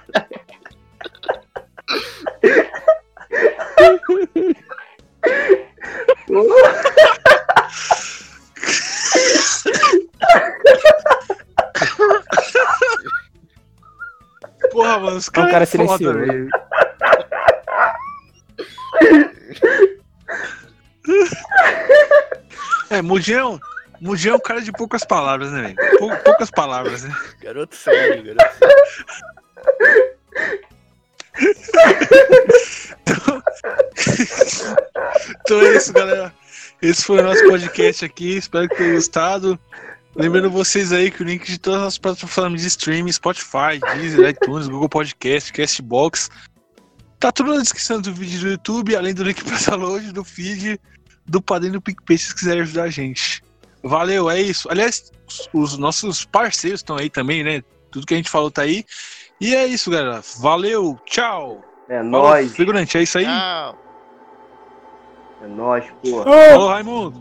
[14.70, 16.18] Porra, mano, os é um caras cara é foda, silencioso.
[16.26, 16.48] velho.
[22.90, 23.60] É, Mudião.
[24.00, 25.98] Mudião é um cara de poucas palavras, né, velho?
[25.98, 27.14] Pou- poucas palavras, né?
[27.42, 28.74] Garoto sério, garoto sério.
[35.56, 36.34] Então é isso, galera.
[36.82, 38.36] Esse foi o nosso podcast aqui.
[38.36, 39.58] Espero que tenham gostado.
[40.16, 44.68] Lembrando vocês aí que o link de todas as plataformas de streaming, Spotify, Deezer, iTunes,
[44.68, 46.30] Google Podcast, Castbox,
[47.18, 50.80] tá tudo na descrição do vídeo do YouTube, além do link para download do feed
[51.26, 53.42] do Padrinho do PicPay se vocês quiserem ajudar a gente.
[53.82, 54.68] Valeu, é isso.
[54.70, 57.62] Aliás, os- os nossos parceiros estão aí também, né?
[57.90, 58.84] Tudo que a gente falou tá aí.
[59.40, 60.22] E é isso, galera.
[60.40, 61.64] Valeu, tchau.
[61.88, 62.54] É nóis.
[62.54, 63.24] Figurante, é isso aí?
[63.26, 63.83] Tchau.
[65.44, 66.22] É nóis, pô.
[66.22, 67.14] Falou, Raimundo.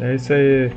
[0.00, 0.72] É isso aí.